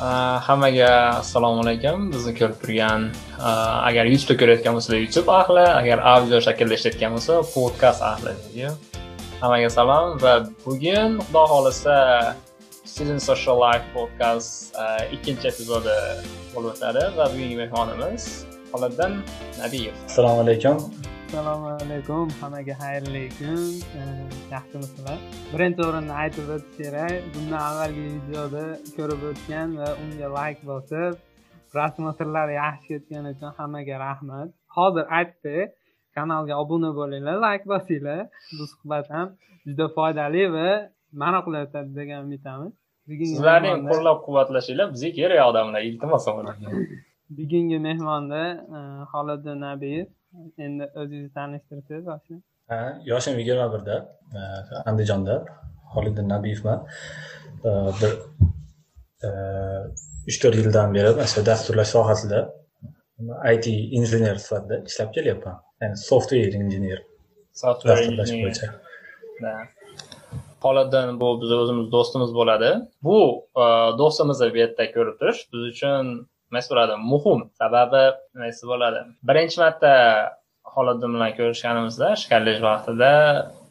Э, 0.00 0.38
hammaga 0.46 1.18
assalomu 1.20 1.60
alaykum. 1.60 2.06
Bizni 2.12 2.32
ko'rib 2.38 2.56
turgan 2.62 3.02
э, 3.12 3.50
agar 3.88 4.08
youtubeda 4.08 4.38
ko'rayotgan 4.40 4.78
bo'lsa 4.78 5.00
youtube 5.02 5.28
ahli 5.40 5.64
agar 5.80 5.98
audio 6.12 6.38
shaklda 6.46 6.76
eshitayotgan 6.76 7.16
bo'lsa 7.16 7.36
podkast 7.54 8.06
ahli 8.12 8.32
deydi 8.44 8.70
hammaga 9.42 9.68
salom 9.76 10.16
va 10.24 10.32
bugun 10.64 11.20
xudo 11.26 11.44
xohlasa 11.52 11.98
student 12.92 13.22
social 13.28 13.60
life 13.66 13.86
podcast 13.98 14.50
э, 14.84 14.88
ikkinchi 15.16 15.52
epizodi 15.52 16.00
bo'lib 16.54 16.72
o'tadi 16.72 17.04
va 17.20 17.30
bugungi 17.36 17.62
mehmonimiz 17.62 18.32
xoliddin 18.72 19.22
nabiyev. 19.62 19.94
Assalomu 20.08 20.48
alaykum. 20.48 20.76
Assalomu 21.30 21.68
alaykum. 21.78 22.26
Hammaga 22.40 22.74
xayrli 22.82 23.24
kun. 23.38 23.60
Yaxshimisizlar? 24.54 25.18
Birinchi 25.52 25.80
o'rinda 25.88 26.14
aytib 26.22 26.46
o'tish 26.54 26.74
kerak 26.80 27.14
bundan 27.34 27.60
avvalgi 27.68 28.04
videoda 28.14 28.64
ko'rib 28.96 29.22
o'tgan 29.30 29.68
va 29.80 29.88
unga 30.02 30.28
layk 30.38 30.58
bosib 30.70 31.12
prosmotrlar 31.72 32.48
yaxshi 32.62 32.86
ketgani 32.90 33.28
uchun 33.34 33.50
hammaga 33.58 33.96
rahmat. 34.06 34.48
Hozir 34.76 35.04
aytdi 35.18 35.56
kanalga 36.16 36.54
obuna 36.62 36.90
bo'linglar 37.00 37.36
layk 37.46 37.62
bosinglar. 37.72 38.20
Bu 38.58 38.64
suhbat 38.72 39.06
ham 39.14 39.28
juda 39.68 39.86
foydali 39.96 40.44
va 40.56 40.68
maroqli 41.22 41.58
o'tadi 41.64 41.90
degan 42.00 42.18
umiddamiz. 42.26 42.72
Sizlarning 43.34 43.78
qo'llab 43.90 44.18
quvvatlashinglar 44.26 44.86
bizga 44.94 45.10
kerak 45.18 45.40
odamlar 45.50 45.80
iltimos 45.88 46.24
bugungi 47.38 47.78
mehmonda 47.88 48.42
xoliddin 49.12 49.58
nabiyev 49.68 50.06
endi 50.64 50.84
o'zingizni 51.00 51.32
tanishtirsangiz 51.38 52.06
yoshni 52.12 52.38
yoshim 53.10 53.38
yigirma 53.40 53.66
birda 53.74 53.96
andijonda 54.90 55.34
xoliddin 55.94 56.28
nabiyevman. 56.34 56.78
Bir 58.00 58.12
uch 60.28 60.38
to'rt 60.42 60.56
yildan 60.60 60.94
beri 60.96 61.10
mana 61.16 61.28
shu 61.32 61.46
dasturlash 61.50 61.90
sohasida 61.96 62.40
it 63.54 63.66
injener 63.98 64.36
sifatida 64.44 64.76
ishlab 64.88 65.10
kelyapman. 65.16 65.56
Ya'ni 65.82 65.96
software 66.10 66.52
injener 66.60 67.00
dasturlash 67.62 68.32
bo'yicha. 68.44 68.66
Xoliddin 70.64 71.08
bu 71.20 71.28
biz 71.42 71.50
o'zimiz 71.60 71.86
do'stimiz 71.94 72.30
bo'ladi. 72.40 72.70
Bu 73.06 73.18
do'stimizni 74.00 74.48
bu 74.54 74.58
yerda 74.62 74.84
ko'rib 74.96 75.16
turish 75.20 75.40
biz 75.52 75.62
uchun 75.72 76.04
nima 76.50 76.60
bo'ladi. 76.70 76.94
Muhim 77.12 77.40
sababi 77.60 78.02
nima 78.34 78.50
bo'ladi? 78.72 79.00
Birinchi 79.28 79.56
marta 79.62 79.92
xoliddin 80.74 81.10
bilan 81.14 81.30
ko'rishganimizda 81.38 82.06
ish 82.16 82.24
kollej 82.32 82.58
vaqtida 82.68 83.10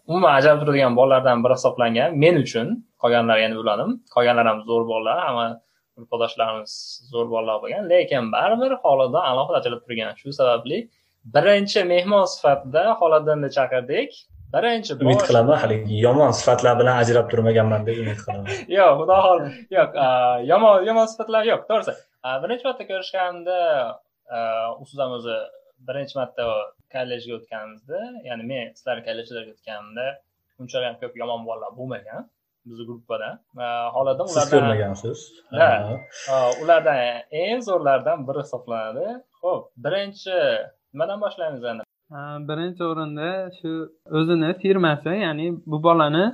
umuman 0.09 0.31
ajralib 0.38 0.61
turadigan 0.63 0.94
bolalardan 1.00 1.44
biri 1.44 1.55
hisoblangan. 1.59 2.09
Men 2.23 2.35
uchun 2.44 2.67
qolganlari 3.02 3.41
endi 3.47 3.57
biladim. 3.61 3.89
Qolganlar 4.16 4.45
ham 4.52 4.59
zo'r 4.69 4.83
bolalar 4.91 5.17
hamma 5.27 5.47
gruppadoshlarimiz 5.95 6.73
zo'r 7.11 7.27
bolalar 7.33 7.61
bo'lgan. 7.63 7.83
Lekin 7.94 8.31
baribir 8.35 8.72
xoliddin 8.83 9.23
alohida 9.31 9.57
ajralib 9.61 9.81
turgan. 9.85 10.11
Shu 10.22 10.35
sababli 10.39 10.77
birinchi 11.35 11.80
mehmon 11.94 12.25
sifatida 12.33 12.83
xoliddinni 13.02 13.50
chaqirdik. 13.57 14.11
Birinchi 14.55 14.91
umid 15.05 15.22
qilaman 15.30 15.57
haligi 15.63 15.95
yomon 16.05 16.31
sifatlar 16.39 16.73
bilan 16.80 16.95
ajrab 17.02 17.25
turmaganman 17.31 17.81
deb 17.88 17.97
umid 18.03 18.19
qilaman. 18.25 18.47
Yo'q 18.77 18.94
xudo 19.00 19.17
xohlasa 19.25 19.50
yo'q 19.77 19.91
yomon 20.52 20.75
yomon 20.89 21.05
sifatlar 21.11 21.44
yo'q 21.52 21.61
to'g'risi 21.69 21.94
birinchi 22.23 22.66
marta 22.70 22.84
ko'rishganimda 22.92 23.59
u 24.81 24.86
siz 24.89 25.00
ham 25.03 25.12
o'zi 25.20 25.38
birinchi 25.88 26.16
marta 26.20 26.44
kollejga 26.95 27.31
o'tganimizda 27.39 28.00
ya'ni 28.30 28.44
men 28.52 28.66
sizlarni 28.78 29.03
kollejlarga 29.08 29.52
o'tganimda 29.56 30.06
unchalik 30.62 30.88
ham 30.90 30.97
ko'p 31.03 31.14
yomon 31.22 31.42
bolalar 31.47 31.72
bo'lmagan 31.80 32.22
bizni 32.70 32.86
gruppada 32.90 33.30
holatda 33.95 34.23
siz 34.28 34.52
ko'rmagansiz? 34.53 35.20
Ha 36.29 36.40
ulardan 36.63 36.97
eng 37.44 37.62
zo'rlaridan 37.69 38.28
biri 38.28 38.40
hisoblanadi. 38.46 39.06
Ho'p 39.41 39.63
birinchi 39.85 40.35
nimadan 40.94 41.19
boshlaymiz 41.25 41.63
endi? 41.72 41.84
Birinchi 42.50 42.84
o'rinda 42.91 43.29
shu 43.58 43.72
o'zini 44.18 44.50
firmasi 44.62 45.13
ya'ni 45.25 45.47
bu 45.72 45.78
bolani 45.88 46.25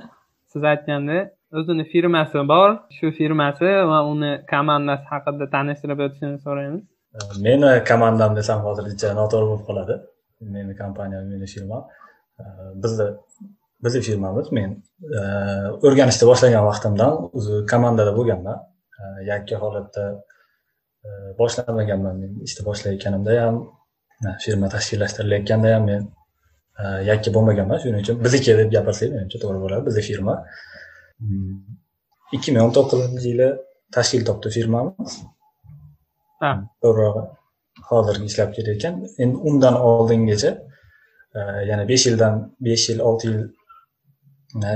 siz 0.52 0.62
aytganda 0.72 1.18
o'zini 1.52 1.84
firmasi 1.92 2.48
bor. 2.52 2.68
Shu 2.96 3.10
firmasi 3.18 3.70
va 3.90 3.98
uni 4.12 4.32
komandasi 4.52 5.06
haqida 5.12 5.46
tanishtirib 5.54 6.00
o'tishini 6.06 6.38
so'raymiz. 6.46 6.82
Meni 7.46 7.70
komandam 7.90 8.36
desam 8.38 8.60
hozircha 8.66 9.14
noto'g'ri 9.20 9.46
bo'lib 9.50 9.64
qoladi. 9.68 9.94
Meni 10.56 10.72
kompaniyam 10.82 11.24
meni 11.32 11.46
firmam. 11.54 11.82
Bizni 12.82 13.06
bizni 13.84 14.00
firmamiz 14.08 14.46
men 14.58 14.70
o'rganishni 15.86 16.24
boshlagan 16.30 16.64
vaqtimdan 16.70 17.12
o'zi 17.38 17.54
komandada 17.72 18.12
bo'lganman. 18.18 18.58
Yakka 19.30 19.56
holatda 19.62 20.04
boshlamaganman 21.40 22.14
men 22.22 22.30
ishni 22.46 22.62
boshlayotganimda 22.68 23.32
ham 23.44 23.56
firma 24.44 24.66
tashkillashtirilayotganda 24.74 25.74
ham 25.74 25.84
men 25.90 26.02
yakka 27.10 27.30
bo'lmaganman. 27.36 27.78
Shuning 27.82 28.00
uchun 28.04 28.16
bizniki 28.24 28.56
deb 28.60 28.72
gapirsak 28.76 29.08
menimcha 29.14 29.38
to'g'ri 29.42 29.58
bo'ladi. 29.64 29.82
Bizni 29.88 30.02
firma 30.08 30.34
ikki 32.36 32.52
ming 32.52 32.62
o'n 32.66 32.72
to'qqizinchi 32.76 33.28
yili 33.32 33.48
tashkil 33.96 34.22
topdi 34.28 34.52
firmamiz 34.56 35.12
to'g'rirog'i 36.82 37.24
hozirgi 37.90 38.26
ishlab 38.30 38.50
kelayotgan 38.56 38.94
endi 39.24 39.36
undan 39.50 39.76
oldingacha 39.88 40.52
yana 41.70 41.84
besh 41.90 42.06
yildan 42.08 42.34
besh 42.68 42.86
yil 42.90 43.00
olti 43.08 43.26
yil 43.30 43.42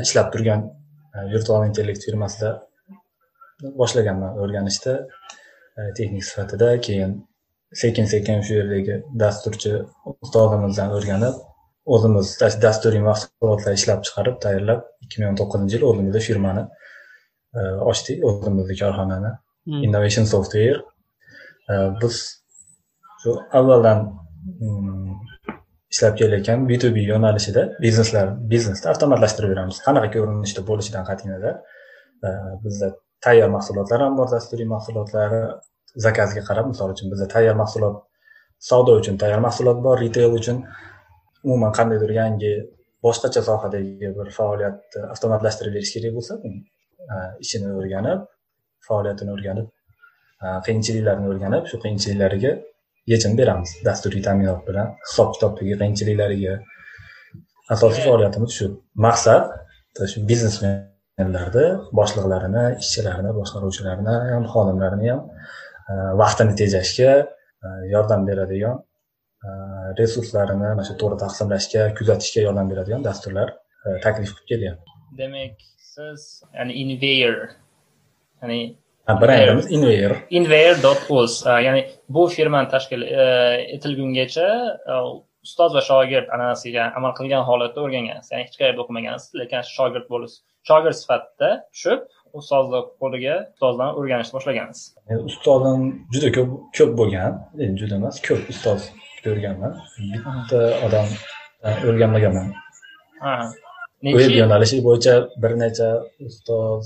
ishlab 0.07 0.29
turgan 0.33 0.61
virtual 1.33 1.67
intellekt 1.69 2.03
firmasida 2.09 2.51
boshlaganman 3.81 4.33
o'rganishni 4.43 4.95
texnik 5.97 6.25
sifatida 6.31 6.69
keyin 6.87 7.13
sekin 7.83 8.07
sekin 8.13 8.43
shu 8.47 8.53
yerdagi 8.61 8.95
dasturchi 9.23 9.73
ustozimizdan 10.25 10.91
o'rganib 10.97 11.35
o'zimiz 11.95 12.33
dasturiy 12.65 13.03
mahsulotlar 13.11 13.77
ishlab 13.79 14.05
chiqarib 14.07 14.37
tayyorlab 14.45 14.81
ikki 15.05 15.21
ming 15.21 15.29
o'n 15.31 15.39
to'qqizinchi 15.41 15.77
yil 15.77 15.87
o'zimizda 15.91 16.23
firmani 16.29 16.65
ochdik 17.91 18.25
o'zimizni 18.29 18.77
korxonani. 18.83 19.33
Innovation 19.87 20.25
software. 20.33 20.81
Biz 22.03 22.17
shu 23.23 23.37
avvaldan 23.59 23.99
ishlab 25.95 26.15
kelayotgan 26.21 26.69
b 26.69 26.79
to 26.83 26.89
b 26.97 27.05
yo'nalishida 27.13 27.63
bizneslar 27.85 28.33
biznesni 28.53 28.91
avtomatlashtirib 28.93 29.55
beramiz. 29.55 29.83
Qanaqa 29.87 30.13
ko'rinishda 30.17 30.67
bo'lishidan 30.71 31.09
qat'iy 31.11 31.33
nazar 31.35 31.55
bizda 32.65 32.89
tayyor 33.27 33.51
mahsulotlar 33.57 34.01
ham 34.05 34.17
bor 34.21 34.29
dasturiy 34.35 34.69
mahsulotlari 34.75 35.41
zakazga 36.07 36.43
qarab 36.49 36.71
misol 36.73 36.95
uchun 36.95 37.13
bizda 37.13 37.27
tayyor 37.35 37.57
mahsulot 37.63 37.97
savdo 38.71 38.97
uchun 39.01 39.17
tayyor 39.23 39.41
mahsulot 39.47 39.79
bor 39.87 39.97
retail 40.05 40.37
uchun 40.41 40.59
umuman 41.47 41.73
qandaydir 41.79 42.13
yangi 42.21 42.53
boshqacha 43.07 43.43
sohadagi 43.51 44.09
bir 44.19 44.29
faoliyatni 44.39 45.05
avtomatlashtirib 45.13 45.73
berish 45.77 45.93
kerak 45.97 46.13
bo'lsa 46.19 46.35
ishini 47.45 47.69
o'rganib 47.81 48.27
faoliyatini 48.89 49.31
o'rganib 49.37 49.67
qiyinchiliklarni 50.67 51.27
o'rganib 51.33 51.65
shu 51.71 51.81
qiyinchiliklariga 51.85 52.53
yechim 53.13 53.33
beramiz. 53.41 53.71
Dasturiy 53.87 54.23
ta'minot 54.27 54.61
bilan 54.69 54.95
hisob 55.07 55.35
kitobdagi 55.35 55.75
qiyinchiliklariga. 55.81 56.55
Asosiy 57.75 58.05
faoliyatimiz 58.09 58.53
shu 58.59 58.67
maqsad 59.07 59.45
shu 60.13 60.23
biznesmenlarni 60.31 61.67
boshliqlarini 61.99 62.65
ishchilarini 62.83 63.33
boshqaruvchilarini 63.41 64.15
ham 64.35 64.45
xodimlarini 64.55 65.11
ham 65.13 65.21
vaqtini 66.23 66.55
tejashga 66.61 67.13
yordam 67.95 68.27
beradigan 68.29 68.77
resurslarini 70.01 70.61
mana 70.63 70.85
shu 70.89 70.95
to'g'ri 71.01 71.17
taqsimlashga 71.25 71.87
kuzatishga 71.99 72.41
yordam 72.47 72.71
beradigan 72.73 73.05
dasturlar 73.09 73.49
taklif 74.05 74.31
qilib 74.37 74.47
kelyapti 74.53 74.91
demak 75.23 75.57
siz 75.95 76.21
ya'ni 76.59 76.73
inver 76.83 77.35
ya'ni 78.43 78.61
brendimiz 79.23 79.67
inver 79.77 80.13
inver 80.39 80.83
dot 80.83 81.11
uz 81.21 81.41
ya'ni 81.67 81.83
bu 82.17 82.27
firmani 82.37 82.69
tashkil 82.75 83.03
etilgungacha 83.77 84.49
ustoz 85.47 85.75
va 85.77 85.83
shogird 85.91 86.29
an'anasiga 86.37 86.93
amal 86.99 87.13
qilgan 87.19 87.43
holatda 87.51 87.85
o'rgangansiz 87.87 88.33
ya'ni 88.33 88.47
hech 88.47 88.57
qayerda 88.61 88.85
o'qimagansiz 88.85 89.29
lekin 89.41 89.69
shogird 89.77 90.07
bo'lish 90.13 90.37
shogird 90.69 90.97
sifatida 91.03 91.51
tushib 91.75 92.01
ustozlar 92.41 92.83
qo'liga 93.03 93.37
ustozdan 93.55 93.91
o'rganishni 93.99 94.35
boshlagansiz 94.37 94.83
ustozim 95.31 95.87
juda 96.15 96.29
ko'p 96.37 96.51
ko'p 96.79 96.93
bo'lgan 97.01 97.33
juda 97.81 97.95
emas 98.01 98.17
ko'p 98.29 98.53
ustoz 98.55 98.91
ko'rganman 99.25 99.73
bitta 100.25 100.61
odam 100.87 101.07
o'rganmaganman 101.89 102.49
veb 104.19 104.33
yo'nalishi 104.41 104.79
bo'yicha 104.89 105.15
bir 105.43 105.53
necha 105.63 105.89
ustoz 106.29 106.85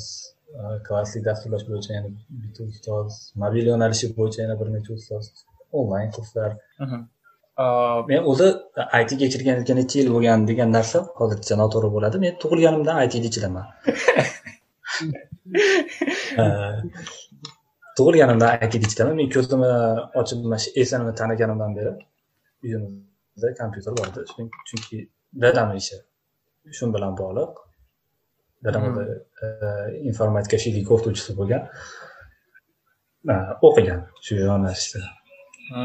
klassik 0.86 1.22
dasturlash 1.28 1.64
bo'yicha 1.70 1.90
yana 1.96 2.10
bitta 2.42 2.60
ustoz 2.72 3.08
mobil 3.42 3.64
yo'nalishi 3.72 4.06
bo'yicha 4.18 4.38
yana 4.44 4.54
bir 4.60 4.68
necha 4.76 4.90
ustoz 4.98 5.24
onlayn 5.80 6.10
kurslar. 6.16 6.50
Men 8.10 8.20
o'zi 8.30 8.48
itga 9.02 9.26
kirganiga 9.34 9.74
necha 9.80 9.96
yil 10.00 10.08
bo'lgan 10.14 10.38
degan 10.50 10.70
narsa 10.76 10.98
hozircha 11.20 11.54
noto'g'ri 11.62 11.88
bo'ladi. 11.96 12.16
Men 12.24 12.32
tug'ilganimdan 12.42 12.96
itda 13.06 13.26
ichidaman 13.30 13.64
tug'ilganimdan 17.98 18.48
aytib 18.64 18.82
ketaman 18.90 19.14
men 19.20 19.28
ko'zimni 19.34 19.70
ochib 20.20 20.38
mana 20.44 20.58
shu 20.64 20.70
esimni 20.82 21.12
taniganimdan 21.20 21.70
beri 21.78 21.92
uyimizda 22.64 23.48
kompyuter 23.60 23.92
bor 23.98 24.06
edi. 24.10 24.20
Chunki 24.68 24.98
dadamni 25.44 25.82
ishi 25.82 25.96
shu 26.78 26.90
bilan 26.94 27.12
bog'liq. 27.22 27.52
Dadam 28.64 28.88
o'zi 28.90 29.04
e, 29.44 29.48
informatika 30.10 30.56
fizika 30.64 30.94
o'qituvchisi 30.94 31.36
bo'lgan. 31.40 31.68
O'qigan. 33.68 34.00
Shu 34.24 34.40
yo'nalishda 34.40 35.04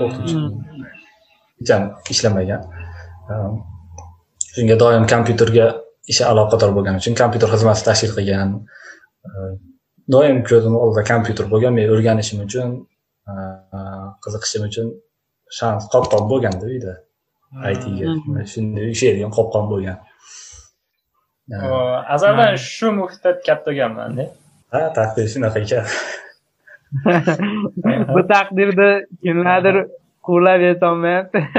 o'qituvchi 0.04 0.38
hech 1.70 2.12
ishlamagan 2.14 2.62
shunga 4.54 4.75
doim 4.84 5.06
kompyuterga 5.14 5.66
ishi 6.12 6.24
aloqador 6.32 6.72
bo'lgani 6.78 7.02
uchun 7.02 7.18
kompyuter 7.22 7.52
xizmati 7.54 7.86
tashkil 7.90 8.14
qilgan. 8.18 8.56
Doim 10.16 10.38
ko'zim 10.50 10.75
oldida 10.84 11.04
kompyuter 11.12 11.46
bo'lgan 11.54 11.75
men 11.78 11.92
o'rganishim 11.94 12.40
uchun 12.48 12.70
qiziqishim 14.25 14.66
uchun 14.70 14.88
shans 15.57 15.84
qopqon 15.94 16.24
bo'lganda 16.31 16.66
uyda 16.74 16.94
aytga 17.69 18.46
shunday 18.54 18.86
ishlaydigan 18.96 19.31
qopqon 19.38 19.66
bo'lgan. 19.72 19.98
Azaldan 22.16 22.56
shu 22.74 22.88
muhitda 23.00 23.30
katta 23.48 23.69
bo'lganmanda 23.69 24.24
ha 24.74 24.81
taqdir 24.98 25.25
shunaqa 25.34 25.60
ekan 25.66 25.86
bu 28.16 28.22
taqdirda 28.34 28.90
kimlardir 29.24 29.78
quvlab 30.28 30.62
yetolmayapti. 30.69 31.40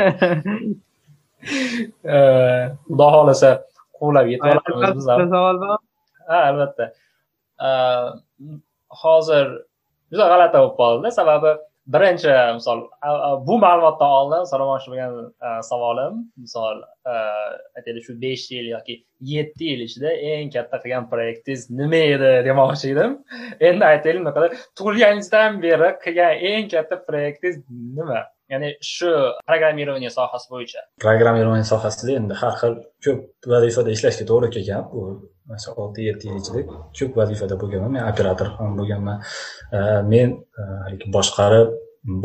Xudo 2.86 3.06
xohlasa 3.14 3.50
quvlab 3.98 4.26
yetib 4.32 4.46
olamiz 4.50 4.96
biz 4.96 5.04
savol 5.34 5.56
bor. 5.62 5.78
Ha 6.30 6.38
albatta. 6.50 6.84
Hozir 9.02 9.46
juda 10.12 10.26
g'alati 10.32 10.56
bo'lib 10.58 10.74
qoldida 10.80 11.10
sababi 11.18 11.52
birinchi 11.86 12.32
misol 12.54 12.80
bu 13.46 13.58
ma'lumotdan 13.64 14.10
oldin 14.20 14.44
so'ramoqchi 14.50 14.90
bo'lgan 14.92 15.62
savolim 15.70 16.18
misol 16.44 16.82
aytaylik 17.76 18.04
shu 18.08 18.16
besh 18.24 18.50
yil 18.54 18.66
yoki 18.74 18.96
yetti 19.32 19.70
yil 19.70 19.84
ichida 19.86 20.12
eng 20.32 20.50
katta 20.56 20.82
qilgan 20.82 21.08
proyektingiz 21.12 21.70
nima 21.70 22.02
edi 22.16 22.32
demoqchi 22.48 22.92
edim. 22.94 23.16
Endi 23.68 23.84
aytaylik 23.92 24.26
naqadar 24.28 24.58
tug'ilganingizdan 24.78 25.62
beri 25.62 25.90
qilgan 26.04 26.44
eng 26.52 26.68
katta 26.74 27.00
proyektingiz 27.08 27.56
nima? 27.98 28.20
Ya'ni 28.52 28.68
shu 28.94 29.10
programmirование 29.48 30.10
sohasi 30.18 30.46
bo'yicha. 30.54 30.80
Programmirование 31.04 31.66
sohasida 31.72 32.16
endi 32.20 32.34
har 32.42 32.54
xil 32.60 32.72
ko'p 33.04 33.20
vazifada 33.52 33.90
ishlashga 33.96 34.24
to'g'ri 34.30 34.48
kelgan. 34.56 34.82
Bu 34.92 35.00
shu 35.62 35.70
olti 35.82 36.00
yetti 36.08 36.24
yil 36.28 36.38
ichida 36.40 36.60
ko'p 36.98 37.12
vazifada 37.20 37.54
bo'lganman. 37.62 37.90
Men 37.96 38.04
operator 38.12 38.48
ham 38.58 38.70
bo'lganman. 38.80 39.16
Men 40.12 40.28
haligi 40.84 41.06
boshqarib 41.16 41.68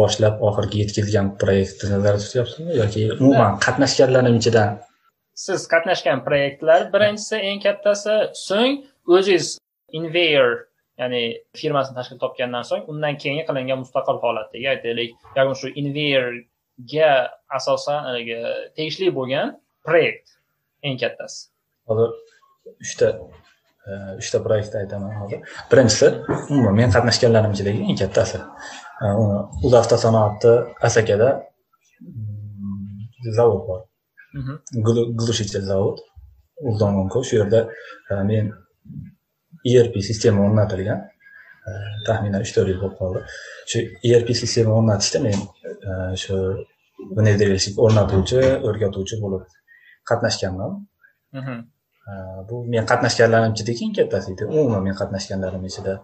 boshlab 0.01 0.35
oxiriga 0.47 0.77
yetkazgan 0.83 1.27
proyektni 1.41 1.87
nazarda 1.93 2.21
tutyapsizmi 2.25 2.73
yoki 2.81 3.01
umuman 3.21 3.57
qatnashganlarim 3.65 4.37
ichidan? 4.41 4.69
Siz 5.45 5.59
qatnashgan 5.73 6.19
proyektlar 6.27 6.81
birinchisi 6.93 7.35
eng 7.49 7.59
kattasi. 7.65 8.15
So'ng 8.47 8.73
o'zingiz 9.15 9.47
inver 9.99 10.47
ya'ni 10.99 11.21
firmasini 11.59 11.95
tashkil 11.97 12.19
topgandan 12.23 12.63
so'ng 12.69 12.87
undan 12.91 13.17
keyingi 13.21 13.43
qilingan 13.49 13.81
mustaqil 13.83 14.19
holatdagi 14.23 14.67
aytaylik. 14.73 15.15
Yoki 15.37 15.55
shu 15.61 15.71
inverga 15.81 17.09
asosan 17.57 17.99
haligi 18.07 18.39
tegishli 18.77 19.11
bo'lgan 19.17 19.55
proyekt 19.87 20.37
eng 20.87 20.99
kattasi. 21.01 21.49
Hozir 21.89 22.09
uchta 22.83 23.07
e, 23.11 23.91
uchta 24.21 24.41
proyektni 24.47 24.81
aytaman 24.83 25.17
hozir. 25.21 25.43
Birinchisi 25.71 26.07
umuman 26.49 26.79
men 26.79 26.95
qatnashganlarim 26.95 27.55
ichidagi 27.57 27.89
eng 27.89 27.99
kattasi. 28.03 28.41
E, 29.03 29.05
o'zavtosanoatni 29.67 30.53
asakada 30.89 31.29
mm, 32.01 33.33
zavod 33.37 33.61
bor. 33.67 33.81
Глушитель 35.19 35.67
zavod 35.71 35.99
uldomonko 36.69 37.23
shu 37.27 37.41
yerda 37.41 37.65
e, 38.09 38.23
men 38.31 38.53
erp 39.65 39.93
sistema 40.09 40.39
o'rnatilgan. 40.47 41.03
Taxminan 42.07 42.41
uch 42.45 42.53
to'rt 42.55 42.69
yil 42.71 42.79
bo'lib 42.81 42.97
qoldi. 43.01 43.21
Shu 43.71 43.77
erp 44.15 44.27
sistema 44.41 44.71
o'rnatishda 44.79 45.19
men 45.27 45.39
shu 46.23 46.35
внедрильщик 47.17 47.79
o'rnatuvchi 47.85 48.41
o'rgatuvchi 48.67 49.15
bo'lib 49.23 49.43
qatnashganman. 50.09 50.71
Bu 52.49 52.55
men 52.73 52.85
qatnashganlarim 52.91 53.55
ichidagi 53.55 53.81
eng 53.87 53.95
kattasi 53.99 54.33
edi. 54.33 54.43
Umuman 54.51 54.83
men 54.87 54.95
qatnashganlarim 55.01 55.63
ichida. 55.71 55.95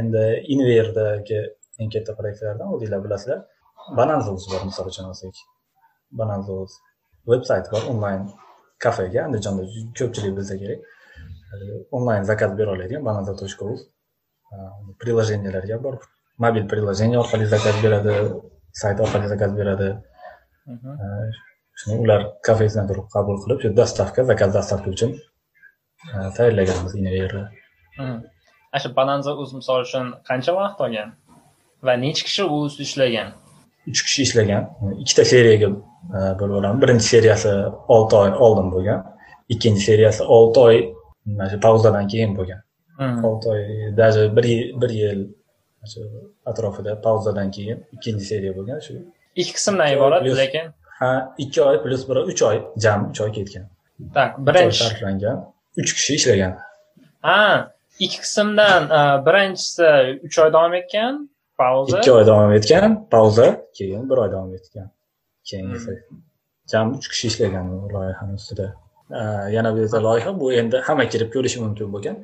Endi 0.00 0.24
inverdagi 0.54 1.40
eng 1.80 1.90
katta 1.94 2.12
proyektlardan 2.18 2.68
o'zinglar 2.76 3.00
bilasizlar. 3.06 3.40
Bananzos 3.98 4.46
bor 4.52 4.62
misol 4.68 4.86
uchun 4.92 5.10
olsak. 5.10 5.42
Bananzos 6.20 6.72
veb 7.32 7.42
sayti 7.50 7.68
bor 7.74 7.82
onlayn 7.92 8.22
kafega 8.84 9.20
andijonda 9.26 9.62
ko'pchilik 9.98 10.32
bilsa 10.38 10.54
kerak 10.62 10.80
onlayn 11.96 12.24
zakaz 12.30 12.58
bera 12.58 12.70
oladigan 12.76 13.04
bananza 13.04 13.34
точка 13.42 13.64
uz 13.64 13.80
приложенияларga 15.00 15.76
bor 15.84 15.94
mobil 16.44 16.64
приложение 16.72 17.18
orqali 17.22 17.46
zakaz 17.54 17.76
beradi 17.84 18.14
sayt 18.82 19.00
orqali 19.04 19.26
zakaz 19.32 19.56
beradi 19.58 19.88
shuni 21.80 21.96
ular 22.04 22.20
kafesidan 22.46 22.86
turib 22.90 23.06
qabul 23.14 23.36
qilib 23.42 23.58
shu 23.62 23.68
dostavka 23.80 24.24
zakaz 24.30 24.54
dostavka 24.56 24.88
uchun 24.96 25.10
tayyorlaganmiz 26.36 26.94
inverni 27.00 27.44
ana 28.72 28.78
shu 28.82 28.90
bananza 29.00 29.30
uz 29.42 29.50
misol 29.58 29.78
uchun 29.86 30.06
qancha 30.28 30.52
vaqt 30.60 30.78
olgan 30.86 31.10
va 31.86 31.92
necha 32.04 32.22
kishi 32.28 32.42
u 32.54 32.56
ustida 32.66 32.86
ishlagan 32.88 33.28
uch 33.90 34.00
kishi 34.06 34.20
ishlagan 34.28 34.62
ikkita 35.02 35.24
seriyaga 35.32 35.68
bo'lib 36.38 36.54
olamiz 36.60 36.80
birinchi 36.82 37.06
seriyasi 37.14 37.52
olti 37.96 38.14
oy 38.22 38.30
oldin 38.46 38.68
bo'lgan 38.74 39.00
ikkinchi 39.54 39.82
seriyasi 39.90 40.22
olti 40.36 40.58
oy 40.68 40.76
mana 41.36 41.48
shu 41.52 41.60
pauzadan 41.66 42.06
keyin 42.12 42.36
bo'lgan. 42.38 42.60
Olti 43.28 43.48
oy 43.48 43.62
даже 43.96 44.36
bir 44.36 44.44
yil 44.44 44.80
bir 44.82 44.90
yil 45.00 45.20
shu 45.92 46.00
atrofida 46.50 47.00
pauzadan 47.06 47.50
keyin 47.56 47.78
ikkinchi 47.94 48.24
seriya 48.32 48.52
bo'lgan 48.58 48.78
shu 48.86 48.94
ikki 49.40 49.52
qismdan 49.58 49.88
iborat 49.96 50.22
lekin 50.42 50.66
ha 51.00 51.12
ikki 51.38 51.62
oy 51.62 51.76
plyus 51.82 52.02
bir 52.08 52.16
uch 52.30 52.42
oy 52.48 52.56
jami 52.84 53.04
uch 53.10 53.20
oy 53.24 53.32
ketgan. 53.38 53.64
Так 54.14 54.30
birinchi. 54.46 54.78
sarflangan 54.84 55.36
uch 55.80 55.90
kishi 55.96 56.12
ishlagan. 56.18 56.52
Ha 57.28 57.42
ikki 58.04 58.18
qismdan 58.24 58.82
birinchisi 59.26 59.88
uch 60.26 60.36
oy 60.42 60.50
davom 60.56 60.74
etgan 60.80 61.14
pauza 61.60 61.98
ikki 61.98 62.12
oy 62.18 62.24
davom 62.30 62.52
etgan 62.58 62.90
pauza 63.14 63.46
keyin 63.78 64.02
bir 64.10 64.16
oy 64.24 64.30
davom 64.34 64.54
etgan. 64.58 64.86
Keyingisi 65.48 65.92
jami 66.72 66.90
uch 66.98 67.08
kishi 67.12 67.26
ishlagan 67.30 67.66
loyihani 67.94 68.34
ustida 68.40 68.66
yana 69.56 69.76
bir 69.76 70.02
loyiha. 70.06 70.40
Bu 70.40 70.52
endi 70.52 70.76
hamma 70.88 71.04
kirib 71.12 71.30
ko'rishi 71.34 71.58
mumkin 71.64 71.92
bo'lgan. 71.94 72.16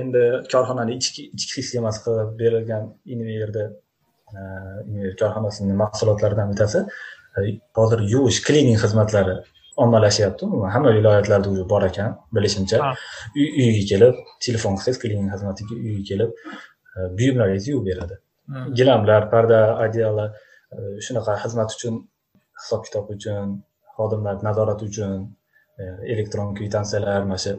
Endi 0.00 0.22
korxonani 0.52 0.92
ichki 1.00 1.22
ichki 1.36 1.52
sistemasi 1.62 1.98
qilib 2.06 2.30
berilgan 2.40 2.84
inverda 3.12 3.64
inver 4.90 5.14
korxonasini 5.20 5.74
mahsulotlaridan 5.82 6.50
bittasi. 6.52 6.80
Hozir 7.78 8.00
yuvish 8.14 8.40
klining 8.46 8.78
xizmatlari 8.84 9.36
ommalashyapti. 9.84 10.44
Umuman 10.48 10.70
hamma 10.76 10.90
viloyatlarda 10.98 11.48
уже 11.54 11.64
bor 11.72 11.82
ekan 11.90 12.10
bilishimcha. 12.34 12.78
Uyga 13.36 13.84
kelib 13.92 14.14
telefon 14.46 14.72
qilsangiz 14.76 14.98
klining 15.02 15.28
xizmatiga 15.34 15.74
uyga 15.86 16.02
kelib 16.10 16.30
buyumlaringizni 17.18 17.70
yuvib 17.74 17.86
beradi. 17.90 18.14
Gilamlar 18.78 19.22
parda 19.32 19.60
одеяло 19.84 20.26
shunaqa 21.06 21.32
xizmat 21.42 21.70
uchun 21.76 21.94
hisob 22.60 22.80
kitob 22.86 23.06
uchun 23.14 23.44
xodimlar 23.96 24.36
nazorati 24.48 24.84
uchun 24.90 25.12
elektron 26.12 26.54
kvitansiyalar 26.58 27.22
mana 27.30 27.38
shu 27.44 27.52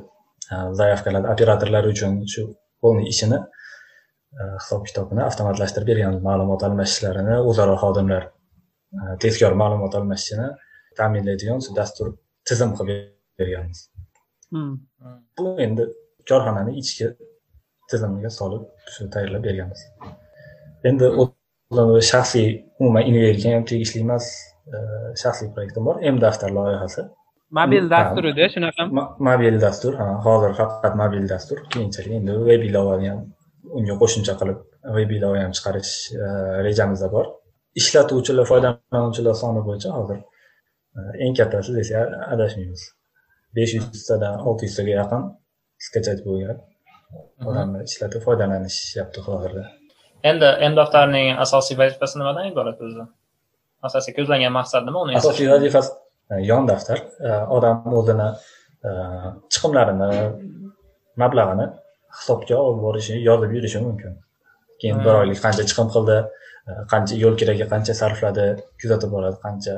zaявkalar 0.82 1.24
operatorlar 1.34 1.84
uchun 1.94 2.14
shu 2.34 2.42
полный 2.82 3.08
ishini 3.14 3.40
hisob 4.62 4.82
kitobini 4.88 5.22
avtomatlashtirib 5.30 5.88
bergan 5.92 6.16
ma'lumot 6.28 6.62
almashishlarini 6.68 7.36
o'zaro 7.50 7.76
xodimlar 7.84 8.24
tezkor 9.24 9.54
ma'lumot 9.62 9.94
almashishini 10.00 10.48
ta'minlaydigan 11.00 11.60
dastur 11.80 12.08
tizim 12.50 12.72
qilib 12.78 13.00
berganmiz. 13.40 13.80
Bu 15.38 15.46
endi 15.66 15.84
korxonani 16.30 16.72
ichki 16.82 17.08
tizimiga 17.92 18.32
solib 18.40 18.64
shu 18.94 19.10
tayyorlab 19.14 19.44
berganmiz. 19.48 19.82
Endi 20.90 21.06
shaxsiy 22.12 22.48
umuman 22.80 23.04
inverga 23.10 23.56
ham 23.56 23.64
tegishli 23.72 24.02
emas 24.08 24.26
shaxsiy 25.24 25.48
proyektim 25.56 25.86
bor 25.88 25.96
m 26.14 26.18
daftar 26.26 26.50
loyihasi 26.58 27.02
mobil 27.58 27.86
dastur 27.96 28.24
edi 28.32 28.46
shunaqami 28.54 29.04
mobil 29.30 29.56
dastur 29.66 29.94
ha 30.02 30.08
hozir 30.26 30.52
faqat 30.60 30.94
mobil 31.02 31.26
dastur 31.34 31.58
keyinchalik 31.74 32.14
endi 32.20 32.34
veb 32.50 32.62
ilovani 32.70 33.10
ham 33.12 33.22
unga 33.78 33.96
qo'shimcha 34.02 34.34
qilib 34.42 34.60
veb 34.98 35.12
ilova 35.18 35.42
ham 35.44 35.52
chiqarish 35.58 35.94
rejamizda 36.68 37.10
bor. 37.16 37.26
Ishlatuvchilar 37.82 38.46
foydalanuvchilar 38.52 39.36
soni 39.42 39.62
bo'yicha 39.68 39.90
hozir 39.98 40.20
e, 40.98 41.02
eng 41.26 41.34
kattasi 41.40 41.76
desak 41.80 42.16
adashmaymiz. 42.36 42.84
besh 43.58 43.74
yuztadan 43.78 44.36
olti 44.48 44.68
yuztaga 44.68 44.94
yaqin 45.02 45.22
skачать 45.88 46.22
bo'lgan 46.28 46.58
odamlar 47.50 47.82
ishlatib 47.90 48.22
foydalanishyapti 48.26 49.24
hozirda. 49.28 49.64
Endi 50.32 50.50
m 50.70 50.74
daftarning 50.80 51.40
asosiy 51.46 51.78
vazifasi 51.82 52.20
nimadan 52.22 52.52
iborat 52.52 52.84
o'zi? 52.88 53.06
Asosiy 53.88 54.14
ko'zlangan 54.18 54.54
maqsad 54.60 54.84
nima? 54.90 55.00
Uni 55.06 55.18
asosiy 55.22 55.50
vazifasi 55.54 55.90
e, 55.96 55.98
yon 56.38 56.68
daftar 56.68 57.00
e, 57.20 57.30
odam 57.58 57.94
o'zini 58.00 58.28
e, 58.88 58.90
chiqimlarini 59.54 60.10
mablag'ini 61.24 61.68
hisobga 62.20 62.58
olib 62.66 62.82
borishi 62.88 63.16
yozib 63.30 63.56
yurishi 63.58 63.80
mumkin. 63.86 64.18
Keyin 64.82 65.00
bir 65.06 65.12
hmm. 65.14 65.22
oylik 65.22 65.42
qancha 65.46 65.66
chiqim 65.70 65.90
qildi 65.96 66.18
qancha 66.92 67.18
yo'l 67.24 67.36
kiragiga 67.42 67.68
qancha 67.74 67.94
sarfladi 68.02 68.46
kuzatib 68.82 69.16
boradi 69.16 69.38
qancha 69.46 69.76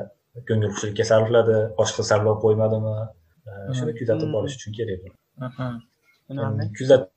ko'ngilxushlikka 0.48 1.08
sarfladi 1.12 1.56
boshqa 1.80 2.06
sarflab 2.10 2.38
qo'ymadimi? 2.44 2.94
Shuni 3.78 3.92
kuzatib 4.00 4.28
hmm. 4.28 4.36
borish 4.36 4.58
uchun 4.60 4.76
kerak 4.78 4.98
bo'ladi. 5.04 6.68
Kuzat 6.78 7.08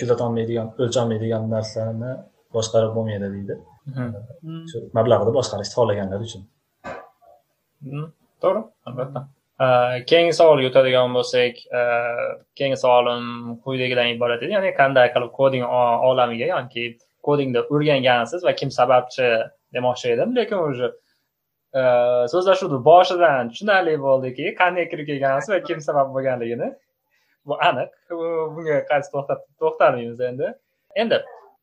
kuzatolmaydigan 0.00 0.72
o'lcholmaydigan 0.82 1.50
narsani 1.56 2.14
boshqarib 2.56 2.96
bo'lmaydi 2.96 3.34
deydi. 3.34 3.58
Shu 4.70 4.86
mablag'ni 4.98 5.36
boshqarishni 5.38 5.74
xohlaganlar 5.78 6.20
uchun 6.28 6.42
to'g'ri 8.44 8.62
albatta 8.88 9.26
keyingi 10.10 10.34
savolga 10.40 10.68
o'tadigan 10.70 11.14
bo'lsak 11.18 11.62
keyingi 12.58 12.78
savolim 12.82 13.24
quyidagidan 13.64 14.14
iborat 14.14 14.42
edi 14.42 14.56
ya'ni 14.56 14.72
qanday 14.80 15.12
qilib 15.14 15.32
koding 15.38 15.64
olamiga 16.10 16.46
yoki 16.54 16.84
kodingni 17.28 17.62
o'rgangansiz 17.74 18.44
va 18.48 18.52
kim 18.60 18.70
sababchi 18.80 19.28
demoqchi 19.76 20.12
edim 20.14 20.36
lekin 20.38 20.58
уже 20.68 20.88
so'zlashuvni 22.32 22.78
boshidan 22.90 23.50
tushunarli 23.50 23.94
bo'ldiki 24.06 24.54
qanday 24.60 24.88
kirib 24.90 25.06
kelgansiz 25.10 25.50
va 25.54 25.60
kim 25.68 25.78
sabab 25.88 26.08
bo'lganligini 26.14 26.68
bu 27.48 27.54
aniq 27.68 27.90
bunga 28.54 28.78
qaysi 28.90 29.08
to'xtalmaymiz 29.60 30.20
endi 30.30 30.48
endi 31.02 31.18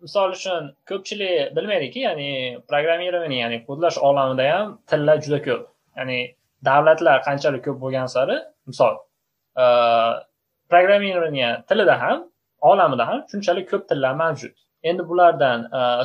misol 0.06 0.30
uchun 0.38 0.72
ko'pchilik 0.90 1.56
bilmaydiki 1.58 2.00
ya'ni 2.08 2.30
programmirование 2.70 3.42
ya'ni 3.44 3.58
kodlash 3.68 3.98
olamida 4.10 4.46
ham 4.54 4.68
tillar 4.90 5.18
juda 5.26 5.40
ko'p 5.48 5.64
ya'ni 5.98 6.20
davlatlar 6.70 7.18
qanchalik 7.28 7.62
ko'p 7.68 7.78
bo'lgan 7.84 8.08
sari 8.16 8.38
misol 8.70 8.96
programmirование 10.72 11.52
tilida 11.70 11.96
ham 12.04 12.18
olamida 12.72 13.04
ham 13.10 13.20
shunchalik 13.32 13.70
ko'p 13.72 13.84
tillar 13.90 14.14
mavjud. 14.24 14.56
Endi 14.90 15.04
bulardan 15.10 15.60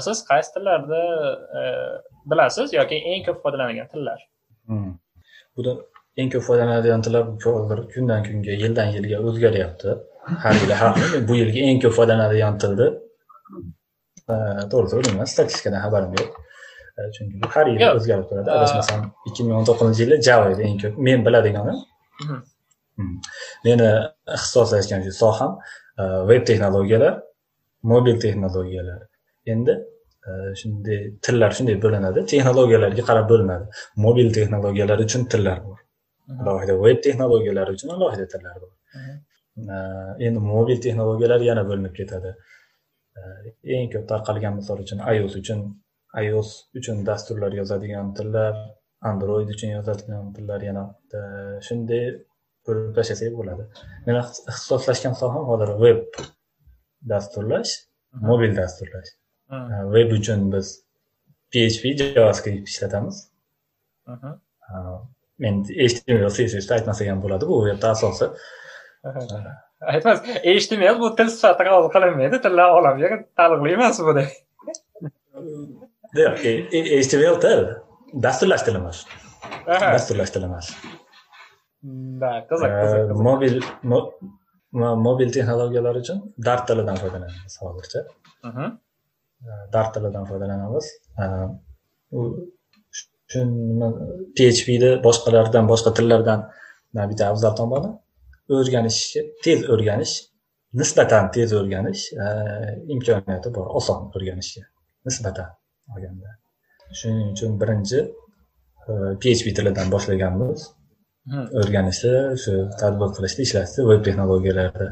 siz 0.06 0.18
qaysi 0.30 0.50
tillarni 0.54 1.02
bilasiz 2.30 2.68
yoki 2.78 2.96
eng 3.12 3.22
ko'p 3.26 3.38
foydalanadigan 3.44 3.88
tillar? 3.94 4.18
Hmm. 4.68 4.92
buni 5.56 5.72
eng 6.20 6.30
ko'p 6.34 6.44
foydalanadigan 6.48 7.02
tillar 7.06 7.22
hozir 7.44 7.78
kundan 7.94 8.20
kunga 8.28 8.52
yildan 8.62 8.88
yilga 8.96 9.18
o'zgaryapti. 9.28 9.90
Har 10.44 10.54
yili 10.62 10.74
har 10.80 10.92
bu 11.28 11.34
yilgi 11.42 11.60
eng 11.68 11.78
ko'p 11.84 11.94
foydalanadigan 11.98 12.58
tilni 12.62 12.88
to'g'risi 14.72 14.94
bilmayman 14.98 15.28
statistikadan 15.34 15.80
xabarim 15.84 16.12
yo'q 16.20 16.41
chunki 17.16 17.34
bu 17.42 17.48
har 17.54 17.66
yili 17.72 17.86
o'zgarib 17.96 18.26
turadi. 18.30 18.48
Adashmasam 18.56 19.00
ikki 19.28 19.40
ming 19.46 19.56
o'n 19.58 19.66
to'qqizinchi 19.68 20.02
yili 20.04 20.16
java 20.28 20.46
edi 20.54 20.62
eng 20.68 20.78
ko'p 20.82 20.94
men 21.06 21.18
biladigani 21.26 21.74
meni 23.66 23.88
ixtisoslashgan 24.36 25.00
shu 25.06 25.12
soham 25.22 25.52
veb 26.30 26.42
texnologiyalar 26.48 27.14
mobil 27.92 28.16
texnologiyalar. 28.24 29.00
Endi 29.52 29.72
shunday 30.60 30.98
tillar 31.24 31.50
shunday 31.56 31.76
bo'linadi. 31.84 32.20
Texnologiyalarga 32.32 33.02
qarab 33.10 33.26
bo'linadi. 33.32 33.64
Mobil 34.04 34.28
texnologiyalar 34.36 34.98
uchun 35.06 35.22
tillar 35.32 35.58
bor. 35.66 35.78
Alohida 36.40 36.74
veb 36.86 36.98
texnologiyalari 37.06 37.70
uchun 37.76 37.88
alohida 37.96 38.26
tillar 38.34 38.56
bor. 38.62 38.72
Endi 40.26 40.40
mobil 40.52 40.78
texnologiyalar 40.84 41.40
yana 41.50 41.62
bo'linib 41.70 41.94
ketadi. 42.00 42.30
Eng 43.76 43.88
ko'p 43.92 44.04
tarqalgan 44.12 44.52
misol 44.60 44.78
uchun 44.84 44.98
ios 45.14 45.34
uchun 45.40 45.58
ios 46.20 46.48
uchun 46.78 47.06
dasturlar 47.06 47.52
yozadigan 47.60 48.12
tillar 48.18 48.54
android 49.10 49.48
uchun 49.54 49.70
yozadigan 49.76 50.32
tillar 50.36 50.60
yana 50.68 50.84
shunday 51.68 52.04
bo'lib 52.66 52.92
tashlasak 52.98 53.34
bo'ladi. 53.40 53.66
Meni 54.06 54.20
ixtisoslashgan 54.22 55.14
soham 55.22 55.44
hozir 55.50 55.70
veb 55.84 56.20
dasturlash 57.12 57.72
mobil 58.30 58.56
dasturlash. 58.60 59.10
Veb 59.96 60.12
uchun 60.18 60.40
biz 60.54 60.72
php 61.52 61.94
javascript 62.00 62.68
ishlatamiz. 62.72 63.16
Men 65.42 65.62
html 65.86 66.30
css 66.36 66.70
aytmasak 66.76 67.08
ham 67.12 67.22
bo'ladi. 67.24 67.48
Bu 67.52 67.62
yerda 67.70 67.94
asosi. 67.96 68.30
Aytmas 69.94 70.18
html 70.44 71.00
bu 71.02 71.14
til 71.18 71.32
sifatida 71.36 71.70
qabul 71.70 71.90
qilinmaydi. 71.96 72.42
Tillar 72.44 72.76
olamiga 72.78 73.22
taalluqli 73.38 73.74
emas 73.78 73.98
bu 74.08 74.12
yo'q 76.20 76.42
html 77.04 77.36
til 77.44 77.60
dasturlash 78.24 78.64
tili 78.66 78.78
emas 78.82 78.98
dasturlash 79.66 80.32
tili 80.34 80.48
emas 80.50 80.66
qiziq 82.50 83.14
mobil 83.28 83.54
mobil 85.06 85.32
texnologiyalar 85.36 85.94
uchun 86.02 86.18
dart 86.48 86.66
tilidan 86.68 86.96
foydalanamiz 87.02 87.54
hozircha 87.62 88.00
dart 89.74 89.94
tilidan 89.94 90.24
foydalanamiz 90.30 90.86
phpni 94.36 94.90
boshqalardan 95.06 95.64
boshqa 95.72 95.94
tillardan 95.98 96.44
bitta 97.10 97.24
afzal 97.32 97.56
tomoni 97.60 97.90
o'rganishga 98.58 99.22
tez 99.44 99.64
o'rganish 99.72 100.14
nisbatan 100.80 101.24
tez 101.34 101.50
o'rganish 101.60 102.04
e, 102.24 102.26
imkoniyati 102.94 103.48
bor 103.56 103.66
oson 103.80 104.00
o'rganishga 104.16 104.64
nisbatan 105.08 105.48
olganda 105.92 106.30
shuning 107.00 107.32
uchun 107.34 107.58
birinchi 107.60 107.98
e, 108.90 108.92
php 109.22 109.46
tilidan 109.56 109.88
boshlaganmiz. 109.94 110.60
O'rganishni 111.60 112.14
shu 112.44 112.52
tadbiq 112.80 113.10
qilishni 113.16 113.42
ishlashni 113.48 113.86
veb 113.90 114.00
texnologiyalarida 114.06 114.88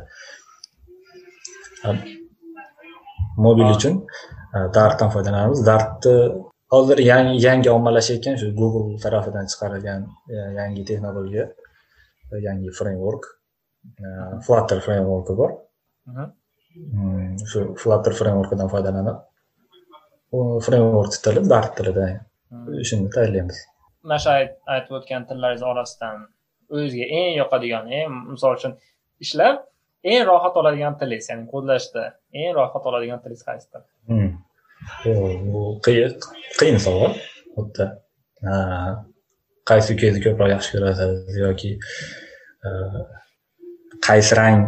mobil 3.47 3.69
uchun 3.77 3.95
e, 4.57 4.59
dartdan 4.77 5.11
foydalanamiz. 5.15 5.65
Dartni 5.71 6.15
hozir 6.75 6.99
yangi 7.11 7.35
yangi 7.47 7.69
ommalashayotgan 7.77 8.37
shu 8.43 8.53
google 8.61 8.87
tarafidan 9.05 9.51
chiqarilgan 9.53 10.07
yangi 10.61 10.83
texnologiya 10.91 11.47
yangi 12.47 12.71
framework 12.79 13.25
flutter 14.47 14.79
frameworki 14.87 15.35
bor. 15.41 15.51
Shu 17.51 17.61
flutter 17.83 18.15
frameworkidan 18.21 18.69
foydalanib 18.75 19.19
framework 20.67 21.17
tili 21.25 21.43
dart 21.53 21.77
tilida 21.79 22.07
shuni 22.89 23.11
tayyorlaymiz. 23.15 23.59
Mana 24.03 24.19
shu 24.25 24.31
aytib 24.75 24.93
o'tgan 24.99 25.27
tillaringiz 25.31 25.65
orasidan 25.73 26.23
o'zizga 26.75 27.07
eng 27.19 27.33
yoqadigan 27.41 27.91
eng 27.99 28.21
misol 28.33 28.57
uchun 28.59 28.77
ishlab 29.25 29.57
eng 30.13 30.23
rohat 30.31 30.55
oladigan 30.61 30.95
tilingiz 31.01 31.31
ya'ni 31.31 31.47
kodlashda 31.53 32.05
eng 32.43 32.55
rohat 32.59 32.85
oladigan 32.91 33.21
tilingiz 33.23 33.45
qaysidir? 33.49 33.83
Bu 35.53 35.63
qiyin 35.87 36.79
savol 36.87 37.13
xuddi. 37.57 37.87
Qaysi 39.71 39.89
ukangizni 39.95 40.23
ko'proq 40.27 40.51
yaxshi 40.55 40.71
ko'rasiz 40.77 41.41
yoki 41.45 41.71
qaysi 44.07 44.39
rang 44.41 44.59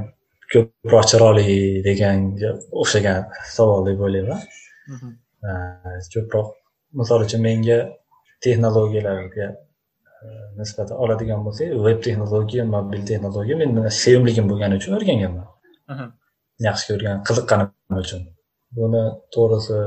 ko'proq 0.52 1.04
chiroyli 1.10 1.56
deganga 1.88 2.50
o'xshagan 2.82 3.20
savol 3.56 3.80
deb 3.88 3.98
o'ylayman 4.06 4.40
ko'proq 6.14 6.48
misol 7.00 7.26
uchun 7.26 7.40
menga 7.48 7.78
texnologiyalarga 8.44 9.46
nisbatan 10.58 10.96
oladigan 11.04 11.40
bo'lsak 11.46 11.74
veb 11.86 11.98
texnologiya 12.06 12.64
mobil 12.74 13.00
texnologiya 13.10 13.56
men 13.62 13.88
sevimligim 14.02 14.46
bo'lgani 14.50 14.78
uchun 14.80 14.96
o'rganganman. 14.98 15.46
Yaxshi 16.68 16.84
ko'rgan 16.90 17.22
qiziqqanim 17.28 17.98
uchun. 18.04 18.22
Buni 18.78 19.02
to'g'risi 19.34 19.78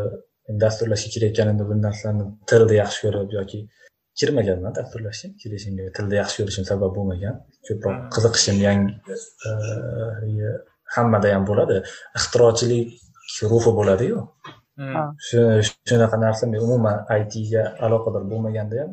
dasturlashga 0.63 1.09
kirayotganimda 1.15 1.63
bu 1.69 1.77
narsani 1.87 2.25
tilni 2.49 2.75
yaxshi 2.81 2.99
ko'rib 3.05 3.31
yoki 3.37 3.59
kirmaganman 4.19 4.75
dasturlashga 4.79 5.29
kirishimga 5.41 5.87
tilni 5.97 6.15
yaxshi 6.21 6.37
ko'rishim 6.41 6.65
sabab 6.71 6.91
bo'lmagan. 6.97 7.39
Ko'proq 7.67 7.95
qiziqishim 8.15 8.57
yangi 8.67 8.91
e, 9.47 10.53
hammada 10.95 11.33
ham 11.35 11.43
bo'ladi. 11.51 11.77
Ixtirochilik 12.19 12.87
ruhi 13.51 13.71
bo'ladiyu 13.79 14.19
shunaqa 15.87 16.17
narsa 16.25 16.43
men 16.51 16.59
umuman 16.67 16.97
itga 17.21 17.63
aloqador 17.85 18.23
bo'lmaganda 18.31 18.75
ham 18.81 18.91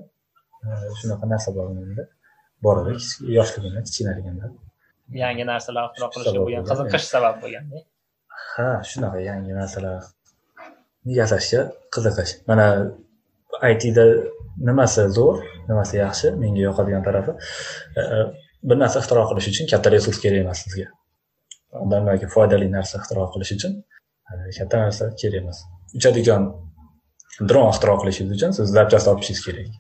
e, 0.67 0.69
shunaqa 1.01 1.25
narsa 1.33 1.49
bor 1.57 1.67
menda. 1.77 2.05
Bor 2.65 2.77
edi 2.83 2.93
yoshligimda 3.37 3.81
kichkinaligimda 3.87 4.47
yangi 5.23 5.45
narsalar 5.53 5.85
ixtiro 5.89 6.09
qilishga 6.15 6.41
bo'lgan 6.41 6.67
qiziqish 6.71 7.07
sabab 7.15 7.41
bo'lgan 7.43 7.65
ha 8.53 8.69
shunaqa 8.91 9.19
yangi 9.31 9.53
narsalar 9.61 9.97
yasashga 11.19 11.61
qiziqish. 11.95 12.33
Mana 12.51 12.67
itda 13.73 14.05
nimasi 14.69 15.03
zo'r 15.19 15.37
nimasi 15.71 15.95
yaxshi 16.05 16.35
menga 16.43 16.63
yoqadigan 16.69 17.03
tarafi 17.09 17.33
e, 18.01 18.03
bir 18.69 18.77
narsa 18.83 19.03
ixtiro 19.03 19.23
qilish 19.31 19.49
uchun 19.53 19.71
katta 19.73 19.89
resurs 19.95 20.19
kerak 20.25 20.45
emas 20.45 20.63
sizga. 20.65 20.87
Odamlarga 21.85 22.29
foydali 22.35 22.69
narsa 22.77 22.95
ixtiro 23.01 23.27
qilish 23.35 23.53
uchun 23.57 23.73
e, 23.81 24.02
katta 24.59 24.77
narsa 24.85 25.05
kerak 25.21 25.43
emas 25.43 25.59
uchadigan 25.99 26.43
dron 27.49 27.69
ixtiro 27.73 27.95
qilishingiz 28.03 28.37
uchun 28.39 28.53
siz 28.59 28.67
zapchast 28.77 29.07
topishingiz 29.11 29.43
kerak 29.47 29.71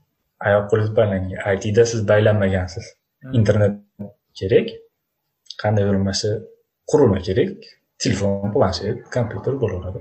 oyoq 0.48 0.64
qo'lingiz 0.70 0.92
baylangan 0.98 1.60
itda 1.68 1.84
siz 1.92 2.00
baylanmagansiz 2.10 2.86
internet 3.40 3.74
kerak 4.40 4.68
qanday 5.62 5.84
bo'lmasa 5.90 6.28
qurilma 6.90 7.20
kerak 7.28 7.52
telefon 8.02 8.52
planshet 8.54 8.98
kompyuter 9.16 9.54
bo'laveradi 9.62 10.00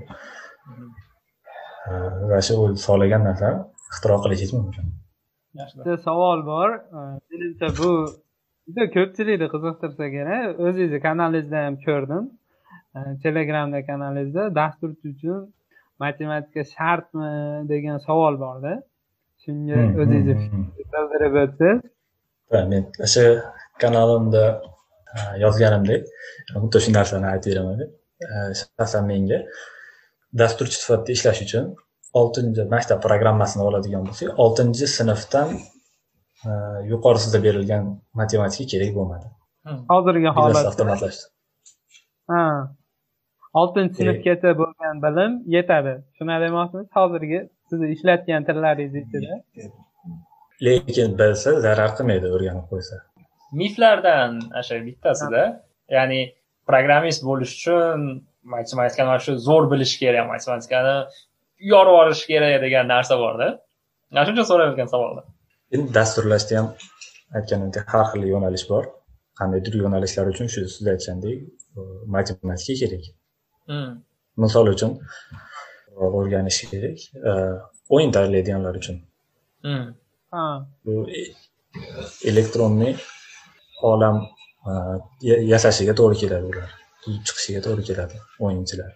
va 2.30 2.38
shu 2.46 2.58
o'zi 2.64 2.78
xohlagan 2.86 3.22
narsani 3.28 3.58
ixtiro 3.92 4.16
qilishingiz 4.24 4.52
mumkin 4.58 4.84
Yaxshi. 5.60 5.76
bitta 5.78 5.94
savol 6.08 6.40
bor 6.52 6.68
menimcha 7.30 7.68
bu 7.80 7.90
juda 8.66 8.84
ko'pchilikni 8.96 9.48
qiziqtirsa 9.54 10.04
kerak 10.16 10.62
o'zingizni 10.66 11.00
kanalingizda 11.06 11.58
ham 11.66 11.76
ko'rdim 11.86 12.24
telegramda 13.22 13.80
kanalingizda 13.88 14.44
dasturchi 14.60 15.06
uchun 15.14 15.40
matematika 16.04 16.62
shartmi 16.74 17.30
degan 17.72 17.98
savol 18.06 18.34
borda 18.44 18.74
shunga 19.44 19.76
Hmm, 19.78 20.00
o'zingizni 20.02 20.48
hmm, 20.50 20.64
hmm. 20.64 20.86
bildirib 20.94 21.34
o'tsangiz 21.42 22.68
men 22.72 22.84
o'sha 23.06 23.24
kanalimda 23.82 24.44
e, 25.16 25.18
yozganimdek 25.44 26.10
xuddi 26.52 26.82
shu 26.84 26.94
narsani 26.98 27.26
aytib 27.32 27.50
beraman 27.52 27.78
shaxsan 28.60 29.08
menga 29.12 29.38
dasturchi 30.40 30.76
sifatida 30.82 31.16
ishlash 31.16 31.40
uchun 31.46 31.64
oltinchi 32.20 32.68
maktab 32.74 32.98
programmasini 33.06 33.62
oladigan 33.68 34.02
bo'lsak 34.08 34.42
oltinchi 34.44 34.86
sinfdan 34.96 35.48
e, 36.48 36.50
yuqorisida 36.92 37.38
berilgan 37.46 37.84
matematika 38.20 38.70
kerak 38.72 38.94
bo'lmadi. 38.98 39.26
Hmm. 39.66 39.80
hozirgi 39.92 40.30
holatda. 40.36 40.68
avtomatlash 40.72 41.20
ha 42.32 42.44
oltinchi 43.60 43.94
sinfgacha 43.98 44.50
bo'lgan 44.60 44.96
bilim 45.04 45.32
yetadi. 45.56 45.94
Shuni 46.16 46.36
demoqchimisiz 46.44 46.90
hozirgi 46.98 47.40
sizni 47.68 47.86
ishlatgan 47.94 48.42
tillaringiz 48.48 48.94
ichida. 49.02 49.34
Lekin 50.66 51.10
bilsa 51.20 51.50
zarar 51.66 51.90
qilmaydi 51.98 52.26
o'rganib 52.34 52.66
qo'ysa. 52.72 52.96
Miflardan 53.60 54.32
o'sha 54.60 54.76
bittasida. 54.86 55.42
Ya'ni 55.96 56.20
programmist 56.70 57.20
bo'lish 57.28 57.52
uchun 57.58 57.98
matematikani 58.54 59.08
mana 59.10 59.20
shu 59.26 59.32
zo'r 59.48 59.64
bilish 59.72 59.94
kerak 60.02 60.26
matematikani 60.34 60.94
yorib 61.72 61.96
olish 62.02 62.22
kerak 62.30 62.54
degan 62.64 62.84
narsa 62.94 63.14
borda 63.24 63.48
ana 64.12 64.22
shu 64.26 64.32
uchun 64.34 64.46
so'rayotgan 64.50 64.88
savolda. 64.94 65.22
Endi 65.74 65.88
dasturlashda 65.98 66.52
ham 66.58 66.68
aytganimdek 67.38 67.84
har 67.92 68.04
xil 68.10 68.22
yo'nalish 68.34 68.66
bor. 68.72 68.84
Qandaydir 69.40 69.74
yo'nalishlar 69.84 70.26
uchun 70.32 70.46
shu 70.54 70.60
siz 70.74 70.86
aytgandek 70.94 71.36
matematika 72.14 72.74
kerak. 72.82 73.04
Misol 74.42 74.66
uchun 74.74 74.92
o'rganish 76.16 76.60
kerak. 76.72 76.98
E, 77.28 77.32
o'yin 77.94 78.10
tayyorlaydiganlar 78.14 78.74
uchun. 78.80 78.96
Hmm. 79.64 79.84
ha. 80.34 80.42
Bu 80.84 80.92
elektronniy 82.30 82.94
olam 83.90 84.16
ya- 85.28 85.42
yasashiga 85.52 85.94
to'g'ri 86.00 86.16
keladi 86.22 86.46
ular. 86.52 86.68
Tuzib 87.02 87.22
chiqishiga 87.28 87.60
to'g'ri 87.66 87.82
keladi 87.88 88.16
o'yinchilar. 88.44 88.90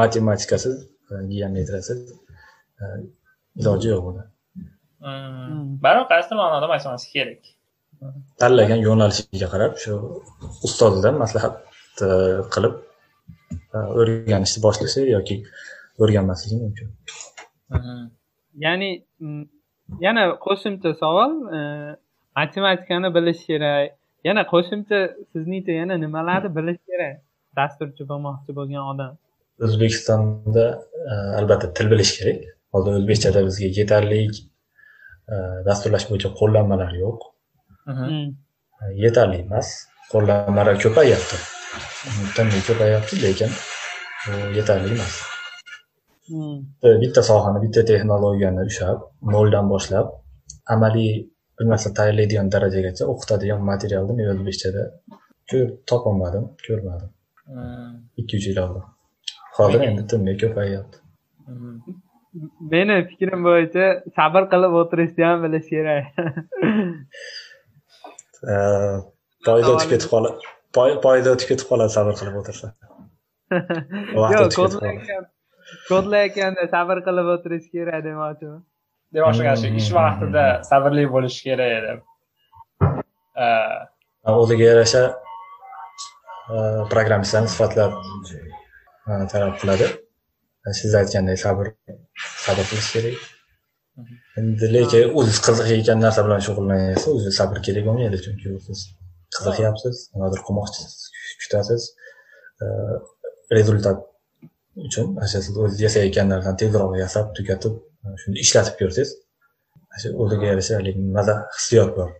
Matematikasiz 0.00 0.76
e, 1.10 1.14
geometriyasiz 1.32 1.98
e, 2.80 2.84
iloji 3.60 3.88
yo'q 3.94 4.02
buni. 4.08 4.22
Hmm. 5.04 5.60
baribir 5.84 6.06
qaysidir 6.12 6.36
ma'noda 6.42 6.66
matematika 6.74 7.10
kerak? 7.16 7.42
Tanlagan 8.40 8.80
yo'nalishiga 8.88 9.48
qarab 9.54 9.72
shu 9.82 9.92
ustozidan 10.66 11.14
maslahat 11.22 11.54
qilib 12.54 12.74
o'rganishni 13.74 14.62
boshlashi 14.66 15.06
yoki 15.10 15.36
o'rganmasligi 16.02 16.56
mumkin. 16.62 16.88
Ya'ni 18.66 18.90
yana 20.06 20.22
qo'shimcha 20.46 20.94
savol 21.02 21.32
e, 21.56 21.60
matematikani 22.36 23.14
bilish 23.16 23.42
kerak. 23.50 23.96
Yana 24.28 24.42
qo'shimcha 24.52 24.98
sizningcha 25.32 25.72
yana 25.80 25.94
nimalarni 26.04 26.50
bilish 26.58 26.80
kerak? 26.90 27.20
Dasturchi 27.58 28.06
bo'lmoqchi 28.10 28.56
bo'lgan 28.58 28.82
odam. 28.92 29.12
O'zbekistonda 29.66 30.66
e, 31.12 31.14
albatta 31.38 31.72
til 31.76 31.90
bilish 31.92 32.12
kerak. 32.18 32.42
Hozir 32.74 32.98
o'zbekchada 32.98 33.46
bizga 33.48 33.70
yetarli 33.78 34.20
e, 34.26 35.36
dasturlash 35.68 36.06
bo'yicha 36.10 36.34
qo'llanmalar 36.40 36.92
yo'q. 37.04 37.30
Yetarli 39.04 39.40
emas. 39.46 39.72
Qo'llanmalar 40.12 40.76
ko'payyapti 40.84 41.59
tinmay 42.36 42.60
ko'payyapti 42.68 43.14
lekin 43.24 43.50
bu 44.26 44.32
yetarli 44.58 44.88
emas 44.96 45.14
Mm. 46.38 46.58
bitta- 47.02 47.22
sohani 47.30 47.58
bitta 47.64 47.80
texnologiyani 47.90 48.62
ushlab 48.70 48.98
noldan 49.34 49.66
boshlab 49.72 50.06
amaliy 50.74 51.12
bir 51.58 51.66
narsa 51.72 51.88
tayyorlaydigan 51.98 52.48
darajagacha 52.54 53.04
o'qitadigan 53.12 53.60
materialni 53.70 54.12
men 54.18 54.26
o'zbekchada 54.34 54.82
topolmadim 55.90 56.44
ko'rmadim 56.66 57.10
Hmm. 57.54 57.92
ikki 58.20 58.34
uch 58.38 58.46
yil 58.50 58.58
oldin 58.64 58.84
hozir 59.56 59.80
endi 59.88 60.02
tinmay 60.10 60.36
ko'payyapti 60.42 60.96
Mhm. 61.52 61.72
meni 62.72 62.96
fikrim 63.10 63.40
bo'yicha 63.48 63.84
sabr 64.18 64.42
qilib 64.52 64.72
o'tirishni 64.80 65.22
ham 65.30 65.38
bilish 65.44 65.68
kerak 65.72 66.04
poyda 69.46 69.68
o'tib 69.74 69.90
ketib 69.92 70.08
qoladi 70.14 70.38
poyda 70.78 71.34
o'tib 71.34 71.48
ketib 71.52 71.66
qoladi 71.72 71.96
sabr 71.98 72.18
qilib 72.20 72.40
o'tirsa. 72.42 72.72
Yo'q 74.34 74.50
kodlayotganda 75.90 76.66
sabr 76.74 77.00
qilib 77.06 77.32
o'tirish 77.36 77.70
kerak 77.74 78.04
demoqchiman 78.08 78.60
demoqchi 79.14 79.56
shu 79.62 79.68
Hmm. 79.70 79.80
ish 79.80 79.90
vaqtida 79.98 80.44
sabrli 80.70 81.04
bo'lish 81.14 81.38
kerak 81.46 81.72
deb. 81.86 81.98
Eh, 83.44 83.78
o'ziga 84.42 84.64
yarasha 84.70 85.02
e, 86.52 86.56
programmistlarni 86.92 87.50
sifatlab 87.54 87.92
e, 89.10 89.12
talab 89.32 89.58
qiladi. 89.62 89.90
Siz 90.80 90.94
aytgandek 91.00 91.38
sabr 91.44 91.72
sabr 92.46 92.64
qilish 92.70 92.90
kerak. 92.94 93.28
Endi 94.40 94.72
lekin 94.76 95.14
o'ziz 95.20 95.38
qiziqayotgan 95.46 96.02
narsa 96.06 96.26
bilan 96.26 96.40
shug'ullanayapsiz 96.46 97.12
o'ziga 97.16 97.36
sabr 97.40 97.62
kerak 97.66 97.86
bo'lmaydi 97.88 98.18
chunki 98.26 98.56
siz 98.66 98.80
qiziqyapsiz 99.36 99.96
nimadir 100.14 100.40
qilmoqchisiz 100.46 100.94
kutasiz. 101.42 101.82
Rezultat 103.58 103.98
uchun 104.86 105.16
o'sha 105.24 105.42
siz 105.46 105.56
o'ziz 105.64 105.80
yasayotgan 105.86 106.28
narsani 106.32 106.60
tezroq 106.62 106.96
yasab 107.02 107.34
tugatib 107.38 107.74
shuni 108.22 108.42
ishlatib 108.44 108.74
ko'rsangiz 108.80 109.10
shu 110.02 110.08
o'ziga 110.22 110.46
yarasha 110.52 110.80
haligi 110.80 111.06
maza 111.18 111.36
hissiyot 111.56 111.90
bor. 111.98 112.10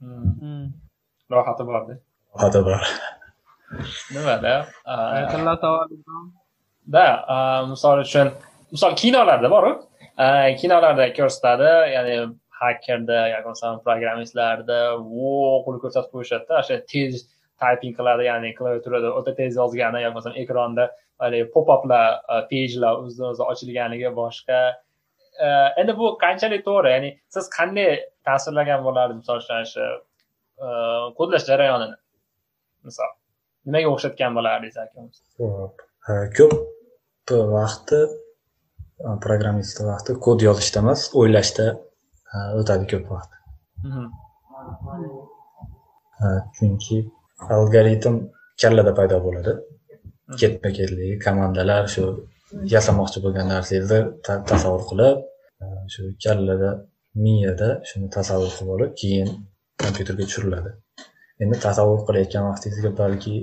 Hmm. 0.00 0.30
Mm. 0.42 0.66
rohati 1.34 1.66
borda 1.70 1.94
hadi 2.42 2.64
bor. 2.68 2.80
Nimada? 4.14 4.54
Da 6.96 7.06
misol 7.70 8.02
uchun 8.04 8.32
misol 8.72 8.96
kinolarda 9.02 9.50
boru. 9.50 9.72
Kinolarda 10.60 11.06
ko'rsatadi 11.18 11.70
ya'ni 11.94 12.16
hakkerda 12.62 13.18
yoki 13.34 13.48
masalan 13.52 13.80
programmistlarda 13.86 14.78
vo 15.12 15.34
qo'l 15.66 15.78
ko'rsatib 15.84 16.10
qo'yishadida 16.16 16.58
o'sha 16.62 16.80
tez 16.92 17.24
typing 17.62 17.94
qiladi 17.98 18.28
ya'ni 18.30 18.52
klaviaturada 18.58 19.14
o'ta 19.20 19.34
tez 19.40 19.58
yozgani 19.60 20.02
yoki 20.04 20.18
masalan 20.18 20.38
ekranda 20.44 20.88
haligi 21.22 21.48
pop 21.54 21.72
uplar 21.76 22.06
e, 22.34 22.36
pejlar 22.52 23.02
o'zidan 23.04 23.32
o'zi 23.32 23.46
ochilganligi 23.52 24.12
boshqa. 24.20 24.60
E, 25.46 25.48
endi 25.82 25.96
bu 26.00 26.12
qanchalik 26.24 26.66
to'g'ri? 26.68 26.94
Ya'ni 26.96 27.10
siz 27.36 27.48
qanday 27.56 27.90
ta'sirlagan 28.28 28.84
bo'lardi 28.86 29.18
misol 29.20 29.42
uchun 29.44 29.66
shu 29.72 29.86
e, 30.64 30.68
kodlash 31.18 31.48
jarayonini? 31.50 31.96
Misol 32.88 33.10
nimaga 33.68 33.92
o'xshatgan 33.94 34.36
bo'lardingiz 34.38 34.76
aka 34.84 36.18
ko'p 36.38 37.32
vaqti 37.56 38.00
programmist 39.24 39.80
vaqti 39.90 40.16
kod 40.26 40.44
yozishda 40.48 40.82
emas 40.84 41.06
o'ylashda 41.20 41.66
o'tadi 42.60 42.84
ko'p 42.92 43.04
vaqt 43.14 43.32
Mhm. 43.88 44.04
Ha, 46.20 46.28
chunki 46.56 46.96
algoritm 47.56 48.14
kallada 48.62 48.92
paydo 48.98 49.16
bo'ladi 49.26 49.52
ketma 50.40 50.68
ketligi 50.78 51.14
komandalar 51.26 51.82
shu 51.94 52.02
yasamoqchi 52.74 53.18
bo'lgan 53.24 53.46
narsangizni 53.54 54.00
ta- 54.26 54.42
tasavvur 54.50 54.82
qilib 54.90 55.18
shu 55.92 56.02
kallada 56.24 56.70
miyada 57.24 57.68
shuni 57.88 58.08
tasavvur 58.16 58.52
qilib 58.56 58.70
olib 58.76 58.92
keyin 59.00 59.28
kompyuterga 59.82 60.24
tushiriladi 60.28 60.70
endi 61.42 61.56
tasavvur 61.66 62.00
qilayotgan 62.08 62.44
vaqtingizga 62.50 62.90
balki 63.02 63.34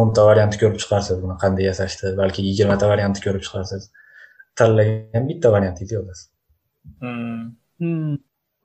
o'nta 0.00 0.20
variantni 0.30 0.58
ko'rib 0.62 0.78
chiqarsiz 0.82 1.16
buni 1.24 1.34
qanday 1.42 1.64
yasashni 1.70 2.08
balki 2.22 2.40
yigirmata 2.48 2.84
variantni 2.92 3.20
ko'rib 3.26 3.42
chiqarsiz 3.46 3.82
tanlagan 4.58 5.24
bitta 5.30 5.48
variantingizni 5.56 5.96
yozasiz. 6.00 6.26
Hmm. 7.02 7.40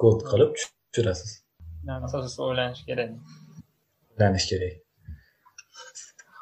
Kod 0.04 0.24
qilib 0.30 0.52
tushirasiz. 0.60 1.32
Asosiysi 2.08 2.40
o'ylanish 2.48 2.82
kerak. 2.88 3.10
O'ylanish 4.14 4.48
kerak. 4.52 4.74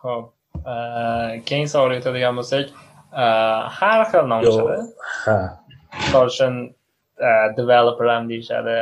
Ho'p 0.04 0.26
keyingi 1.48 1.70
savolga 1.74 2.00
o'tadigan 2.02 2.38
bo'lsak 2.40 2.66
har 3.80 4.00
xil 4.12 4.30
nomlashadi 4.32 4.78
ha. 5.26 5.40
Misol 6.02 6.30
uchun 6.34 6.54
developer 7.60 8.08
ham 8.14 8.30
deyishadi 8.32 8.78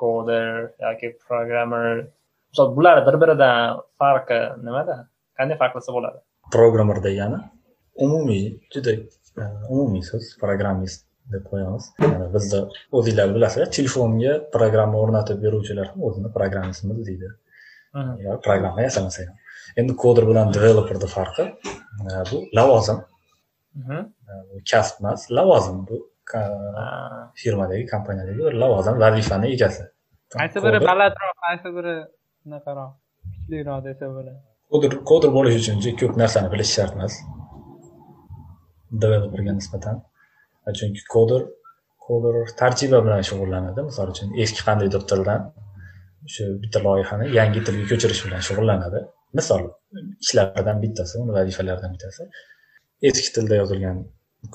coder 0.00 0.48
yoki 0.86 1.08
programmer. 1.28 2.08
Misol 2.50 2.74
bular 2.76 2.98
bir 3.06 3.16
biridan 3.22 3.80
farqi 4.00 4.40
nimada? 4.66 4.96
Qanday 5.38 5.56
farqlasa 5.62 5.90
bo'ladi? 5.96 6.18
Programmer 6.56 6.98
degani 7.08 7.38
umumiy 8.06 8.44
juda 8.74 8.92
umumiy 9.72 10.02
so'z 10.10 10.24
programmist 10.42 11.06
deb 11.34 11.44
qo'yamiz. 11.50 11.84
Bizda 12.34 12.60
o'zinglar 12.98 13.34
bilasizlar 13.36 13.70
telefonga 13.76 14.34
programma 14.56 15.02
o'rnatib 15.04 15.42
beruvchilar 15.44 15.92
ham 15.92 16.04
o'zini 16.08 16.32
programmistimiz 16.36 17.06
deydi. 17.08 17.30
Programma 18.46 18.86
yasamasa 18.86 19.26
ham. 19.26 19.36
Endi 19.80 19.96
koder 20.02 20.26
bilan 20.30 20.52
developerni 20.56 21.08
farqi 21.16 21.46
e, 21.46 22.12
bu 22.30 22.38
lavozim. 22.58 22.98
Kasb 24.70 25.00
emas 25.00 25.30
lavozim. 25.38 25.84
Bu 25.88 25.96
firmadagi 27.42 27.86
kompaniyadagi 27.94 28.38
bir 28.46 28.58
lavozim 28.62 29.00
vazifani 29.04 29.52
egasi. 29.54 29.86
Qaysi 30.36 30.62
biri 30.66 30.78
balandroq 30.90 31.36
qaysi 31.46 31.68
biri 31.76 31.94
shunaqaroq 32.42 32.90
kuchliroq 33.24 33.80
desa 33.88 34.06
bo'ladi. 34.16 34.38
Koder 34.72 34.92
koder 35.10 35.30
bo'lish 35.36 35.56
uchun 35.60 35.80
juda 35.84 35.96
ko'p 36.02 36.14
narsani 36.22 36.52
bilish 36.52 36.72
shart 36.76 36.92
emas. 36.98 37.14
Developerga 39.02 39.52
nisbatan 39.58 39.96
chunki 40.78 41.02
koder 41.14 41.42
koder 42.06 42.34
tarjiba 42.60 42.98
bilan 43.06 43.22
shug'ullanadi. 43.30 43.80
Misol 43.88 44.06
uchun 44.14 44.28
eski 44.42 44.60
qandaydir 44.68 45.02
tildan 45.10 45.40
shu 46.34 46.42
bitta 46.62 46.78
loyihani 46.86 47.26
yangi 47.38 47.60
tilga 47.66 47.84
ko'chirish 47.92 48.22
bilan 48.26 48.40
shug'ullanadi. 48.48 49.00
Misol 49.38 49.62
ishlaridan 50.24 50.76
bittasi 50.84 51.14
uni 51.22 51.32
vazifalaridan 51.38 51.90
bittasi 51.94 52.22
eski 53.10 53.28
tilda 53.36 53.54
yozilgan 53.62 53.98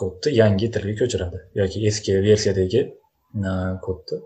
kodni 0.01 0.29
yangi 0.41 0.67
tilga 0.75 0.93
ko'chiradi 1.01 1.39
yoki 1.61 1.77
eski 1.89 2.11
versiyadagi 2.27 2.81
kodni 3.85 4.17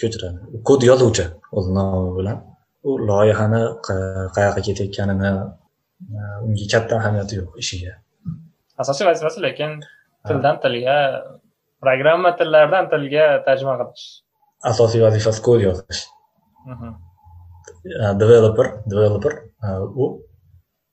ko'chiradi. 0.00 0.38
Kod 0.68 0.80
yozuvchi 0.90 1.24
o'z 1.58 1.66
nomi 1.76 2.10
bilan 2.18 2.38
u 2.88 2.90
loyihani 3.10 3.62
qayoqqa 4.36 4.60
ketayotganini 4.66 5.32
unga 6.46 6.66
katta 6.72 6.92
ahamiyati 7.00 7.34
yo'q 7.40 7.50
ishiga. 7.62 7.92
Asosiy 8.82 9.04
vazifasi 9.10 9.38
lekin 9.46 9.70
tildan 10.28 10.60
tilga 10.64 10.96
programma 11.84 12.32
tillaridan 12.38 12.88
tilga 12.92 13.26
tarjima 13.46 13.76
qilish. 13.80 14.06
Asosiy 14.70 15.02
vazifasi 15.04 15.42
kod 15.46 15.62
yozish. 15.64 16.02
Developer 18.22 18.66
developer 18.92 19.36
u 20.04 20.08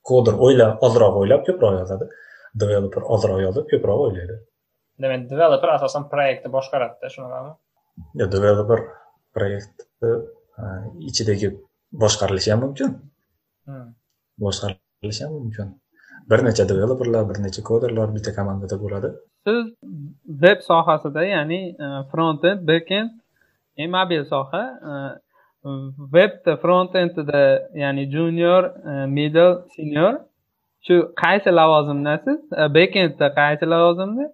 koder 0.09 0.35
o'ylab 0.47 0.83
ozroq 0.87 1.21
o'ylab 1.21 1.43
ko'proq 1.47 1.79
yozadi. 1.81 2.07
Developer 2.63 3.03
ozroq 3.15 3.41
yozib 3.45 3.67
ko'proq 3.71 4.03
o'ylaydi. 4.05 4.37
Demak 5.03 5.27
developer 5.31 5.73
asosan 5.75 6.07
proyektni 6.13 6.51
boshqaradida 6.57 7.11
shunaqami? 7.15 7.51
Developer 8.35 8.85
proyektni 9.35 10.13
ichidagi 11.09 11.51
boshqarilishi 12.03 12.53
ham 12.53 12.63
mumkin. 12.65 12.95
Boshqarilishi 14.45 15.25
ham 15.25 15.35
mumkin 15.41 15.75
bir 16.29 16.45
necha 16.45 16.69
developerlar 16.69 17.29
bir 17.29 17.43
necha 17.43 17.63
koderlar 17.63 18.15
bitta 18.15 18.35
komandada 18.35 18.75
bo'ladi. 18.83 19.09
Siz 19.47 19.65
veb 20.43 20.59
sohasida 20.69 21.23
ya'ni 21.23 21.59
front 22.11 22.43
end 22.45 22.67
back 22.67 22.91
end 22.91 23.09
mobil 23.95 24.23
soha 24.33 24.63
webda 26.15 26.57
front 26.63 26.95
endida 26.95 27.43
ya'ni 27.83 28.03
junior 28.15 28.63
middle 29.17 29.53
senior 29.75 30.13
shu 30.87 30.95
qaysi 31.23 31.49
lavozimdasiz 31.59 32.39
back 32.77 32.95
endda 33.03 33.27
qaysi 33.41 33.65
lavozimda? 33.73 34.25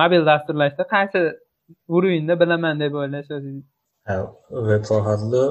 Mobil 0.00 0.26
dasturlashda 0.30 0.82
qaysi 0.94 1.20
уровеньda 1.88 2.40
bilaman 2.40 2.80
deb 2.80 2.92
o'ylaysiz 3.00 3.42
veb 4.70 4.82
sohasida 4.92 5.42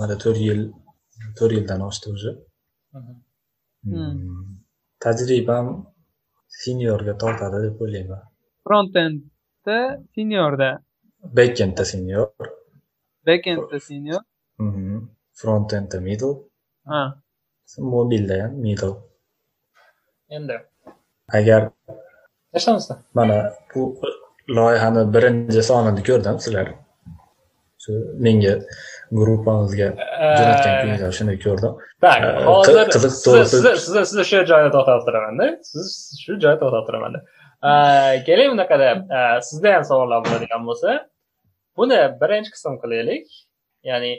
mana 0.00 0.14
to'rt 0.22 0.40
yil 0.48 0.60
to'rt 1.38 1.52
yildan 1.58 1.80
oshdi 1.88 2.06
уже 2.16 2.30
tajribam 5.02 5.66
seniorga 6.60 7.14
tortadi 7.22 7.58
deb 7.64 7.80
o'ylayman. 7.84 8.22
Front 8.66 8.94
endda 9.04 9.78
seniorda. 10.14 10.70
Back 11.36 11.60
endda 11.64 11.84
senior. 11.92 12.28
Back 13.26 13.46
endda 13.52 13.78
senior. 13.88 14.22
Front 15.40 15.72
endda 15.78 15.98
middle. 16.08 16.34
Ha. 16.90 17.02
Mobilda 17.78 18.34
ham 18.42 18.52
middle. 18.66 18.94
Endi. 20.36 20.56
Agar 21.38 21.62
eshitamiz 22.56 22.90
mana 23.18 23.36
bu 23.74 23.80
loyihani 24.56 25.02
birinchi 25.14 25.62
sonini 25.70 26.02
ko'rdim 26.08 26.36
sizlar 26.44 26.68
shu 27.82 27.92
menga 28.24 28.54
gruppamizga 29.18 29.88
jo'natgan 30.38 30.74
kuningizda 30.80 31.10
shuni 31.18 31.34
ko'rdim. 31.44 31.72
Tak 32.04 32.20
hozir 32.48 32.90
sizni 32.96 33.72
sizni 33.84 34.02
sizni 34.10 34.24
shu 34.30 34.42
joyda 34.50 34.70
to'xtatib 34.76 35.04
turamanda. 35.08 35.46
Siz 35.70 35.88
shu 36.24 36.32
joyda 36.42 36.58
to'xtatib 36.62 36.86
turamanda. 36.88 37.18
Keling 38.28 38.48
bunaqada 38.54 38.88
sizda 39.48 39.74
ham 39.76 39.84
savollar 39.90 40.20
bo'ladigan 40.26 40.62
bo'lsa 40.68 40.90
buni 41.78 42.00
birinchi 42.22 42.50
qism 42.54 42.74
qilaylik. 42.82 43.26
Ya'ni 43.90 44.12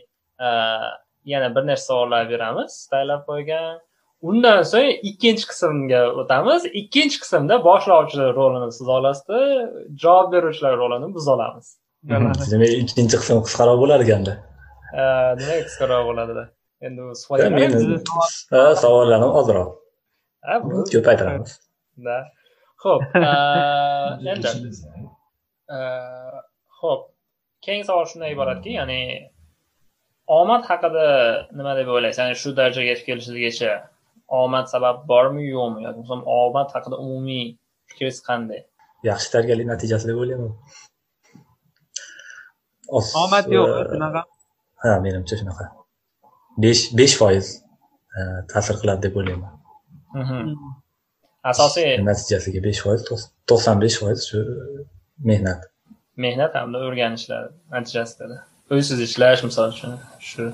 yana 1.34 1.47
bir 1.56 1.63
nechta 1.69 1.86
savollar 1.89 2.23
beramiz 2.34 2.71
tayyorlab 2.91 3.21
qo'ygan. 3.30 3.73
Undan 4.30 4.60
so'ng 4.73 4.89
ikkinchi 5.10 5.45
qismga 5.52 6.02
o'tamiz. 6.21 6.62
Ikkinchi 6.82 7.17
qismda 7.23 7.56
boshlovchilar 7.69 8.30
rolini 8.39 8.69
siz 8.78 8.88
olasizda 8.97 9.39
javob 10.04 10.28
beruvchilar 10.34 10.73
rolini 10.82 11.15
biz 11.15 11.28
olamiz 11.36 11.67
demak 12.10 12.74
ikkinchi 12.82 13.18
qism 13.22 13.38
qisqaroq 13.48 13.78
bo'lar 13.84 14.00
ekanda 14.06 14.34
demak 15.39 15.62
qisqaroq 15.68 16.04
bo'ladida 16.10 16.44
endi 16.88 17.02
savollarim 18.84 19.32
ozroq 19.42 19.70
ko'paytiramiz 20.94 21.52
ho'p 22.84 23.02
endi 24.34 24.50
ho'p 26.82 27.02
keyingi 27.66 27.86
savol 27.89 28.06
shundan 28.12 28.30
iboratki 28.36 28.76
ya'ni 28.80 29.00
omad 30.39 30.63
haqida 30.72 31.08
nima 31.58 31.74
deb 31.80 31.88
o'ylaysiz 31.96 32.20
ya'ni 32.24 32.36
shu 32.44 32.56
darajaga 32.60 32.89
yetib 32.92 33.06
kelishingizgacha 33.10 33.72
omad 34.44 34.66
sabab 34.74 35.04
bormi 35.12 35.44
yo'qmi 35.56 35.80
yoki 35.86 36.00
bo'lmasam 36.00 36.22
omad 36.42 36.70
haqida 36.76 36.96
umumiy 37.06 37.46
fikringiz 37.89 38.20
qanday 38.30 38.62
yaxshi 39.10 39.28
tayyorgarlik 39.34 39.68
natijasi 39.74 40.06
deb 40.12 40.18
o'ylayman 40.24 40.52
omad 43.24 43.46
yo'q 43.56 43.69
shunaqa 43.91 44.22
ha 44.84 44.91
menimcha 45.06 45.36
shunaqa 45.41 45.65
besh 46.63 46.84
besh 47.00 47.15
foiz 47.22 47.48
ta'sir 48.52 48.76
qiladi 48.82 49.02
deb 49.06 49.13
o'ylayman. 49.19 49.54
Asosiy 51.52 51.88
natijasiga 52.10 52.60
besh 52.67 52.82
foiz 52.86 53.02
to'qson 53.50 53.76
besh 53.84 53.98
foiz 54.02 54.19
shu 54.30 54.39
mehnat. 55.30 55.62
Mehnat 56.26 56.52
hamda 56.60 56.78
o'rganishlar 56.88 57.43
natijasida 57.76 58.38
uysiz 58.76 59.00
ishlash 59.08 59.41
misol 59.48 59.69
uchun 59.76 59.98
shu. 60.30 60.46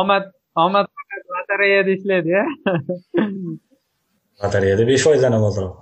Omad 0.00 0.24
omad 0.64 0.86
faqat 0.96 1.22
lotereyada 1.34 1.90
ishlaydi 1.96 2.32
lotereyada 4.42 4.84
besh 4.90 5.04
foizdan 5.06 5.32
ham 5.36 5.44
ozroq 5.50 5.74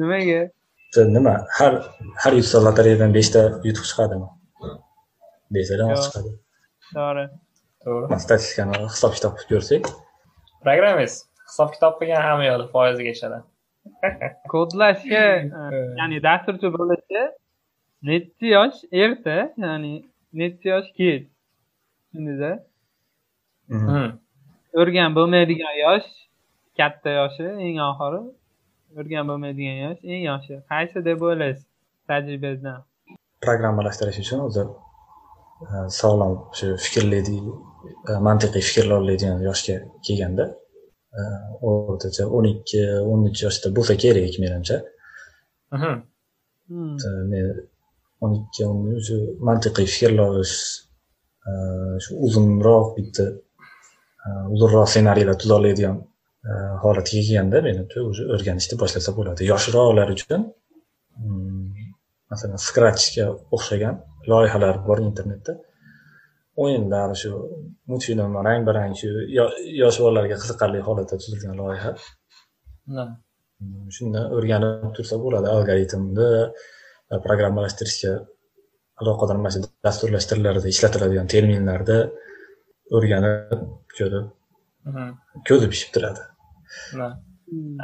nimaga 0.00 0.40
nima? 1.16 1.34
Har 1.58 1.72
har 2.22 2.32
yutsa 2.40 2.64
lotereyadan 2.66 3.14
beshta 3.18 3.40
yutuq 3.68 3.86
chiqadimi? 3.90 4.28
Beshtadan 5.54 5.94
oz 5.94 6.02
chiqadi. 6.06 6.34
To'g'ri. 6.96 7.24
To'g'ri. 7.84 8.20
Statistikani 8.24 8.82
hisob 8.94 9.12
kitob 9.16 9.32
qilib 9.38 9.50
ko'rsak. 9.54 9.94
Programmist 10.66 11.26
hisob 11.46 11.72
kitob 11.74 11.94
qilgan 12.00 12.22
hamma 12.28 12.44
yo'li 12.50 12.66
foiziga 12.74 13.12
tushadi 13.16 13.38
kodlashga 14.52 15.24
ya'ni 16.00 16.18
dasturchi 16.26 16.68
bo'lishga 16.76 17.24
nechi 18.10 18.46
yosh 18.56 18.78
erta 19.04 19.36
ya'ni 19.64 19.92
nechi 20.40 20.72
yosh 20.72 20.88
kech 20.98 21.22
tushundingiz 22.10 22.42
o'rgan 24.80 25.10
bo'lmaydigan 25.18 25.74
yosh 25.84 26.08
katta 26.80 27.10
yoshi 27.18 27.46
eng 27.68 27.78
oxiri 27.90 28.20
o'rgan 28.98 29.24
bo'lmaydigan 29.30 29.78
yosh 29.84 30.00
eng 30.12 30.22
yoshi. 30.30 30.54
Qaysi 30.72 30.98
deb 31.08 31.22
o'ylaysiz 31.28 31.64
tajribangizdan? 32.10 32.78
Programmalashtirish 33.46 34.20
uchun 34.24 34.40
o'zi 34.48 34.62
sog'lom 36.00 36.32
shu 36.58 36.66
fikrlaydi 36.84 37.36
mantiqiy 38.28 38.62
fikrlay 38.68 38.96
oladigan 39.02 39.38
yoshga 39.48 39.76
kelganda 40.06 40.46
o'rtacha 41.68 42.24
o'n 42.36 42.46
ikki 42.52 42.82
o'n 43.12 43.20
uch 43.28 43.38
yoshda 43.46 43.72
bo'lsa 43.76 43.94
kerak 44.02 44.34
menimcha. 44.44 44.76
O'n 48.24 48.32
ikki 48.40 48.62
o'n 48.70 48.78
uch 48.98 49.10
mantiqiy 49.48 49.88
fikrlash 49.94 50.56
shu 52.04 52.10
uzunroq 52.26 52.86
bitta 52.98 53.24
uzunroq 54.54 54.88
ssenariylar 54.92 55.36
tuza 55.42 55.54
oladigan 55.60 55.96
holatiga 56.82 57.22
kelganda 57.26 57.58
menimcha 57.68 57.98
уже 58.10 58.22
o'rganishni 58.34 58.76
boshlasa 58.82 59.10
bo'ladi. 59.18 59.40
Yoshroqlar 59.52 60.08
uchun 60.16 60.40
mm, 61.18 61.72
masalan 62.30 62.60
scratchga 62.68 63.26
o'xshagan 63.56 63.94
loyihalar 64.30 64.74
bor 64.88 64.98
internetda. 65.08 65.52
O'yinlar 66.62 67.08
shu 67.22 67.30
multfilm 67.90 68.36
rang 68.48 68.62
barang 68.68 68.94
shu 69.00 69.08
yosh 69.82 69.98
bolalarga 70.04 70.36
qiziqarli 70.42 70.80
holatda 70.88 71.18
tuzilgan 71.22 71.54
loyiha. 71.62 71.90
Shundan 73.96 74.24
o'rganib 74.36 74.90
tursa 74.96 75.16
bo'ladi. 75.24 75.46
Algoritmni 75.56 76.30
programmalashtirishga 77.26 78.12
aloqador 79.02 79.36
mana 79.42 79.50
shu 79.54 79.60
dasturlash 79.86 80.26
tillarida 80.30 80.68
ishlatiladigan 80.74 81.26
terminlarni 81.34 81.98
o'rganib 82.96 83.60
ko'rib 83.98 84.26
ko'zi 85.48 85.66
pishib 85.74 85.90
turadi 85.96 86.22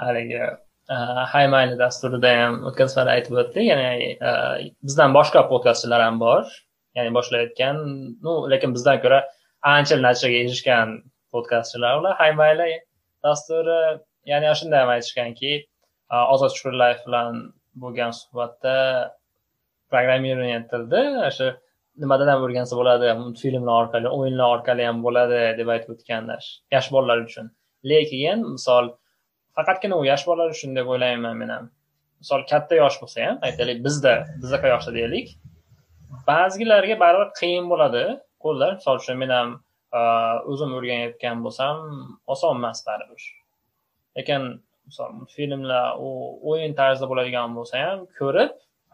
haligi 0.04 0.42
haymayni 1.34 1.78
dasturida 1.78 2.30
ham 2.40 2.54
o'tgan 2.68 2.88
safar 2.92 3.08
aytib 3.14 3.38
o'tdik 3.42 3.64
ya'ni 3.70 3.90
bizdan 4.86 5.14
boshqa 5.18 5.40
podkastchilar 5.52 6.00
ham 6.06 6.20
bor 6.24 6.42
ya'ni 6.96 7.10
boshlayotgan 7.18 7.76
ну 8.24 8.32
lekin 8.52 8.70
bizdan 8.76 8.98
ko'ra 9.04 9.20
ancha 9.74 9.96
natijaga 10.06 10.38
erishgan 10.44 10.88
podkastchilar 11.32 11.92
ular 12.00 12.14
haymayli 12.22 12.70
dasturi 13.24 13.80
ya'ni 14.32 14.54
shunday 14.60 14.80
ham 14.82 14.90
aytishganki 14.96 15.52
ozod 16.34 16.52
shukurlayev 16.56 17.00
bilan 17.06 17.42
bo'lgan 17.82 18.12
suhbatda 18.20 18.76
programmirование 19.92 20.60
tilida 20.70 21.00
o'sha 21.30 21.48
nimadan 22.02 22.28
ham 22.32 22.44
o'rgansa 22.46 22.74
bo'ladi 22.80 23.06
multfilmlar 23.22 23.74
orqali 23.82 24.08
o'yinlar 24.18 24.48
orqali 24.56 24.82
ham 24.88 24.98
bo'ladi 25.06 25.40
deb 25.58 25.68
aytib 25.74 25.90
o'tganlar 25.94 26.42
yosh 26.74 26.88
bolalar 26.94 27.18
uchun 27.26 27.46
lekin 27.90 28.38
misol 28.56 28.92
faqatgina 29.56 29.98
u 30.00 30.04
yosh 30.10 30.24
bolalar 30.28 30.54
uchun 30.56 30.76
deb 30.78 30.86
o'ylayman 30.94 31.36
men 31.42 31.50
ham 31.54 31.70
misol 32.22 32.42
katta 32.52 32.78
yosh 32.82 32.96
bo'lsa 33.02 33.26
ham 33.26 33.36
aytaylik 33.48 33.78
bizda 33.86 34.14
bizaqa 34.42 34.72
yoshda 34.74 34.92
deylik. 34.98 35.28
Ba'zilarga 36.28 36.96
baribir 37.04 37.30
qiyin 37.40 37.64
bo'ladi 37.72 38.04
qo'llash 38.44 38.74
misol 38.78 38.96
uchun 39.02 39.22
men 39.22 39.30
ham 39.36 39.48
o'zim 40.52 40.70
o'rganayotgan 40.78 41.42
bo'lsam 41.46 41.76
oson 42.34 42.60
emas 42.60 42.78
baribir. 42.88 43.22
Lekin 44.16 44.42
misol 44.88 45.10
filmlar 45.34 45.86
u 46.06 46.08
o'yin 46.50 46.72
tarzida 46.80 47.06
bo'ladigan 47.12 47.58
bo'lsa 47.58 47.84
ham 47.84 48.06
ko'rib 48.20 48.50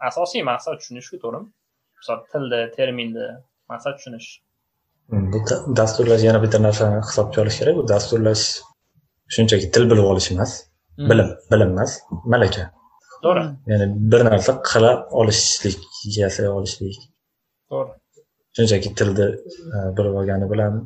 asosiy 0.09 0.43
maqsad 0.51 0.75
tushunishku 0.81 1.21
to'g'rimi 1.23 1.47
misol 1.99 2.19
tilni 2.31 2.61
terminni 2.77 3.27
maqsad 3.71 3.93
tushunish. 3.97 4.29
Bu 5.33 5.39
dasturlash 5.79 6.23
yana 6.29 6.39
bitta 6.45 6.59
narsani 6.67 6.97
hisobga 7.09 7.41
olish 7.43 7.57
kerak. 7.61 7.75
Bu 7.79 7.87
dasturlash 7.93 8.45
shunchaki 9.35 9.71
til 9.73 9.85
bilib 9.91 10.05
olish 10.11 10.31
emas 10.33 10.51
hmm. 10.97 11.09
bilim 11.09 11.29
bilim 11.51 11.71
emas 11.75 11.91
malaka. 12.33 12.65
To'g'ri. 13.23 13.45
Ya'ni 13.71 13.87
bir 14.11 14.21
narsa 14.27 14.53
qila 14.69 14.91
olishlik 15.21 15.79
yasay 16.17 16.47
olishlik. 16.57 16.99
To'g'ri. 17.71 17.91
Shunchaki 18.57 18.93
tilni 18.99 19.27
e, 19.75 19.77
bilib 19.97 20.19
olgani 20.21 20.47
bilan 20.53 20.83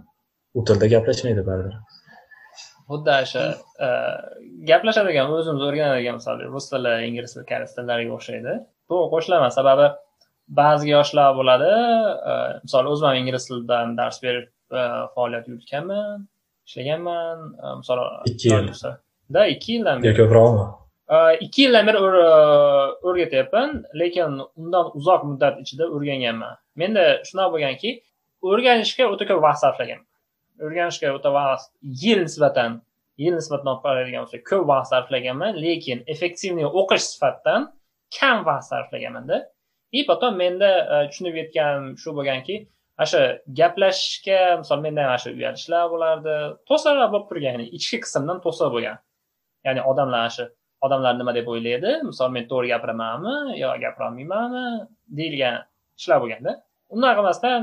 u 0.58 0.63
tilda 0.67 0.89
gaplashmaydi 0.93 1.43
baribir. 1.49 1.75
Xuddi 2.91 3.13
o'sha 3.19 3.43
e, 3.86 3.89
gaplashadigan 4.71 5.36
o'zimiz 5.38 5.67
o'rganadigan 5.67 6.19
misol 6.19 6.43
rus 6.56 6.71
tili 6.71 6.95
ingliz 7.10 7.36
tili 7.36 7.45
koreys 7.51 7.77
tillariga 7.77 8.17
o'xshaydi. 8.17 8.58
To'g'ri 8.89 9.08
qo'shilaman 9.13 9.56
sababi 9.60 9.88
ba'zi 10.62 10.91
yoshlar 10.95 11.29
bo'ladi. 11.39 11.71
E, 12.32 12.34
misol 12.65 12.91
o'zim 12.91 13.10
ham 13.10 13.21
ingliz 13.21 13.49
tilidan 13.49 13.97
dars 14.01 14.19
berib 14.25 14.49
faoliyat 15.15 15.45
yuritganman 15.51 16.21
ishlaganman 16.67 17.39
misol 17.80 17.99
ikki 18.32 18.47
yil 18.54 18.71
da 19.34 19.47
ikki 19.56 19.73
yildan 19.73 20.04
beri 20.04 20.17
ko'proqmi 20.21 20.65
ikki 21.45 21.62
yildan 21.65 21.88
beri 21.88 21.99
o'rgatyapman 23.10 23.69
lekin 24.02 24.39
undan 24.62 24.86
uzoq 24.99 25.21
muddat 25.30 25.62
ichida 25.63 25.86
o'rganganman. 25.95 26.56
Menda 26.82 27.04
shunaqa 27.28 27.54
bo'lganki 27.56 27.91
o'rganishga 28.49 29.06
o'ta 29.13 29.28
ko'p 29.30 29.41
vaqt 29.47 29.60
sarflaganman 29.63 30.10
o'rganishga 30.65 31.13
o'ta 31.17 31.30
vaqt 31.38 31.69
yil 32.04 32.19
nisbatan 32.28 32.82
yil 33.23 33.36
nisbatan 33.39 33.67
olib 33.73 33.84
qaraydigan 33.88 34.26
bo'lsak 34.26 34.43
ko'p 34.52 34.63
vaqt 34.71 34.88
sarflaganman 34.93 35.60
lekin 35.65 36.04
effektivniy 36.13 36.67
o'qish 36.82 37.06
sifatdan 37.13 37.62
kam 38.19 38.38
vaqt 38.49 38.65
sarflaganmanda. 38.71 39.38
И 39.93 40.04
потом 40.10 40.38
menda 40.41 40.69
e, 40.93 41.08
tushunib 41.10 41.36
yetganim 41.38 41.84
shu 42.02 42.10
bo'lganki 42.17 42.56
o'sha 43.01 43.21
gaplashishga 43.60 44.39
misol 44.62 44.82
menda 44.86 45.06
ham 45.10 45.17
shu 45.23 45.29
uyalishlar 45.38 45.86
bo'lardi. 45.93 46.34
To'salar 46.69 47.08
bo'lib 47.13 47.27
turgan 47.29 47.51
ya'ni 47.56 47.65
ichki 47.77 47.97
qismdan 48.06 48.41
to'sa 48.45 48.69
bo'lgan. 48.73 48.97
Ya'ni 49.67 49.82
odamlar 49.91 50.29
shu 50.36 50.45
odamlar 50.86 51.13
nima 51.19 51.34
deb 51.38 51.47
o'ylaydi? 51.53 51.91
Misol 52.10 52.29
men 52.36 52.45
to'g'ri 52.51 52.73
gapiramanmi 52.73 53.58
yo 53.63 53.69
gapirolmaymanmi 53.84 54.65
deyilgan 55.19 55.56
ishlar 55.99 56.21
bo'lganda 56.23 56.51
undan 56.93 57.17
qilmasdan 57.17 57.60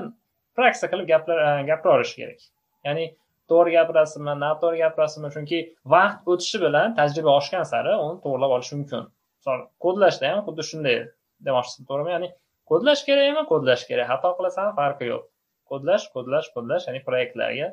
praktika 0.56 0.90
qilib 0.92 1.06
gapira 1.12 1.46
e, 1.60 1.62
gapiraverish 1.70 2.14
kerak. 2.18 2.40
Ya'ni 2.86 3.06
to'g'ri 3.50 3.76
gapirasizmi 3.78 4.34
noto'g'ri 4.44 4.82
gapirasizmi? 4.84 5.32
Chunki 5.36 5.58
vaqt 5.94 6.28
o'tishi 6.32 6.58
bilan 6.64 6.96
tajriba 6.98 7.30
oshgan 7.40 7.64
sari 7.72 7.94
uni 8.06 8.18
to'g'irlab 8.24 8.56
olish 8.56 8.72
mumkin. 8.76 9.08
Misol 9.38 9.66
kodlashda 9.84 10.32
ham 10.32 10.40
xuddi 10.46 10.66
shunday 10.70 10.98
demoqchisiz 11.46 11.86
to'g'rimi? 11.90 12.10
Ya'ni 12.16 12.28
kodlash 12.70 13.02
kerakmi 13.08 13.44
kodlash 13.52 13.84
kerak. 13.90 14.08
Xato 14.12 14.32
qilasan 14.38 14.72
farqi 14.78 15.10
yo'q. 15.12 15.26
Kodlash 15.70 16.06
kodlash 16.14 16.48
kodlash 16.54 16.88
ya'ni 16.88 17.02
proyektlarga 17.08 17.68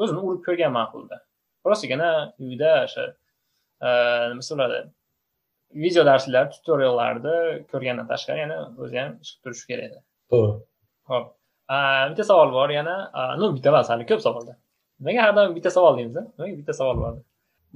o'zini 0.00 0.20
urib 0.28 0.42
ko'rgan 0.46 0.72
ma'qulda. 0.78 1.20
Prostgina 1.64 2.10
uyda 2.46 2.72
o'sha 2.86 3.04
e, 3.08 3.88
nima 4.30 4.44
bo'ladi? 4.62 4.80
Video 5.84 6.02
darslar 6.10 6.48
tutoriallarni 6.54 7.36
ko'rgandan 7.72 8.06
tashqari 8.12 8.46
yana 8.46 8.58
o'zi 8.82 8.96
ham 9.02 9.12
ish 9.22 9.32
qilib 9.32 9.44
turishi 9.44 9.68
kerak 9.70 9.84
edi. 9.90 10.00
To'g'ri. 10.32 10.56
Ho'p 11.10 11.36
bitta 11.70 12.24
savol 12.24 12.50
bor 12.52 12.70
yana 12.70 12.96
ну 13.38 13.54
bitta 13.56 13.68
emas 13.70 13.88
hali 13.92 14.06
ko'p 14.10 14.20
savollar 14.26 14.56
nimaga 15.00 15.22
har 15.24 15.34
doim 15.36 15.54
bitta 15.54 15.70
savol 15.70 15.96
deymiz 15.98 16.14
nimaga 16.16 16.56
bitta 16.60 16.72
savol 16.80 16.96
bor? 17.02 17.18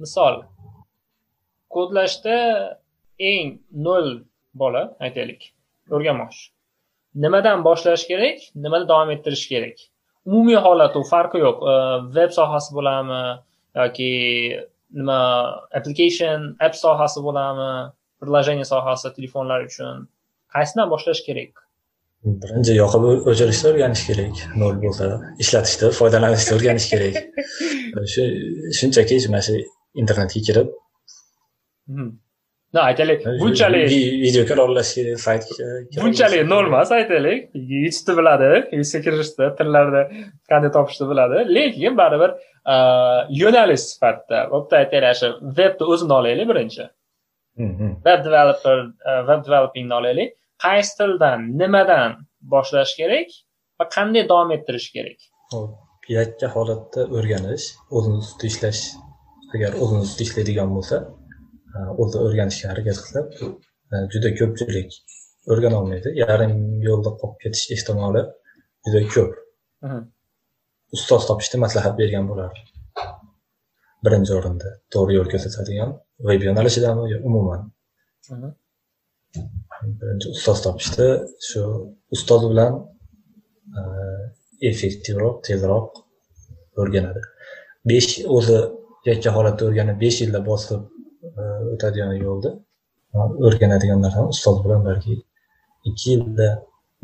Misol 0.03 0.43
kodlashda 1.75 2.37
eng 3.31 3.59
nol 3.87 4.07
bola 4.53 4.83
aytaylik 4.99 5.54
o'rganmoqchi 5.91 6.45
nimadan 7.15 7.63
boshlash 7.63 8.05
kerak? 8.11 8.39
Nimada 8.55 8.87
davom 8.91 9.11
ettirish 9.15 9.47
kerak? 9.51 9.83
Umumiy 10.25 10.59
holati 10.65 11.03
farqi 11.11 11.41
yo'q. 11.45 11.59
Veb 12.15 12.31
sohasi 12.37 12.73
bo'ladimi 12.77 13.21
yoki 13.81 14.09
nima 14.99 15.19
application 15.79 16.49
app 16.67 16.75
sohasi 16.83 17.23
bo'ladimi? 17.27 17.71
Приложение 18.21 18.67
sohasi 18.73 19.13
telefonlar 19.17 19.67
uchun. 19.69 20.07
Qaysidan 20.55 20.91
boshlash 20.93 21.21
kerak? 21.27 21.53
Birinchi 22.43 22.73
yoqib 22.81 23.03
o'chirishni 23.31 23.71
o'rganish 23.71 24.03
kerak. 24.09 24.43
Nol 24.61 24.77
bo'lsa 24.83 25.09
ishlatishni 25.43 25.91
foydalanishni 25.99 26.57
o'rganish 26.57 26.87
kerak. 26.93 27.15
Shu 28.13 28.23
shunchaki 28.77 29.15
mana 29.31 29.43
shu 29.47 29.53
internetga 30.01 30.39
kirib 30.47 30.67
hmm. 31.87 32.09
No 32.75 32.81
aytaylik 32.89 33.25
bunchalik 33.41 33.89
video 34.25 34.43
ko'ra 34.49 34.83
sayt 35.25 35.45
bunchalik 36.01 36.43
nol 36.53 36.65
emas 36.71 36.91
aytaylik 36.97 37.47
biladi 38.19 38.49
yechishga 38.77 38.99
kirishni 39.05 39.47
tillarni 39.59 40.03
qanday 40.51 40.71
topishni 40.77 41.09
biladi 41.11 41.37
lekin 41.57 41.97
baribir 42.01 42.31
yo'nalish 43.41 43.85
sifatida 43.91 44.39
bitta 44.53 44.81
aytaylik 44.81 45.19
shu 45.21 45.31
vebni 45.59 45.89
o'zini 45.95 46.13
olaylik 46.19 46.47
birinchi 46.51 46.85
web 48.07 48.19
developer 48.27 48.77
web 49.29 49.41
developingni 49.47 49.95
olaylik 49.99 50.29
qaysi 50.65 50.93
tildan 50.99 51.49
nimadan 51.61 52.11
boshlash 52.53 52.93
kerak 52.99 53.29
va 53.79 53.85
qanday 53.97 54.23
davom 54.31 54.49
ettirish 54.57 54.87
kerak 54.95 55.19
yakka 56.17 56.47
holatda 56.55 57.01
o'rganish 57.17 57.67
o'zini 57.97 58.17
ustida 58.23 58.47
ishlash 58.53 58.81
agar 59.55 59.71
o'zini 59.83 60.01
ustida 60.07 60.23
ishlaydigan 60.27 60.69
bo'lsa 60.75 60.97
o'zi 62.01 62.17
o'rganishga 62.25 62.71
harakat 62.71 62.97
qilsa 63.03 63.19
juda 64.13 64.29
ko'pchilik 64.39 64.89
o'rganolmaydi 65.51 66.13
yarim 66.21 66.53
yo'lda 66.87 67.11
qolib 67.19 67.37
ketish 67.43 67.65
ehtimoli 67.75 68.21
juda 68.85 69.01
ko'p. 69.15 69.33
Ustoz 70.95 71.23
topishni 71.29 71.57
maslahat 71.65 71.93
bergan 72.01 72.25
bo'lardi. 72.31 72.61
Birinchi 74.05 74.33
o'rinda 74.37 74.69
to'g'ri 74.93 75.17
yo'l 75.17 75.29
ko'rsatadigan 75.33 75.91
veb 76.29 76.41
yo'nalishidami 76.47 77.03
yo 77.13 77.17
umuman? 77.29 77.61
Birinchi 79.99 80.27
ustoz 80.35 80.59
topishda 80.65 81.07
shu 81.49 81.61
ustoz 82.15 82.41
bilan 82.51 82.73
effektivroq 84.71 85.35
tezroq 85.47 85.87
o'rganadi. 86.81 87.21
Besh 87.91 88.11
o'zi 88.37 88.59
yakka 89.09 89.29
holatda 89.37 89.67
o'rganib 89.69 89.97
besh 90.03 90.17
yilda 90.23 90.41
bosib 90.49 90.81
o'tadigan 91.73 92.13
yo'lda 92.25 92.51
o'rganadigan 93.47 93.99
narsani 94.05 94.27
ustoz 94.35 94.57
bilan 94.65 94.81
balki 94.89 95.13
ikki 95.89 96.07
yilda 96.13 96.47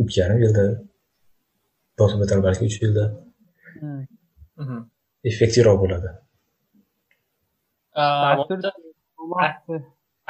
ikki 0.01 0.15
yarim 0.21 0.39
yilda 0.45 0.65
bosib 1.99 2.19
o'tadi 2.25 2.41
balki 2.47 2.63
uch 2.69 2.77
yilda 2.83 3.03
effektivroq 5.29 5.77
bo'ladi. 5.83 6.09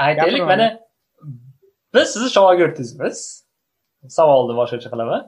Aytaylik 0.05 0.43
mana 0.51 0.67
biz 1.93 2.07
sizni 2.13 2.29
shogirdingizmiz 2.37 3.17
savolni 4.17 4.53
boshqacha 4.59 4.89
qilaman 4.93 5.21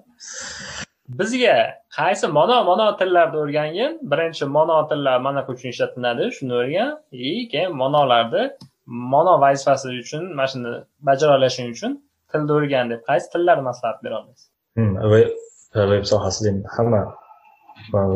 bizga 1.19 1.55
qaysi 1.97 2.27
mono 2.37 2.57
mono 2.69 2.87
tillarni 2.99 3.37
o'rgangin? 3.43 3.91
Birinchi 4.11 4.45
mono 4.57 4.77
tillar 4.89 5.17
mana 5.27 5.41
uchun 5.53 5.69
ishlatiladi 5.73 6.23
shuni 6.37 6.53
o'rgan. 6.61 6.89
И 7.11 7.47
keyin 7.51 7.71
monolarni 7.81 8.43
mono 8.85 9.33
vazifasi 9.45 9.87
uchun 10.03 10.23
mana 10.35 10.47
shuni 10.53 10.71
bajara 11.07 11.33
olishing 11.37 11.67
uchun 11.75 11.91
tilni 12.31 12.51
o'rgan 12.57 12.89
deb 12.91 13.01
qaysi 13.09 13.27
tillarni 13.33 13.63
maslahat 13.69 13.97
bera 14.03 14.15
olasiz 14.21 14.45
veb 15.13 15.27
veb 15.91 16.03
sohasida 16.11 16.51
hamma 16.75 17.01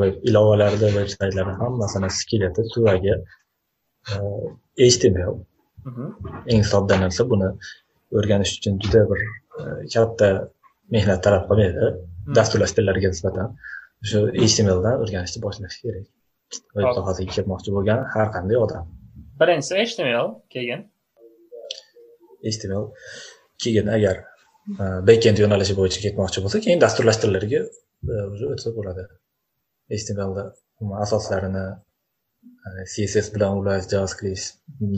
veb 0.02 0.16
ilovalarida 0.30 0.88
veb 0.98 1.08
saytlarda 1.14 1.54
hammasini 1.64 2.10
skeleti 2.20 2.62
tuvagi 2.74 3.14
html 4.90 5.34
eng 6.54 6.64
sodda 6.72 6.96
narsa 7.04 7.30
buni 7.32 7.50
o'rganish 8.18 8.54
uchun 8.58 8.74
juda 8.84 9.02
bir 9.10 9.20
katta 9.94 10.30
mehnat 10.96 11.20
talab 11.26 11.44
qilmaydi 11.50 11.86
dasturlash 12.38 12.74
tillariga 12.78 13.10
nisbatan 13.14 13.56
shu 14.10 14.20
htmldan 14.44 14.96
o'rganishni 15.04 15.40
boshlash 15.46 15.78
kerak. 15.84 16.06
Veb 16.78 16.88
sohasiga 16.98 17.32
kirmoqchi 17.38 17.76
bo'lgan 17.78 18.00
har 18.14 18.28
qanday 18.36 18.58
odam. 18.66 18.84
Birinchisi 19.42 19.74
html 19.90 20.28
keyin? 20.56 20.82
html 22.54 22.86
keyin 23.64 23.88
agar 23.98 24.16
backend 25.10 25.38
yo'nalishi 25.44 25.76
bo'yicha 25.80 26.04
ketmoqchi 26.06 26.44
bo'lsa 26.44 26.64
keyin 26.66 26.84
dasturlash 26.86 27.20
tillariga 27.24 27.62
уже 28.34 28.46
o'tsa 28.54 28.70
bo'ladi. 28.78 29.04
htmlda 30.00 30.44
asoslarini 31.06 31.66
css 32.94 33.28
bilan 33.36 33.52
ulash 33.60 33.86
javascript 33.94 34.46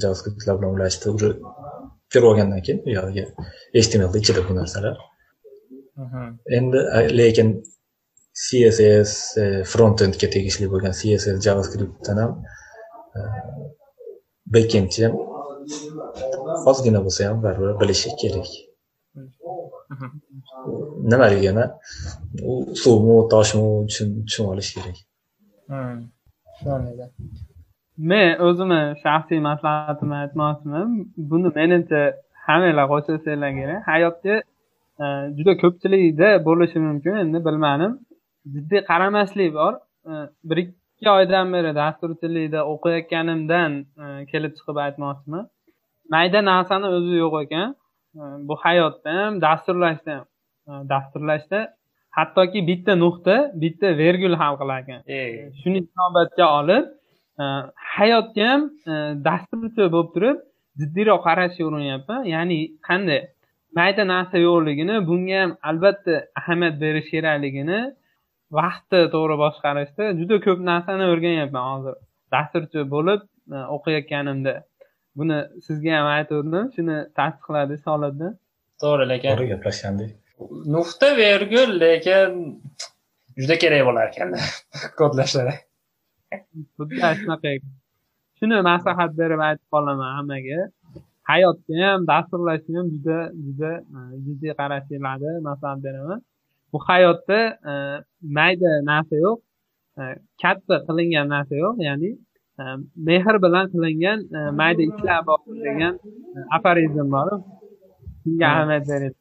javascriptlar 0.03 0.55
bilan 0.59 0.71
ulashni 0.77 1.11
уже 1.15 1.29
ko'rib 2.13 2.27
olgandan 2.31 2.61
keyin 2.65 2.79
buyog'iga 2.85 3.25
htmlni 3.83 4.17
ichida 4.21 4.41
bu 4.47 4.55
narsalar 4.59 4.95
endi 6.57 6.79
lekin 7.19 7.49
css 8.45 9.11
frontendga 9.71 10.27
tegishli 10.35 10.67
bo'lgan 10.73 10.93
css 10.99 11.39
javascriptdan 11.47 12.17
ham 12.23 12.31
backendchi 14.55 15.05
ham 15.05 15.15
ozgina 16.71 16.99
bo'lsa 17.05 17.29
ham 17.29 17.37
baribir 17.45 17.73
bilishi 17.81 18.09
kerak. 18.21 18.49
Nimaligini 21.11 21.65
u 22.51 22.53
suvmi 22.83 23.15
toshmi 23.33 23.63
tushunib 24.27 24.49
olish 24.53 24.71
kerak. 24.75 24.97
Tushunarli. 26.55 27.05
Men 28.11 28.29
o'zimni 28.47 28.81
shaxsiy 29.03 29.39
maslahatimni 29.49 30.17
aytmoqchiman. 30.23 30.87
Buni 31.31 31.49
menimcha 31.59 32.01
hammanglar 32.47 32.85
qo'shilsanglar 32.93 33.51
kerak 33.59 33.79
hayotda 33.91 34.33
juda 35.37 35.53
ko'pchilikda 35.63 36.29
bo'lishi 36.47 36.79
mumkin 36.87 37.13
endi 37.23 37.39
bilmadim. 37.47 37.91
Jiddiy 38.53 38.81
qaramaslik 38.91 39.53
bor. 39.59 39.73
Bir 40.49 40.57
ikki 40.63 41.09
oydan 41.17 41.53
beri 41.53 41.71
dasturchilikda 41.81 42.59
o'qiyotganimdan 42.73 43.71
kelib 44.31 44.53
chiqib 44.57 44.77
aytmoqchiman. 44.85 45.43
Mayda 46.13 46.39
narsani 46.51 46.87
o'zi 46.97 47.15
yo'q 47.23 47.35
ekan. 47.45 47.75
Bu 48.47 48.55
hayotda 48.65 49.09
ham 49.19 49.41
dasturlashda 49.41 50.11
ham 50.17 50.25
dasturlashda 50.89 51.59
hattoki 52.17 52.67
bitta 52.67 52.93
nuqta 53.03 53.35
bitta 53.61 53.87
vergul 53.97 54.35
hal 54.41 54.53
qilar 54.61 54.79
ekan 54.83 55.01
shuni 55.61 55.79
inobatga 55.85 56.45
olib 56.59 56.85
hayotga 57.95 58.47
ham 58.51 58.61
dasturchi 59.29 59.83
bo'lib 59.95 60.09
turib 60.15 60.37
jiddiyroq 60.79 61.21
qarashga 61.27 61.63
urinyapman 61.69 62.21
ya'ni 62.35 62.59
qanday 62.87 63.21
mayda 63.77 64.03
narsa 64.13 64.37
yo'qligini 64.47 64.95
bunga 65.09 65.41
ham 65.41 65.51
albatta 65.69 66.13
ahamiyat 66.39 66.75
berish 66.83 67.09
kerakligini 67.15 67.79
vaqtni 68.59 69.01
to'g'ri 69.15 69.35
boshqarishda 69.43 70.05
juda 70.19 70.37
ko'p 70.45 70.59
narsani 70.71 71.05
o'rganyapman 71.13 71.65
hozir. 71.71 71.95
Dasturchi 72.33 72.79
bo'lib 72.95 73.21
o'qiyotganimda. 73.75 74.53
Buni 75.19 75.37
sizga 75.67 75.91
ham 75.97 76.07
aytgandim 76.15 76.65
shuni 76.75 76.97
tasdiqladingiz 77.19 77.83
holatda. 77.91 78.27
To'g'ri 78.83 79.05
lekin 79.11 79.29
to'g'ri 79.31 79.47
gaplashgandik. 79.53 80.11
Nuqta 80.75 81.07
vergul 81.23 81.69
lekin 81.85 82.37
juda 83.41 83.55
kerak 83.63 83.81
bo'lar 83.87 84.05
ekanda 84.11 84.39
kodlashda 84.99 85.53
xuddi 86.77 86.95
shunaqa 87.21 87.51
shuni 88.39 88.57
maslahat 88.71 89.11
berib 89.19 89.41
aytib 89.47 89.67
qolaman 89.75 90.09
hammaga 90.17 90.59
hayotga 91.29 91.73
ham 91.83 91.99
dasturlashga 92.11 92.71
ham 92.77 92.87
juda 92.93 93.17
juda 93.45 93.71
jiddiy 94.25 94.53
qarashinglarni 94.59 95.31
maslahat 95.49 95.79
beraman. 95.85 96.19
Bu 96.71 96.77
hayotda 96.87 97.39
mayda 98.37 98.71
narsa 98.91 99.15
yo'q 99.25 99.37
katta 100.41 100.75
qilingan 100.87 101.25
narsa 101.35 101.55
yo'q 101.63 101.75
ya'ni 101.87 102.11
mehr 103.07 103.35
bilan 103.45 103.65
qilingan 103.73 104.19
mayda 104.61 104.81
ishlar 104.89 105.19
bor 105.27 105.39
degan 105.65 105.93
aforizm 106.55 107.07
bor. 107.15 107.29
Shunga 108.21 108.45
ahamiyat 108.53 108.83
beradi 108.89 109.17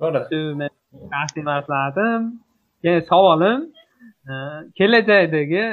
to'g'ri 0.00 0.68
shaxsiy 1.12 1.44
maslahatim 1.52 2.20
keyin 2.82 3.02
savolim 3.10 3.60
kelajakdagi 4.78 5.64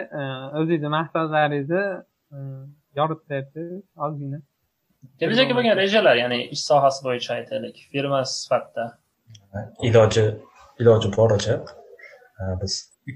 o'zingizni 0.58 0.90
maqsadlaringizni 0.98 1.84
yorityapsiz 3.00 3.70
ozgina 4.06 4.40
kelajakka 5.20 5.54
bo'lgan 5.58 5.76
rejalar 5.84 6.16
ya'ni 6.24 6.40
ish 6.56 6.64
sohasi 6.70 7.00
bo'yicha 7.08 7.32
aytaylik 7.40 7.76
firma 7.92 8.20
sifatida 8.36 8.86
iloji 9.90 10.26
iloji 10.82 11.10
boricha 11.18 11.56
biz 12.62 12.74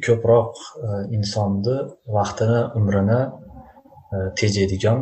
ko'proq 0.08 0.52
insonni 1.18 1.76
vaqtini 2.18 2.62
umrini 2.80 3.22
tejaydigan 4.42 5.00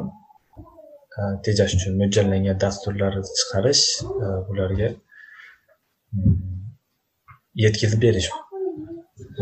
tejash 1.45 1.73
uchun 1.77 1.93
mo'ljallangan 2.01 2.57
dasturlar 2.65 3.13
chiqarish 3.39 3.83
ularga 4.51 4.89
yetkazib 7.63 7.99
berish 8.05 8.29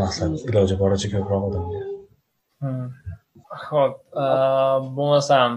maqsad 0.01 0.31
iloji 0.49 0.75
boricha 0.81 1.07
ko'proq 1.15 1.41
odamga 1.49 1.81
ho'p 3.67 3.95
bo'lmasam 4.97 5.51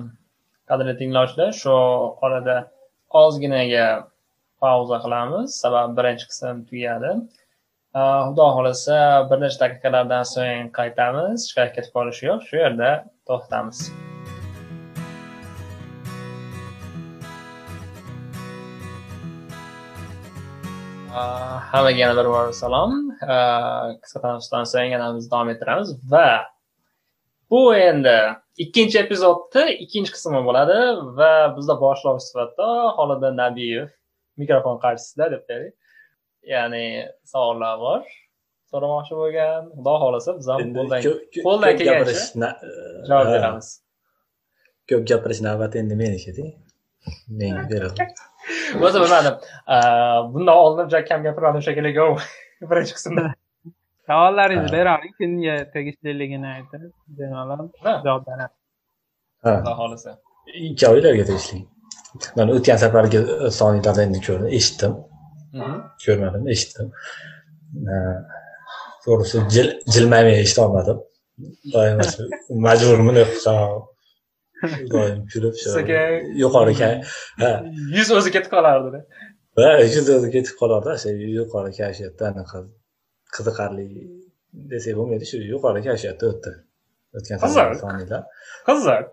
qadrli 0.70 0.94
tinglovchilar 1.00 1.50
shu 1.60 1.74
orada 2.24 2.56
ozginaga 3.22 3.86
pauza 4.62 4.96
qilamiz. 5.04 5.48
Sababi 5.62 5.90
birinchi 5.98 6.26
qism 6.30 6.56
tugadi. 6.68 7.10
Xudo 8.26 8.46
xohlasa 8.56 8.96
bir 9.30 9.38
necha 9.44 9.58
daqiqalardan 9.64 10.24
so'ng 10.34 10.72
qaytamiz. 10.78 11.38
Hech 11.44 11.54
qayerga 11.56 11.74
ketib 11.76 11.92
qolish 11.96 12.20
yo'q. 12.28 12.40
Shu 12.48 12.56
yerda 12.64 12.90
to'xtamiz. 13.28 13.78
Hammaga 21.70 21.98
yana 22.04 22.14
bir 22.18 22.26
bor 22.34 22.46
salom. 22.62 22.92
Qisqa 24.02 24.18
tanaffusdan 24.24 24.64
so'ng 24.72 24.90
yana 24.96 25.12
biz 25.16 25.30
davom 25.32 25.48
ettiramiz. 25.54 25.88
Va 26.12 26.30
bu 27.50 27.62
endi 27.90 28.18
ikkinchi 28.62 28.98
epizodni 29.00 29.64
ikkinchi 29.84 30.12
qismi 30.14 30.40
bo'ladi 30.48 30.78
va 31.18 31.30
bizda 31.56 31.74
boshlovchi 31.84 32.26
sifatida 32.28 32.68
xoliddin 32.98 33.40
nabiyev 33.42 33.88
mikrofon 34.42 34.76
qarshisida 34.84 35.30
deb 35.34 35.42
qo'yaylik 35.48 35.74
ya'ni 36.54 36.84
savollar 37.32 37.78
bor. 37.84 38.02
So'ramoqchi 38.70 39.14
bo'lgan. 39.20 39.70
Xudo 39.76 39.94
xohlasa 40.02 40.36
biz 40.38 40.50
ham 40.52 40.74
qo'ldan 40.76 41.00
qo'ldan 41.46 41.80
kelgancha 41.80 42.50
javob 43.08 43.32
beramiz. 43.34 43.68
Ko'p 44.90 45.06
gapirish 45.10 45.42
navbati 45.46 45.82
endi 45.82 45.98
menikida 46.02 46.48
menga 47.40 47.64
berildi 47.72 48.08
o'zi 48.86 48.98
bilmadim. 49.04 49.34
Bundan 50.34 50.56
oldin 50.64 50.90
juda 50.90 51.04
kam 51.10 51.26
gapirmadim 51.26 51.62
shekilli 51.68 51.94
birinchi 52.70 52.98
qismda 52.98 53.30
savollaringizni 54.08 54.72
beravering 54.76 55.14
kimga 55.20 55.56
tegishliligini 55.74 56.48
aytib 56.56 56.82
bemalol 57.18 57.62
javob 58.06 58.22
beramiz 58.28 58.58
xudo 59.44 59.72
xohlasa 59.80 60.10
ikkovinglarga 60.68 61.24
tegishli. 61.30 61.58
Man 62.36 62.48
o'tgan 62.56 62.78
safargi 62.84 63.20
soniylarda 63.60 64.02
endi 64.06 64.20
ko'rdim 64.26 64.50
eshitdim. 64.58 64.92
Ko'rmadim 66.04 66.44
eshitdim. 66.54 66.92
To'g'risi 69.04 69.42
jilmayman 69.94 70.36
eshitolmadim. 70.44 71.02
Doim 71.74 71.98
majburman 72.66 73.16
o'qisham 73.24 73.72
doim 74.92 75.18
kulib 75.32 75.54
shu 75.62 75.68
yuqori 76.42 76.74
ha. 76.82 77.50
Yuz 77.96 78.08
o'zi 78.18 78.30
ketib 78.36 78.50
qolardi 78.56 79.02
va 79.58 79.70
yuz 79.96 80.06
o'zi 80.16 80.28
ketib 80.36 80.56
qolardi 80.62 80.96
shu 81.02 81.10
yuqori 81.38 81.72
kayfiyatda 81.80 82.24
anaqa 82.32 82.58
qiziqarli 83.36 83.86
desak 84.72 84.94
bo'lmaydi. 84.98 85.24
Shu 85.30 85.36
yuqori 85.52 85.80
kayfiyatda 85.88 86.24
o'tdi. 86.32 86.52
O'tgan 87.16 87.38
soniylar 87.84 88.22
qiziq 88.68 89.10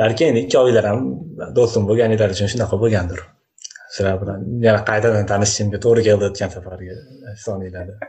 balki 0.00 0.22
endi 0.28 0.40
ikkovinglar 0.46 0.86
ham 0.90 1.00
do'stim 1.58 1.82
bo'lganinglar 1.90 2.28
uchun 2.36 2.48
shunaqa 2.52 2.76
bo'lgandir. 2.82 3.20
Shular 3.94 4.16
bilan 4.22 4.40
yana 4.66 4.80
qaytadan 4.90 5.24
tanishishimga 5.32 5.78
to'g'ri 5.84 6.02
keldi 6.08 6.24
o'tgan 6.30 6.50
safargi 6.56 6.94
soniylarda 7.46 7.94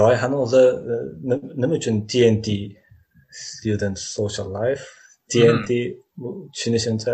loyihani 0.00 0.36
o'zi 0.44 0.62
nima 1.60 1.74
uchun 1.80 1.96
tnt 2.12 2.46
student 3.44 3.96
social 4.16 4.48
life? 4.58 4.84
Tnt 5.32 5.70
tushunishimcha 6.54 7.12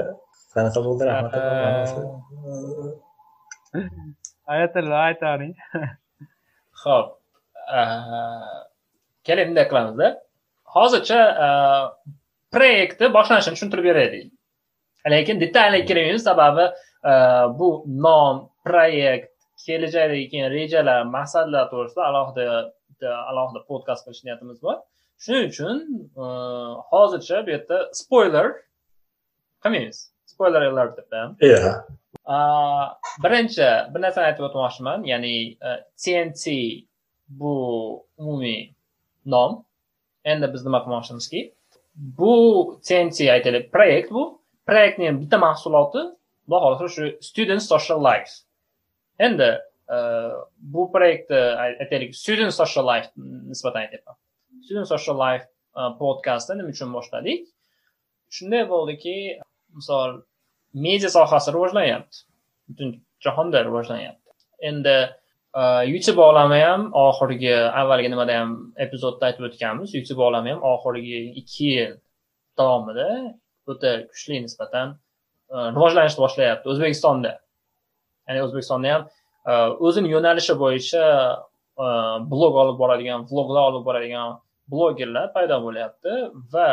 qanaqa 0.55 0.81
bo'ldi 0.87 1.05
rahmat 4.49 4.77
ayatilla 4.77 4.97
aytavering 5.09 5.55
ho'p 6.85 7.09
keling 9.25 9.49
bunday 9.49 9.69
qilamizda 9.69 10.09
hozircha 10.75 11.21
proyektni 12.53 13.07
boshlanishini 13.17 13.55
tushuntirib 13.55 13.85
beraylik. 13.85 14.33
Lekin 15.11 15.41
detalga 15.41 15.85
kirmaymiz 15.85 16.25
sababi 16.25 16.65
bu 17.59 17.85
nom 17.87 18.51
proyekt 18.65 19.33
kelajakdagi 19.67 20.29
keyin 20.31 20.51
rejalar 20.51 21.05
maqsadlar 21.05 21.65
to'g'risida 21.71 22.03
alohida 22.11 22.45
alohida 23.31 23.61
podkast 23.71 24.07
qilish 24.07 24.25
niyatimiz 24.25 24.63
bor. 24.63 24.77
Shuning 25.19 25.45
uchun 25.51 25.77
hozircha 26.91 27.47
bu 27.47 27.51
yerda 27.51 27.77
spoiler 27.93 28.47
qilmaymiz. 29.63 29.99
Spoiler 30.27 30.63
alert 30.63 30.97
debda 30.99 31.19
birinchi 32.27 33.67
bir 33.95 34.01
narsani 34.05 34.31
aytib 34.31 34.47
o'tmoqchiman 34.47 35.05
ya'ni 35.07 35.35
e, 35.59 35.71
tnt 35.99 36.45
bu 37.29 37.55
umumiy 38.17 38.73
nom. 39.27 39.65
Endi 40.25 40.53
biz 40.53 40.65
nima 40.65 40.83
qilmoqchimizki 40.85 41.43
bu 41.95 42.35
tnt 42.87 43.21
aytaylik 43.37 43.73
proyekt 43.73 44.11
bu. 44.11 44.43
Proyektni 44.67 45.11
bitta 45.21 45.39
mahsuloti 45.39 46.03
xudo 46.47 46.59
xohlasa 46.63 46.89
shu 46.95 47.11
student 47.21 47.63
social 47.63 48.01
life. 48.07 48.33
Endi 49.19 49.51
e, 49.91 49.97
bu 50.75 50.91
proyektni 50.93 51.41
aytaylik 51.67 52.15
student 52.15 52.55
social 52.55 52.87
life 52.87 53.11
nisbatan 53.51 53.81
aytyapman. 53.87 54.17
Student 54.65 54.89
social 54.89 55.19
life 55.25 55.47
e, 55.77 55.81
podkastni 55.99 56.61
nima 56.61 56.71
uchun 56.71 56.95
boshladik? 56.95 57.49
Shunday 58.31 58.69
bo'ldiki 58.69 59.17
misol 59.75 60.23
media 60.75 61.11
sohasi 61.11 61.53
rivojlanyapti. 61.55 62.25
Butun 62.69 62.95
jahonda 63.25 63.63
rivojlanyapti. 63.65 64.31
Endi 64.71 64.97
e, 65.61 65.63
youtube 65.93 66.23
olami 66.23 66.61
ham 66.61 66.89
oxirgi 67.05 67.53
avvalgi 67.83 68.11
nimada 68.13 68.39
ham 68.41 68.57
epizodda 68.87 69.31
aytib 69.31 69.49
o'tganmiz. 69.51 69.95
Youtube 69.97 70.23
olami 70.29 70.55
ham 70.55 70.65
oxirgi 70.73 71.23
ikki 71.43 71.71
yil 71.75 71.95
davomida 72.59 73.09
o'ta 73.73 73.95
kuchli 74.11 74.43
nisbatan 74.47 74.97
e, 75.53 75.57
rivojlanishni 75.77 76.25
boshlayapti 76.25 76.73
o'zbekistonda. 76.75 77.37
Ya'ni 78.29 78.45
o'zbekistonda 78.47 78.95
ham 78.95 79.09
e, 79.47 79.53
o'zini 79.89 80.15
yo'nalishi 80.15 80.59
bo'yicha 80.65 81.05
blog 82.33 82.57
olib 82.63 82.77
boradigan 82.79 83.23
vloglar 83.31 83.71
olib 83.71 83.85
boradigan 83.87 84.35
blogerlar 84.73 85.33
paydo 85.37 85.59
bo'lyapti 85.67 86.13
va 86.55 86.67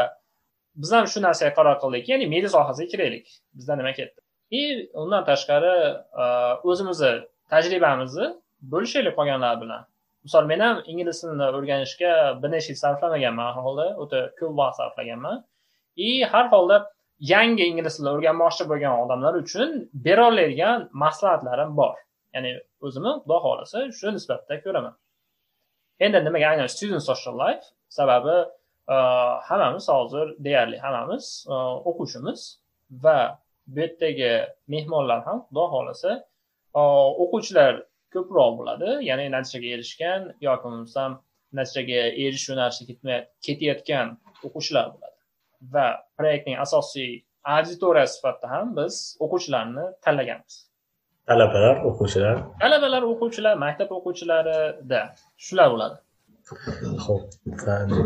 biz 0.82 0.91
ham 0.95 1.05
shu 1.11 1.19
narsaga 1.27 1.51
qaror 1.57 1.75
qildik 1.84 2.09
ya'ni 2.11 2.25
media 2.34 2.49
sohasiga 2.55 2.88
kiraylik. 2.93 3.25
Bizda 3.57 3.73
nima 3.80 3.93
ketdi? 3.99 4.19
И 4.59 4.61
undan 5.01 5.23
tashqari 5.30 5.75
e, 6.23 6.25
o'zimizni 6.69 7.13
tajribamizni 7.51 8.27
bo'lishaylik 8.73 9.13
qolganlar 9.19 9.55
bilan. 9.63 9.82
Misol 10.25 10.45
men 10.51 10.59
ham 10.65 10.77
ingliz 10.91 11.21
tilini 11.21 11.45
o'rganishga 11.57 12.13
bir 12.41 12.49
necha 12.55 12.69
yil 12.71 12.80
sarflamaganman 12.84 13.49
har 13.55 13.63
holda 13.67 13.86
o'ta 14.03 14.19
ko'p 14.39 14.53
vaqt 14.59 14.75
sarflaganman. 14.80 15.38
И 16.07 16.09
har 16.32 16.45
holda 16.53 16.77
yangi 17.34 17.63
ingliz 17.71 17.93
tilini 17.97 18.11
o'rganmoqchi 18.15 18.63
bo'lgan 18.71 18.93
odamlar 19.03 19.34
uchun 19.43 19.69
bera 20.05 20.23
oladigan 20.32 20.89
maslahatlarim 21.03 21.71
bor. 21.82 21.95
Ya'ni 22.36 22.51
o'zimni 22.86 23.13
xudo 23.21 23.38
xohlasa 23.45 23.80
shu 23.99 24.07
nisbatda 24.17 24.55
ko'raman. 24.65 24.93
Endi 26.05 26.19
nimaga 26.27 26.47
aynan 26.51 26.67
student 26.75 27.03
social 27.11 27.36
life? 27.43 27.65
Sababi 27.97 28.36
hammamiz 29.49 29.89
hozir 29.89 30.35
deyarli 30.45 30.77
hammamiz 30.85 31.25
o'quvchimiz 31.89 32.41
va 33.03 33.39
bu 33.67 33.79
yerdagi 33.79 34.31
mehmonlar 34.73 35.19
ham 35.27 35.37
xudo 35.47 35.63
xohlasa 35.73 36.11
o'quvchilar 37.23 37.73
ko'proq 38.13 38.51
bo'ladi. 38.59 38.89
Ya'ni 39.09 39.25
natijaga 39.35 39.67
erishgan 39.75 40.21
yoki 40.47 40.63
bo'lmasam 40.65 41.11
natijaga 41.59 42.01
erishish 42.23 42.49
yo'nalishida 42.51 43.17
ketayotgan 43.45 44.07
o'quvchilar 44.47 44.85
bo'ladi. 44.93 45.17
Va 45.73 45.85
proyektning 46.17 46.57
asosiy 46.65 47.11
auditoriya 47.55 48.07
sifatida 48.15 48.47
ham 48.55 48.67
biz 48.79 48.95
o'quvchilarni 49.23 49.85
tanlaganmiz. 50.05 50.55
Talabalar 51.29 51.75
o'quvchilar. 51.89 52.35
Talabalar 52.63 53.03
o'quvchilar 53.11 53.55
maktab 53.65 53.89
o'quvchilarida 53.97 55.01
shular 55.45 55.67
bo'ladi 55.73 55.97
ho'p 57.06 57.24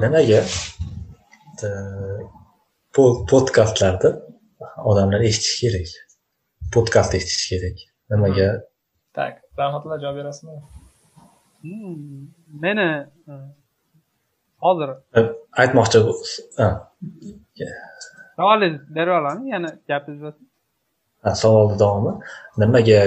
nimaga 0.02 0.40
podkastlarni 3.30 4.10
odamlar 4.90 5.22
eshitishi 5.30 5.58
kerak. 5.64 5.88
Podkast 6.74 7.12
eshitishi 7.18 7.48
kerak. 7.54 7.78
Nimaga? 8.12 8.48
Tak 9.18 9.34
rahmatulloh 9.60 10.00
javob 10.04 10.18
berasizmi? 10.20 10.52
Meni 12.64 12.88
hozir. 14.66 14.90
Aytmoqchi 15.62 16.00
savolingizni 18.38 18.96
berib 18.96 19.14
olami 19.20 19.50
yana 19.54 19.70
gapingiz 19.88 20.34
savolni 21.42 21.76
davomi 21.80 22.12
nimaga 22.62 23.00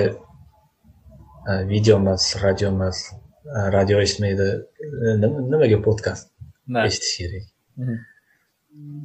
video 1.72 1.96
emas 1.96 2.24
radio 2.42 2.68
emas 2.68 2.98
radio 3.76 3.96
eshitmaydi. 4.04 4.48
Nimaga 5.52 5.78
podkast 5.88 6.26
eshitish 6.88 7.14
kerak? 7.20 7.44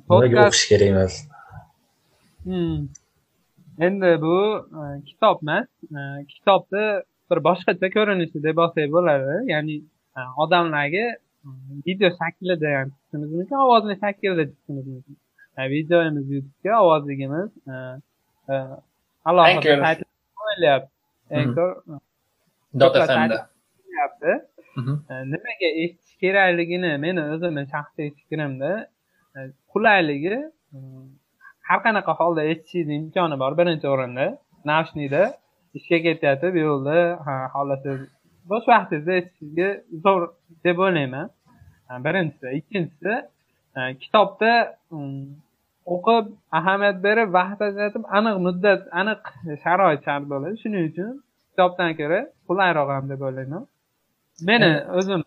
Nimaga 0.09 0.37
o'qish 0.47 0.65
kerak 0.71 0.89
emas? 0.93 1.13
Endi 3.87 4.11
bu 4.25 4.37
kitob 5.09 5.37
emas 5.43 5.67
kitobni 6.31 6.85
bir 7.29 7.39
boshqacha 7.47 7.87
ko'rinishi 7.95 8.37
deb 8.47 8.57
olsak 8.63 8.87
bo'ladi 8.95 9.35
ya'ni 9.53 9.75
odamlarga 10.43 11.05
video 11.87 12.09
shaklida 12.19 12.69
ham 12.77 12.87
chiqishimiz 12.93 13.29
mumkin 13.37 13.57
ovozli 13.65 13.95
shaklda 14.03 14.43
chiqishimiz 14.49 14.85
mumkin 14.93 15.15
videomiz 15.75 16.25
youtubega 16.35 16.73
ovozligimiz 16.83 17.49
alohida 19.29 19.95
qo'yilyapti. 20.39 20.91
Anchor 21.39 21.71
qilyapti 23.91 24.31
nimaga 25.33 25.69
eshitish 25.83 26.15
kerakligini 26.23 26.91
meni 27.05 27.21
o'zimni 27.33 27.63
shaxsiy 27.73 28.07
fikrimda 28.17 28.71
qulayligi 29.73 30.35
har 31.67 31.79
qanaqa 31.85 32.13
holda 32.19 32.41
eshitishingiz 32.51 32.97
imkoni 32.99 33.35
bor 33.43 33.53
birinchi 33.59 33.87
o'rinda. 33.93 34.25
Naushniyda 34.69 35.23
ishga 35.77 35.97
ketyapti 36.05 36.47
bu 36.55 36.59
yo'lda 36.67 36.97
xohlasangiz 37.53 38.09
bo'sh 38.51 38.65
vaqtingizda 38.71 39.13
eshitishingizga 39.19 39.69
zo'r 40.05 40.21
deb 40.65 40.77
o'ylayman. 40.85 41.27
Birinchisi. 42.05 42.47
Ikkinchisi 42.59 43.13
kitobda 44.03 44.53
o'qib 45.95 46.25
ahamiyat 46.59 46.97
berib 47.05 47.29
vaqt 47.39 47.59
ajratib 47.67 48.03
aniq 48.17 48.35
muddat 48.45 48.81
aniq 49.01 49.21
sharoit 49.63 50.01
shart 50.07 50.25
bo'ladi. 50.31 50.55
Shuning 50.63 50.83
uchun 50.91 51.11
kitobdan 51.49 51.91
ko'ra 51.99 52.19
qulayroq 52.47 52.89
ham 52.95 53.05
deb 53.13 53.21
o'ylayman 53.27 53.63
meni 54.49 54.71
o'zim 54.99 55.21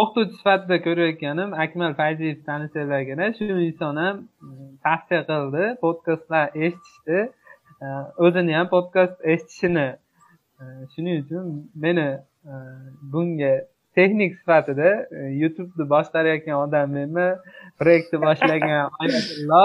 o'qituvchi 0.00 0.34
sifatida 0.38 0.76
ko'rayotganim 0.86 1.50
akmal 1.64 1.92
fayziyevni 2.00 2.44
tanishanglargina 2.48 3.26
shu 3.38 3.44
inson 3.68 3.96
ham 4.04 4.16
tavsiya 4.86 5.22
qildi 5.30 5.64
podkastlar 5.84 6.46
eshitishni 6.66 7.20
o'zini 8.26 8.52
ham 8.58 8.68
podkast 8.74 9.16
eshitishini. 9.32 9.88
Shuning 10.92 11.16
uchun 11.22 11.44
meni 11.84 12.06
bunga 13.12 13.52
texnik 13.96 14.32
sifatida 14.40 14.88
youtubeni 15.42 15.84
boshqarayotgan 15.94 16.56
odam 16.64 16.90
menman 16.96 17.30
proyektni 17.80 18.18
boshlagan 18.26 18.90
oyatullo 19.02 19.64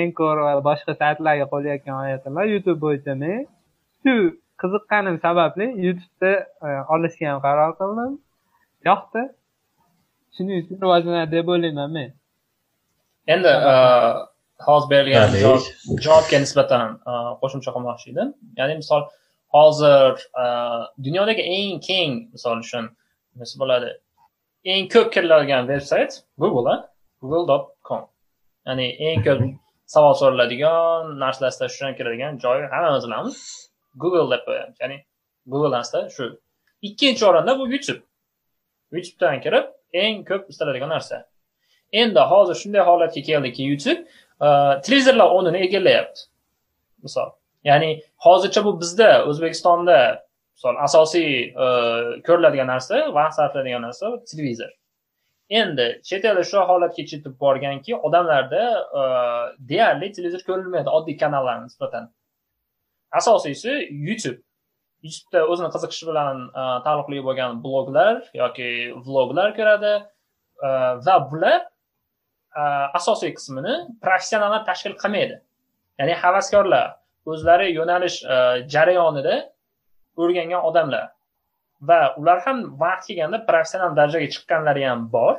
enkor 0.00 0.36
va 0.46 0.52
boshqa 0.70 0.92
saytlarga 1.02 1.46
qo'yayotgan 1.54 1.96
oyatullo 2.04 2.42
youtube 2.52 2.80
bo'yicha 2.86 3.14
men 3.22 3.38
shu 4.02 4.14
qiziqqanim 4.62 5.16
sababli 5.24 5.66
youtubeda 5.86 6.32
olishga 6.94 7.26
ham 7.30 7.38
qaror 7.46 7.70
qildim. 7.80 8.12
Yoqdi. 8.88 9.22
Shuning 10.34 10.56
uchun 10.62 10.76
rivojlanadi 10.84 11.30
deb 11.36 11.46
o'ylayman 11.52 11.90
men. 11.96 12.10
Endi 13.34 13.52
hozir 14.66 14.88
berilgan 14.92 15.30
javobga 16.04 16.38
nisbatan 16.44 16.84
qo'shimcha 17.40 17.70
qilmoqchi 17.76 18.06
edim. 18.12 18.28
Ya'ni 18.58 18.74
misol 18.82 19.02
hozir 19.56 20.14
dunyodagi 21.04 21.42
eng 21.56 21.80
keng 21.88 22.12
misol 22.34 22.56
uchun 22.64 22.84
nima 23.34 23.46
bo'ladi? 23.62 23.90
Eng 24.72 24.84
ko'p 24.94 25.08
kiriladigan 25.14 25.62
veb 25.72 25.82
sayt 25.90 26.12
google 26.42 26.76
google 27.22 27.44
dot 27.52 27.64
com. 27.88 28.02
Ya'ni 28.66 28.86
eng 29.08 29.20
ko'p 29.26 29.40
savol 29.94 30.14
so'raladigan 30.20 31.18
narsalar 31.22 31.50
istashdan 31.54 31.92
kiradigan 31.98 32.32
joy 32.44 32.58
hammamiz 32.72 33.04
bilamiz 33.06 33.36
google 33.94 34.30
deb 34.30 34.44
qo'yamiz 34.46 34.76
ya'ni 34.80 35.04
google 35.46 35.76
asta 35.76 36.08
shu 36.16 36.40
ikkinchi 36.82 37.26
o'rinda 37.26 37.58
bu 37.58 37.68
youtube. 37.72 38.02
Youtubedan 38.92 39.40
kirib 39.40 39.66
eng 39.92 40.24
ko'p 40.28 40.50
istaladigan 40.50 40.88
narsa. 40.88 41.26
Endi 41.92 42.20
hozir 42.20 42.54
shunday 42.62 42.82
holatga 42.88 43.22
keldiki 43.22 43.62
youtube 43.70 44.00
e, 44.46 44.48
televizorlar 44.86 45.28
o'rnini 45.36 45.62
egallayapti. 45.66 46.20
Misol 47.02 47.30
ya'ni 47.64 48.02
hozircha 48.26 48.64
bu 48.64 48.80
bizda 48.80 49.24
o'zbekistonda 49.26 49.96
misol 50.54 50.76
asosiy 50.86 51.30
e, 51.64 51.66
ko'riladigan 52.26 52.66
narsa 52.74 53.14
vaqt 53.14 53.34
sarflaydigan 53.38 53.82
narsa 53.82 54.12
televizor. 54.30 54.70
Endi 55.50 55.86
chet 56.08 56.24
elda 56.24 56.44
shu 56.44 56.58
holatga 56.70 57.02
yetib 57.02 57.34
borganki 57.40 57.96
odamlarda 57.96 58.64
e, 59.00 59.02
deyarli 59.70 60.12
televizor 60.12 60.46
ko'rilmaydi 60.48 60.88
oddiy 60.98 61.16
kanallarga 61.22 61.64
nisbatan. 61.64 62.10
Asosiysi 63.18 63.72
youtube. 63.90 64.40
Youtubeda 65.04 65.42
o'zini 65.52 65.70
qiziqishi 65.74 66.08
bilan 66.10 66.36
e, 66.60 66.62
taalluqli 66.84 67.20
bo'lgan 67.26 67.60
bloglar 67.64 68.16
yoki 68.42 68.70
vloglar 69.06 69.54
ko'radi 69.58 69.92
e, 70.66 70.68
va 71.06 71.16
bular 71.30 71.60
e, 72.60 72.62
asosiy 72.98 73.32
qismini 73.36 73.74
professionallar 74.04 74.66
tashkil 74.68 74.94
qilmaydi. 75.02 75.36
Ya'ni 76.00 76.14
havaskorlar 76.22 76.86
o'zlari 77.30 77.68
yo'nalish 77.78 78.18
jarayonida 78.74 79.36
o'rgangan 80.20 80.62
odamlar 80.68 81.06
va 81.88 82.00
ular 82.20 82.38
ham 82.44 82.58
vaqt 82.82 83.08
kelganda 83.08 83.38
professional 83.48 83.96
darajaga 83.98 84.28
chiqqanlari 84.34 84.84
ham 84.88 85.00
bor 85.16 85.36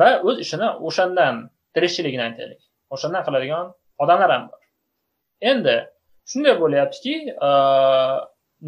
va 0.00 0.10
o'z 0.28 0.36
ishini 0.44 0.68
o'shandan 0.88 1.34
tirikchiligini 1.74 2.24
aytaylik. 2.28 2.60
O'shandan 2.94 3.22
qiladigan 3.26 3.66
odamlar 4.02 4.30
ham 4.34 4.44
bor. 4.50 4.60
Endi 5.52 5.76
shunday 6.30 6.54
bo'lyaptiki 6.62 7.14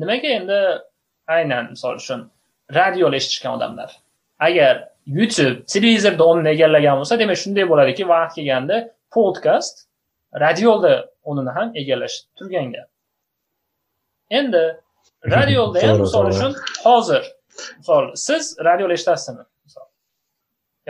nimaga 0.01 0.29
endi? 0.39 0.61
Aynan 1.37 1.71
misol 1.75 2.01
uchun 2.03 2.21
radioda 2.75 3.17
eshitishgan 3.21 3.53
odamlar. 3.59 3.91
Agar 4.49 4.89
youtube 5.07 5.65
televizorda 5.75 6.25
o'rnini 6.25 6.51
egallagan 6.55 7.01
bo'lsa 7.01 7.19
demak 7.23 7.39
shunday 7.43 7.67
bo'ladiki 7.73 8.09
vaqt 8.13 8.35
kelganda 8.39 8.77
podkast 9.15 9.87
radioda 10.45 10.95
o'rnini 11.29 11.55
ham 11.59 11.69
egallash 11.83 12.17
turgan 12.39 12.69
gap 12.75 12.89
endi 14.39 14.65
radioda 15.37 15.83
ham 15.87 16.01
misol 16.05 16.31
uchun 16.33 16.55
hozir 16.85 17.23
misol 17.79 18.13
siz 18.27 18.57
radioda 18.69 18.93
eshitasizmi? 18.99 19.45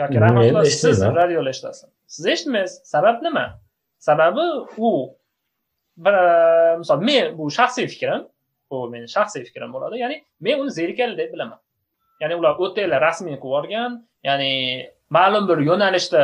Yoki 0.01 0.21
rahmatulloh 0.25 0.65
siz 0.65 1.01
radioda 1.21 1.49
eshitasizmi? 1.55 1.91
Siz 2.07 2.25
eshitmaysiz. 2.35 2.81
Sabab 2.93 3.21
nima? 3.25 3.45
Sababi 3.99 4.45
u 4.77 4.89
misol 5.97 7.01
men 7.09 7.37
bu 7.37 7.49
shaxsiy 7.51 7.87
fikrim 7.87 8.25
bu 8.71 8.89
meni 8.89 9.07
shaxsiy 9.15 9.43
fikrim 9.49 9.73
bo'ladi 9.75 9.99
ya'ni 10.03 10.17
men 10.45 10.59
uni 10.61 10.71
zerikarli 10.79 11.17
deb 11.17 11.33
bilaman 11.33 11.59
ya'ni 12.21 12.35
ular 12.39 12.59
o'tanglar 12.65 13.01
rasmiy 13.07 13.35
qilib 13.35 13.45
yuborgan 13.45 13.99
ya'ni 14.29 14.51
ma'lum 15.17 15.47
bir 15.49 15.59
yo'nalishda 15.69 16.23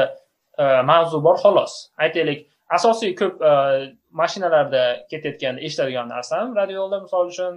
eh, 0.63 0.81
mavzu 0.91 1.23
bor 1.27 1.37
xolos 1.43 1.73
aytaylik 2.05 2.47
asosiy 2.77 3.15
ko'p 3.21 3.35
eh, 3.51 3.77
mashinalarda 4.21 4.83
ketayotganda 5.11 5.61
eshitadigan 5.67 6.07
narsam 6.15 6.55
radioda 6.59 7.01
misol 7.05 7.25
uchun 7.33 7.53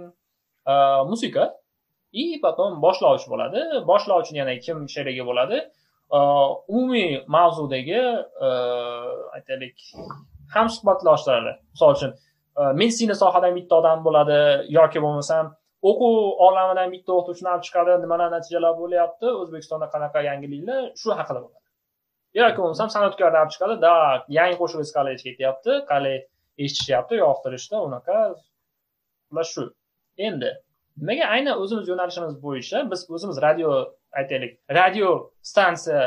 eh, 0.71 1.01
musiqa 1.11 1.45
и 2.21 2.39
потом 2.45 2.71
boshlovchi 2.85 3.27
bo'ladi 3.33 3.59
boshlovchini 3.89 4.37
yana 4.43 4.55
kim 4.65 4.77
sherigi 4.95 5.23
bo'ladi 5.29 5.57
umumiy 6.75 7.23
mavzudagi 7.35 8.01
aytaylik 9.37 9.75
hamsuhbatloshlari 10.55 11.53
misol 11.73 11.97
uchun 11.97 12.11
e, 12.59 12.61
meditsina 12.79 13.15
sohadan 13.23 13.53
bitta 13.57 13.79
odam 13.81 14.05
bo'ladi 14.07 14.39
yoki 14.77 15.03
bo'lmasam 15.05 15.51
o'quv 15.89 16.15
olamidan 16.47 16.93
bitta 16.95 17.11
o'qituvchini 17.17 17.49
olib 17.53 17.65
chiqadi 17.67 17.97
nimalar 18.03 18.29
natijalar 18.35 18.73
bo'lyapti 18.81 19.27
o'zbekistonda 19.41 19.87
qanaqa 19.93 20.25
yangiliklar 20.29 20.81
shu 21.01 21.09
haqida 21.19 21.39
bo'ladi. 21.45 21.63
Yoki 22.41 22.59
bo'lmasam 22.63 22.89
san'atkorni 22.95 23.39
olib 23.43 23.53
chiqadi 23.55 23.75
да 23.85 23.93
yangi 24.39 24.59
qo'shiq 24.61 24.93
qalay 24.97 25.15
ketyapti 25.25 25.79
qalay 25.91 26.17
eshitishyapti 26.63 27.23
yoqtirishdi 27.25 27.75
unaqa 27.87 28.19
ular 29.31 29.47
shu. 29.53 29.65
Endi 30.27 30.51
nimaga 30.97 31.25
aynan 31.35 31.61
o'zimiz 31.63 31.87
yo'nalishimiz 31.91 32.35
bo'yicha 32.45 32.77
biz 32.91 33.01
o'zimiz 33.15 33.37
radio 33.45 33.69
aytaylik 34.19 34.51
radio 34.79 35.07
stansiya 35.51 36.03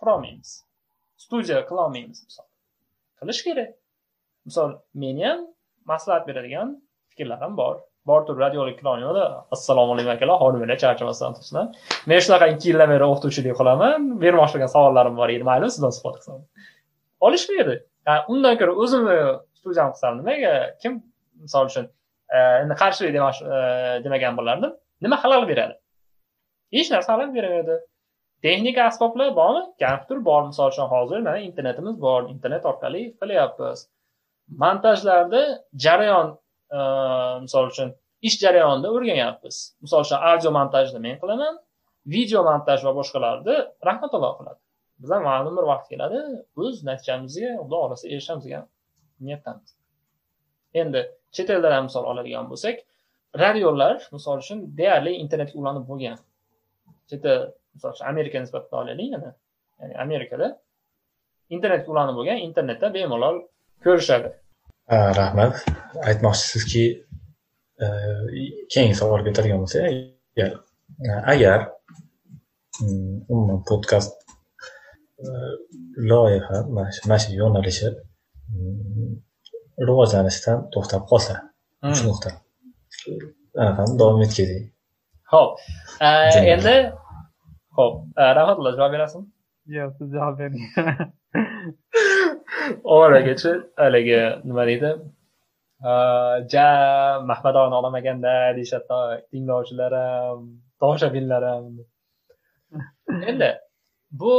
qurolmaymiz 0.00 0.50
studiya 1.24 1.60
qilolmaymiz 1.70 2.18
misol 2.26 2.46
qilish 3.22 3.42
kerak. 3.46 3.70
Misol 4.48 4.70
meni 5.02 5.24
ham 5.28 5.40
maslahat 5.92 6.26
beradigan 6.28 6.76
fikrlarim 7.10 7.56
bor. 7.62 7.76
Bor 8.10 8.20
turib 8.26 8.40
radiolik 8.44 8.76
qilolmayman 8.80 9.44
assalomu 9.54 9.94
alaykum 9.94 10.12
akalar 10.16 10.36
xonimlar 10.42 10.78
charchamasdan 10.84 11.36
tursinlar. 11.36 11.66
Men 12.08 12.18
shunaqa 12.24 12.46
ikki 12.54 12.66
yildan 12.70 12.88
beri 12.94 13.04
o'qituvchilik 13.10 13.54
qilaman 13.60 14.10
bermoqchi 14.24 14.54
bo'lgan 14.56 14.72
savollarim 14.76 15.14
bor 15.20 15.28
edi. 15.34 15.44
Mayli 15.50 15.70
sizdan 15.76 15.92
suhbat 15.96 16.14
qilsam. 16.18 16.40
Olishmaydi 17.26 17.76
undan 18.32 18.58
ko'ra 18.60 18.72
o'zimni 18.82 19.18
studiyam 19.58 19.92
qilsam 19.94 20.18
nimaga? 20.20 20.52
Kim 20.82 20.92
misol 21.44 21.70
uchun 21.70 21.86
e, 22.36 22.38
endi 22.62 22.74
qarshilik 22.82 23.14
e, 23.14 23.60
demagan 24.04 24.36
bo'lardim. 24.38 24.72
Nima 25.04 25.16
xalal 25.22 25.46
beradi? 25.50 25.74
Hech 26.76 26.90
narsa 26.94 27.12
xalal 27.12 27.30
bermaydi. 27.36 27.78
Texnika 28.42 28.82
asboblar 28.90 29.36
bormi? 29.36 29.62
Kompyuter 29.82 30.24
bor 30.28 30.42
misol 30.50 30.70
uchun 30.72 30.86
hozir 30.94 31.18
mana 31.26 31.38
internetimiz 31.48 32.00
bor 32.06 32.20
internet 32.34 32.64
orqali 32.70 33.02
qilyapmiz. 33.20 33.88
Montajlarda 34.62 35.42
jarayon 35.84 36.28
e, 36.78 36.78
misol 37.44 37.64
uchun 37.72 37.94
ish 38.28 38.36
jarayonida 38.44 38.88
o'rganyapmiz. 38.96 39.56
Misol 39.84 40.00
uchun 40.06 40.18
audio 40.30 40.50
montajni 40.58 41.00
men 41.06 41.16
qilaman 41.22 41.54
video 42.16 42.40
montaj 42.50 42.84
va 42.86 42.92
boshqalarni 43.00 43.56
rahmatullo 43.88 44.30
qiladi. 44.38 44.60
Biz 45.02 45.10
ham 45.14 45.22
ma'lum 45.30 45.54
bir 45.58 45.66
vaqt 45.72 45.86
keladi 45.92 46.20
o'z 46.62 46.76
natijamizga 46.88 47.50
xudo 47.62 47.76
xohlasa 47.82 48.04
erishamiz 48.14 48.44
degan 48.46 48.64
niyatdamiz. 49.26 49.70
Endi 50.80 51.00
chet 51.34 51.48
eldan 51.54 51.72
ham 51.76 51.84
misol 51.88 52.04
oladigan 52.12 52.46
bo'lsak 52.52 52.76
radiolar 53.44 53.96
misol 54.16 54.36
uchun 54.44 54.58
deyarli 54.78 55.12
internetga 55.24 55.56
ulanib 55.62 55.84
bo'lgan. 55.90 56.18
Chet 57.10 57.24
el 57.34 57.42
misol 57.74 57.90
uchun 57.94 58.06
amerika 58.12 58.36
nisbatida 58.44 58.76
olaylik 58.82 59.08
yana 59.14 59.30
ya'ni 59.80 59.94
amerikada 60.04 60.48
internetga 61.54 61.88
ulanib 61.94 62.14
bo'lgan 62.18 62.38
internetda 62.48 62.86
bemalol 62.96 63.36
ko'rishadi. 63.84 64.28
Rahmat. 65.20 65.52
Aytmoqchisizki 66.08 66.84
keyingi 68.72 68.96
savolga 69.00 69.30
o'tadigan 69.32 69.62
bo'lsak 69.62 69.82
agar 69.88 70.50
agar 71.32 71.60
umuman 73.32 73.60
podkast 73.68 74.12
loyiha 76.10 76.56
mana 76.74 76.90
shu 76.96 77.18
shu 77.22 77.30
yo'nalishi 77.40 77.88
rivojlanishdan 79.88 80.58
to'xtab 80.74 81.02
qolsa 81.10 81.34
uch 81.90 82.02
nuqta 82.08 82.30
anaqani 83.62 83.94
davom 84.00 84.20
etkazing 84.26 84.64
ho'p. 85.32 85.52
Endi 86.54 86.76
ho'p 87.78 87.94
rahmatulloh 88.38 88.72
javob 88.78 88.92
berasizmi? 88.96 89.26
Yo'q 89.76 89.90
siz 89.98 90.08
javob 90.16 90.38
bering 90.38 90.64
ovoragachi 92.94 93.52
haligi 93.82 94.20
nima 94.44 94.66
deydi? 94.70 94.90
Ja 96.54 96.68
mahmadovni 97.30 97.74
olamaganda 97.80 98.34
deyishadi 98.56 99.00
tinglovchilar 99.30 99.92
ham 100.02 100.40
tomoshabinlar 100.80 101.42
ham 101.50 101.64
endi 103.30 103.50
bu 104.22 104.34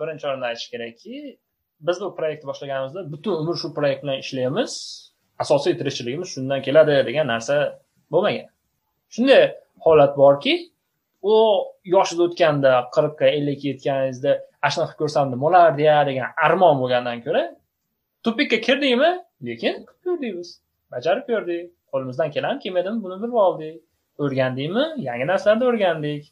birinchi 0.00 0.24
o'rinda 0.28 0.46
aytish 0.52 0.68
kerakki 0.72 1.14
biz 1.86 2.00
bu 2.00 2.14
proyektni 2.16 2.46
boshlaganimizda 2.50 3.12
butun 3.12 3.32
umr 3.42 3.56
shu 3.62 3.74
proyekt 3.74 4.02
bilan 4.04 4.18
ishlaymiz. 4.24 4.72
Asosiy 5.38 5.78
tirikchiligimiz 5.78 6.28
shundan 6.34 6.62
keladi 6.62 6.94
degan 7.08 7.26
narsa 7.26 7.56
bo'lmagan. 8.12 8.46
Shunday 9.14 9.42
holat 9.84 10.16
borki 10.16 10.71
u 11.22 11.34
yoshida 11.94 12.22
o'tganda 12.28 12.72
qirqqa 12.94 13.26
ellikka 13.36 13.66
yetganingizda 13.72 14.32
ana 14.62 14.70
shunaqa 14.74 14.94
ko'rsam 15.00 15.24
nima 15.32 15.42
bo'lardi 15.46 15.82
ya 15.90 15.98
degan 16.08 16.28
armon 16.46 16.74
bo'lgandan 16.82 17.18
ko'ra 17.26 17.42
tupikka 18.24 18.58
kirdikmi 18.66 19.10
lekin 19.48 19.74
qilib 19.88 20.02
ko'rdik 20.06 20.32
biz 20.38 20.48
bajarib 20.92 21.24
ko'rdik. 21.30 21.64
Qo'limizdan 21.92 22.28
keladimi 22.34 22.62
kelmaydimi 22.64 22.98
buni 23.04 23.16
bilib 23.22 23.38
oldik. 23.46 23.76
O'rgandikmi 24.24 24.84
yangi 25.08 25.24
narsalarni 25.32 25.64
o'rgandik. 25.70 26.22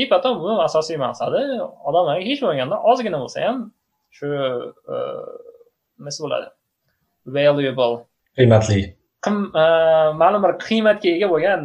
И 0.00 0.06
потом 0.06 0.32
buni 0.42 0.54
asosiy 0.68 0.96
maqsadi 1.06 1.40
odamlarga 1.88 2.24
hech 2.28 2.40
bo'lmaganda 2.42 2.76
ozgina 2.90 3.18
bo'lsa 3.22 3.38
ham 3.46 3.58
shu 4.16 4.26
nimasi 5.98 6.18
bo'ladi? 6.24 6.48
Valuable. 7.36 7.96
Qiymatli. 8.38 8.80
Ma'lum 10.22 10.40
bir 10.46 10.52
qiymatga 10.66 11.10
ega 11.16 11.28
bo'lgan 11.34 11.62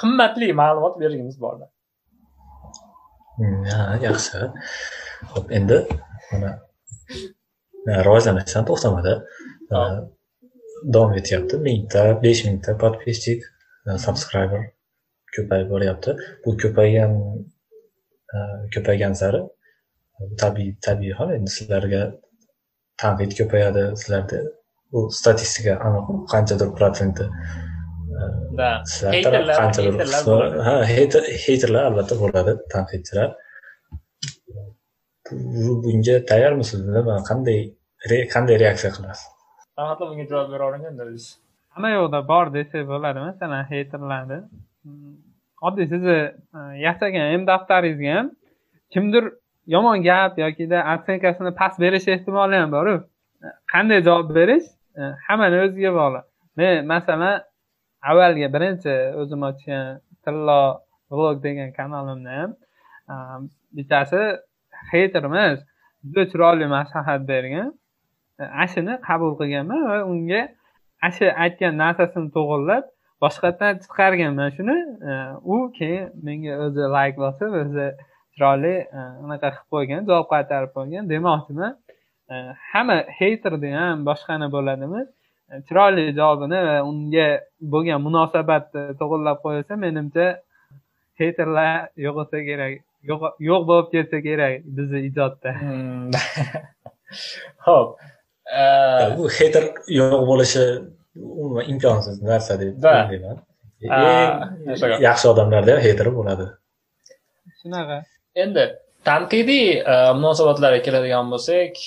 qimmatli 0.00 0.52
ma'lumot 0.62 0.94
bergimiz 1.02 1.36
bordi 1.44 1.66
Hmm, 3.40 3.64
ha 3.64 3.96
yaxshi. 4.02 4.38
Ho'p 5.32 5.52
endi 5.58 5.76
mana 6.30 6.50
rivojlanishdan 8.06 8.66
to'xtamadi. 8.70 9.14
Davom 10.94 11.14
etyapti. 11.20 11.60
Mingta 11.68 12.02
besh 12.24 12.42
mingta 12.48 12.74
подписчик 12.82 13.46
subscriber 14.04 14.62
ko'payib 15.36 15.72
boryapti. 15.74 16.16
Bu 16.44 16.54
ko'paygan 16.64 17.16
ko'paygan 18.76 19.16
sari 19.22 19.42
tabiiy 20.42 20.70
tabiiy 20.86 21.16
hol 21.22 21.34
endi 21.38 21.56
sizlarga 21.56 22.02
tanqid 23.04 23.36
ko'payadi 23.40 23.86
sizlarda. 24.02 24.44
Bu 24.92 25.08
statistika 25.20 25.80
aniq 25.88 26.14
qanchadir 26.34 26.76
qanchadir 29.58 29.94
ha 30.68 30.74
heyterlar 31.46 31.84
albatta 31.90 32.14
bo'ladi 32.22 32.52
tanqidchilar 32.74 33.28
bunga 35.84 36.16
tayyormisiz 36.30 36.80
qanday 37.30 37.58
qanday 38.34 38.56
reaksiya 38.64 38.90
qilasiz 38.96 39.26
rahmatli 39.78 40.04
bunga 40.10 40.24
javob 40.32 40.48
bera 40.54 40.64
olinganda 40.70 41.04
hamma 41.74 41.90
yoqda 41.98 42.20
bor 42.32 42.46
desak 42.56 42.88
bo'ladi 42.92 43.18
masalan 43.28 43.62
heyterlarni 43.72 44.38
oddiy 45.68 45.86
sizni 45.92 46.18
yasagan 46.86 47.26
m 47.40 47.46
daftaringizga 47.52 48.16
ham 48.16 48.26
kimdir 48.94 49.24
yomon 49.74 50.02
gap 50.08 50.38
yokida 50.44 50.78
otsenkasini 50.94 51.52
past 51.60 51.76
berish 51.84 52.08
ehtimoli 52.14 52.56
ham 52.62 52.70
boru 52.76 52.94
qanday 53.72 54.00
javob 54.08 54.28
berish 54.38 54.66
hammani 55.28 55.56
o'ziga 55.64 55.90
bog'liq 56.00 56.24
men 56.60 56.86
masalan 56.92 57.34
avvalgi 58.08 58.48
birinchi 58.54 58.94
o'zim 59.20 59.42
ochgan 59.50 60.00
tillo 60.24 60.62
vlog 61.10 61.42
degan 61.46 61.70
kanalimda 61.78 62.30
ham 62.40 62.50
um, 63.12 63.50
bittasi 63.76 64.22
heyterimiz 64.92 65.58
juda 66.04 66.22
chiroyli 66.30 66.66
maslahat 66.76 67.28
bergan. 67.32 67.68
Ashini 68.64 68.94
qabul 69.08 69.32
qilganman 69.40 69.82
va 69.90 69.98
unga 70.12 70.42
ashi 71.08 71.26
aytgan 71.44 71.74
narsasini 71.82 72.28
to'g'irlab 72.36 72.84
boshqatdan 73.24 73.72
chiqarganman 73.84 74.48
shuni. 74.56 74.76
Uh, 75.10 75.52
u 75.52 75.56
keyin 75.78 76.04
menga 76.26 76.54
o'zi 76.64 76.84
layk 76.96 77.14
bosib 77.24 77.50
o'zi 77.62 77.86
chiroyli 78.34 78.74
uh, 78.98 79.12
unaqa 79.24 79.48
qilib 79.54 79.68
qo'ygan 79.74 80.00
javob 80.10 80.26
qaytarib 80.34 80.70
qo'ygan. 80.76 81.02
Demoqchiman. 81.12 81.72
Uh, 82.32 82.50
hamma 82.72 82.96
heyterda 83.20 83.70
ham 83.80 83.96
boshqani 84.10 84.48
bo'ladimi? 84.56 85.02
Chiroyli 85.68 86.04
javobini 86.18 86.60
va 86.68 86.76
unga 86.90 87.28
bo'lgan 87.72 88.00
munosabatni 88.06 88.84
to'g'irlab 89.00 89.38
qo'yilsa 89.44 89.78
menimcha 89.84 90.26
heyterlar 91.20 91.74
yo'q 92.04 92.14
bo'lsa 92.18 92.38
kerak 92.48 92.72
yo'q 93.48 93.62
bo'lib 93.70 93.88
ketsa 93.94 94.18
kerak 94.28 94.54
bizni 94.76 95.00
ijodda. 95.08 95.50
Ho'p 97.66 97.88
bu 99.18 99.28
heyter 99.38 99.64
yo'q 99.98 100.22
bo'lishi 100.30 100.64
umuman 101.16 101.64
imkonsiz 101.72 102.22
narsa 102.30 102.60
deb 102.60 102.84
o'ylayman. 102.92 103.36
Eng 103.82 105.02
yaxshi 105.08 105.26
odamlarda 105.32 105.78
heyter 105.86 106.08
bo'ladi. 106.18 106.46
Shunaqa. 107.60 107.98
Endi 108.44 108.64
tanqidiy 109.08 109.68
munosabatlarga 110.20 110.80
keladigan 110.86 111.30
bo'lsak 111.32 111.80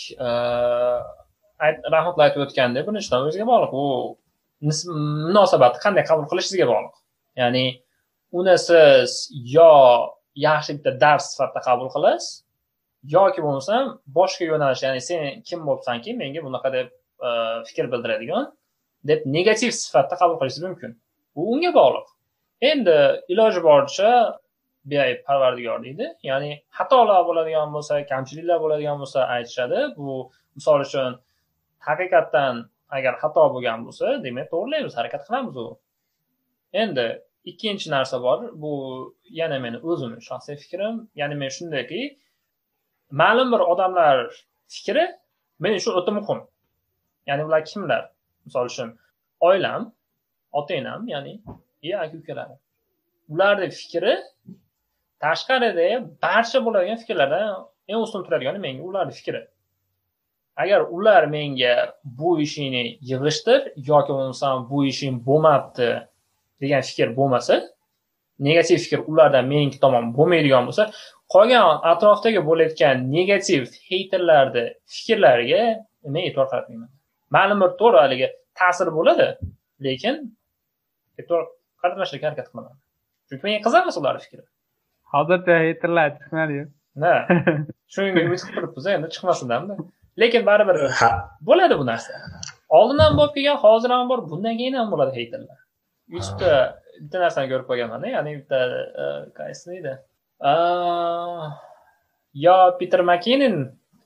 rahmatli 1.62 2.24
aytib 2.26 2.45
o'tgandek 2.45 2.88
buni 2.88 3.01
ishdan 3.04 3.28
o'ziga 3.28 3.45
bog'liq. 3.51 3.72
U 3.74 3.86
munosabatni 4.64 5.80
qanday 5.86 6.06
qabul 6.10 6.26
qilishingizga 6.32 6.68
bog'liq. 6.74 6.95
Ya'ni 7.41 7.66
uni 8.39 8.56
siz 8.68 9.12
yo 9.56 9.72
yaxshi 10.47 10.78
bitta 10.78 10.91
dars 11.04 11.26
sifatida 11.34 11.62
qabul 11.68 11.89
qilasiz 11.95 12.43
yoki 13.16 13.41
bo'lmasam 13.45 13.84
boshqa 14.18 14.43
yo'nalish 14.51 14.84
ya'ni 14.88 15.01
sen 15.10 15.41
kim 15.47 15.66
bo'libsanki 15.68 16.16
menga 16.22 16.41
bunaqa 16.47 16.70
deb 16.78 16.88
e, 17.28 17.30
fikr 17.68 17.91
bildiradigan 17.93 18.45
deb 19.10 19.26
negativ 19.38 19.72
sifatda 19.84 20.16
qabul 20.22 20.39
qilishingiz 20.39 20.70
mumkin. 20.70 20.91
Bu 21.36 21.41
unga 21.54 21.72
bog'liq. 21.80 22.08
Endi 22.72 22.97
iloji 23.34 23.62
boricha 23.70 24.12
beayb 24.91 25.20
parvardigor 25.28 25.84
deydi. 25.84 26.08
Ya'ni 26.30 26.51
xatolar 26.78 27.22
bo'ladigan 27.30 27.70
bo'lsa 27.76 28.01
kamchiliklar 28.12 28.62
bo'ladigan 28.64 28.97
bo'lsa 29.01 29.28
aytishadi. 29.36 29.80
Bu 29.97 30.16
misol 30.58 30.80
uchun 30.88 31.20
haqiqatdan 31.88 32.55
agar 32.97 33.13
xato 33.21 33.43
bo'lgan 33.53 33.79
bo'lsa 33.86 34.05
demak 34.25 34.47
to'g'irlaymiz 34.53 34.93
harakat 34.99 35.21
qilamiz 35.27 35.55
u. 35.65 35.67
Endi 36.81 37.05
ikkinchi 37.51 37.88
narsa 37.95 38.17
bor 38.25 38.39
bu 38.63 38.73
yana 39.39 39.57
meni 39.65 39.77
o'zimni 39.89 40.19
shaxsiy 40.29 40.57
fikrim. 40.63 40.95
Ya'ni 41.19 41.36
men 41.41 41.51
shundayki 41.57 42.01
ma'lum 43.21 43.47
bir 43.53 43.61
odamlar 43.71 44.17
fikri 44.75 45.05
men 45.63 45.73
uchun 45.79 45.93
o'ta 45.99 46.11
muhim. 46.17 46.39
Ya'ni 47.29 47.43
ular 47.47 47.61
kimlar? 47.71 48.03
Misol 48.45 48.65
uchun 48.71 48.89
oilam 49.49 49.81
ota 50.59 50.73
enam 50.81 51.07
ya'ni 51.13 51.34
и 51.81 51.93
aka 52.03 52.17
ukalarim 52.17 52.59
ularni 53.34 53.67
fikri 53.81 54.13
tashqarida 55.23 55.88
barcha 56.25 56.59
bo'ladigan 56.65 56.97
fikrlardan 57.03 57.47
eng 57.91 57.99
ustun 58.05 58.21
turadigani 58.25 58.59
menga 58.65 58.84
ularni 58.89 59.13
fikri. 59.19 59.41
Agar 60.62 60.82
ular 60.95 61.24
menga 61.36 61.74
bu 62.20 62.39
ishingni 62.45 62.84
yig'ishtir 63.10 63.62
yoki 63.89 64.12
bo'lmasam 64.18 64.56
bu 64.70 64.86
ishing 64.91 65.16
bo'lmabdi 65.28 65.89
degan 66.62 66.82
fikr 66.89 67.08
bo'lmasa 67.20 67.56
negativ 68.47 68.78
fikr 68.86 68.99
ulardan 69.12 69.45
meniki 69.54 69.80
tomon 69.84 70.04
bo'lmaydigan 70.18 70.64
bo'lsa 70.70 70.84
qolgan 71.34 71.66
atrofdagi 71.91 72.41
bo'layotgan 72.49 72.95
negativ 73.16 73.64
heyterlarni 73.89 74.66
fikrlariga 74.95 75.64
men 76.14 76.22
e'tibor 76.28 76.47
qaratmayman. 76.51 76.89
Ma'lum 77.36 77.58
bir 77.64 77.72
to'g'ri 77.82 77.99
haligi 78.04 78.28
ta'sir 78.60 78.88
bo'ladi 78.97 79.28
lekin 79.86 80.16
e'tibor 81.20 81.41
qaratmaslikka 81.82 82.26
harakat 82.30 82.47
qilaman. 82.51 82.76
Chunki 83.28 83.43
menga 83.47 83.60
qiziq 83.66 83.99
ularni 84.01 84.22
fikri. 84.26 84.43
Hozircha 85.14 85.60
heyterlar 85.66 86.08
chiqmadiyu. 86.18 86.66
Shunga 87.93 88.22
umid 88.28 88.41
qilib 88.45 88.56
turibmiz 88.56 88.88
endi 88.95 89.08
chiqmasindanmi 89.16 89.76
lekin 90.22 90.45
baribir 90.45 90.78
bo'ladi 91.49 91.78
bu 91.82 91.86
narsa. 91.86 92.14
Oldin 92.70 92.99
ham 93.03 93.18
bo'lib 93.18 93.34
kelgan 93.36 93.57
hozir 93.66 93.89
ham 93.95 94.09
bor 94.09 94.20
bundan 94.30 94.57
keyin 94.59 94.74
ham 94.80 94.91
bo'ladi 94.93 95.16
heyterlar 95.20 95.59
youtubeda 96.11 96.61
bitta 97.01 97.20
narsani 97.24 97.49
ko'rib 97.51 97.68
qolganmanda 97.70 98.07
ya'ni 98.16 98.32
bitta 98.39 98.59
qaysi 99.39 99.78
edi 99.80 99.93
yo 102.45 102.55
piter 102.80 103.01
makinin 103.11 103.55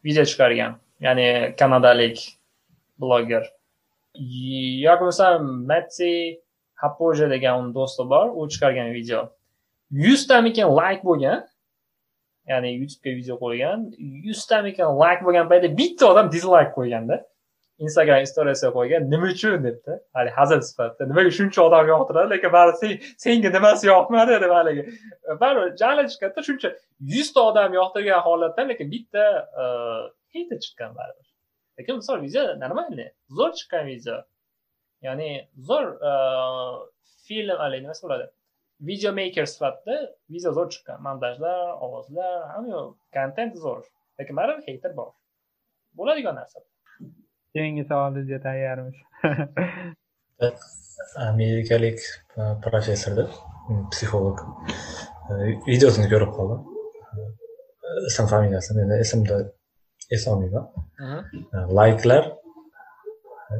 video 0.05 0.23
chiqargan 0.31 0.77
ya'ni 1.05 1.27
kanadalik 1.59 2.17
bloger. 3.01 3.43
Yoki 4.85 5.01
bo'lmasam 5.01 5.41
matsi 5.71 6.11
hapoja 6.83 7.29
degan 7.33 7.59
uni 7.61 7.73
do'sti 7.77 8.03
bor 8.13 8.27
u 8.39 8.47
chiqargan 8.53 8.93
video. 8.97 9.19
Yuztamikin 10.03 10.67
layk 10.79 11.01
bo'lgan 11.09 11.45
ya'ni 12.51 12.69
youtubega 12.81 13.15
video 13.19 13.35
qo'ygan 13.43 13.79
yuztamikan 14.27 14.89
layk 15.01 15.19
bo'lgan 15.25 15.49
paytda 15.51 15.69
bitta 15.79 16.03
odam 16.11 16.31
dizlayk 16.35 16.71
qo'yganda 16.77 17.17
instagram 17.85 18.23
istoriyasiga 18.27 18.71
qo'ygan 18.77 19.09
nima 19.11 19.27
uchun 19.33 19.63
debdi? 19.63 19.93
Haligi 20.17 20.35
hazil 20.39 20.61
sifatida. 20.69 21.03
Nimaga 21.11 21.31
shuncha 21.39 21.61
odam 21.67 21.85
yoqtiradi 21.93 22.29
lekin 22.33 22.51
baribir 22.57 22.93
senga 23.23 23.49
nimasi 23.57 23.87
yoqmadi 23.87 24.39
deb 24.43 24.53
haligi. 24.59 24.83
Baribir 25.41 25.75
jahli 25.81 26.07
chiqadida 26.13 26.41
shuncha 26.49 26.69
yuzta 27.13 27.39
odam 27.49 27.73
yoqtirgan 27.79 28.21
holatda 28.27 28.67
lekin 28.71 28.91
bitta 28.95 29.25
e, 29.61 29.65
heyta 30.33 30.55
chiqqan 30.63 30.91
baribir. 30.99 31.27
Lekin 31.79 31.95
misol 32.01 32.21
video 32.25 32.43
нормальный 32.63 33.09
zo'r 33.37 33.51
chiqqan 33.59 33.85
video. 33.91 34.17
Ya'ni 35.07 35.29
zo'r 35.69 35.85
e, 36.09 36.11
film 37.27 37.57
haligi 37.63 37.83
nimasi 37.85 38.01
bo'ladi? 38.05 38.25
Video 38.79 39.13
maker 39.13 39.45
sifatida 39.45 39.97
video 40.29 40.51
zo'r 40.57 40.69
chiqqan 40.73 41.01
montajlar 41.07 41.59
ovozlar 41.85 42.33
hamma 42.53 42.81
kontent 43.17 43.53
zo'r 43.65 43.83
lekin 44.19 44.35
baribir 44.39 44.63
heyter 44.69 44.91
bor. 44.99 45.11
Bo'ladigan 45.99 46.35
narsa. 46.39 46.59
Keyingi 47.55 47.83
savolingizga 47.89 48.39
tayyormiz 48.47 48.97
amerikalik 51.29 51.99
professorda 52.65 53.23
psixolog. 53.91 54.37
Videosini 55.67 56.07
ko'rib 56.13 56.31
qoldim. 56.37 56.61
Ism 58.09 58.25
familiyasini 58.33 58.79
endi 58.85 58.95
esimda 59.05 59.35
eslolmayman 60.15 60.65
layklar 61.79 62.23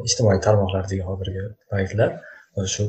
ijtimoiy 0.08 0.40
tarmoqlardagi 0.46 1.04
hozirgi 1.10 1.42
layklar 1.74 2.10
shu 2.76 2.84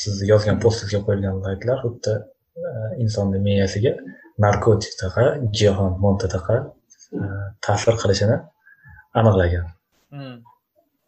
sizni 0.00 0.28
yozgan 0.32 0.58
postingizga 0.64 1.00
qo'yilgan 1.06 1.36
layklar 1.46 1.78
xuddi 1.84 2.14
insonni 3.04 3.38
miyasiga 3.46 3.92
narkotikdaqa 4.44 5.24
giyohvand 5.56 5.96
moddadaqa 6.04 6.56
ta'sir 7.66 7.94
qilishini 8.02 8.36
aniqlagan. 9.20 9.66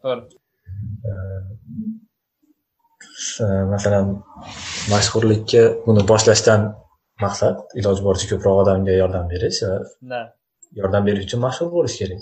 To'g'ri. 0.03 0.23
Masalan 3.73 4.05
mashhurlikka 4.93 5.61
buni 5.85 6.01
boshlashdan 6.11 6.61
maqsad 7.23 7.55
iloji 7.79 8.01
boricha 8.07 8.27
ko'proq 8.31 8.55
odamga 8.63 8.93
yordam 9.01 9.25
berish 9.33 9.59
va 10.11 10.21
yordam 10.79 11.07
berish 11.07 11.25
uchun 11.27 11.41
mashhur 11.47 11.67
bo'lish 11.75 11.95
kerak. 12.01 12.21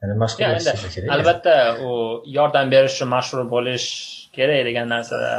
Ya'ni 0.00 0.14
mashhur 0.22 0.40
bo'lish 0.48 0.94
kerak. 0.94 1.08
albatta 1.16 1.56
u 1.86 1.90
yordam 2.38 2.66
berish 2.74 2.94
uchun 2.96 3.10
mashhur 3.16 3.44
bo'lish 3.54 3.88
kerak 4.36 4.60
degan 4.68 4.86
narsada 4.94 5.30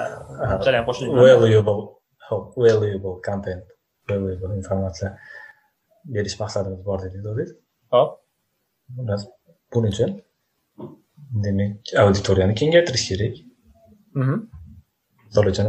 unchalik 0.55 0.77
ham 0.79 0.85
qo'shilmayman 0.89 1.23
valuable 1.43 1.81
hop, 2.29 2.43
valuable 2.65 3.15
content 3.27 3.63
valuable 4.09 4.51
informatsiya 4.61 5.09
berish 6.15 6.35
maqsadimiz 6.41 6.81
bor 6.89 6.97
dedik 7.05 7.21
o'zingiz 7.31 7.51
hop 7.95 8.09
Xullas, 8.97 9.21
buning 9.73 9.93
uchun 9.95 10.11
demak 11.45 11.71
auditoriyani 12.03 12.53
kengaytirish 12.61 13.05
kerak 13.11 13.35
Mhm. 14.19 14.35
misol 15.27 15.45
uchun 15.51 15.67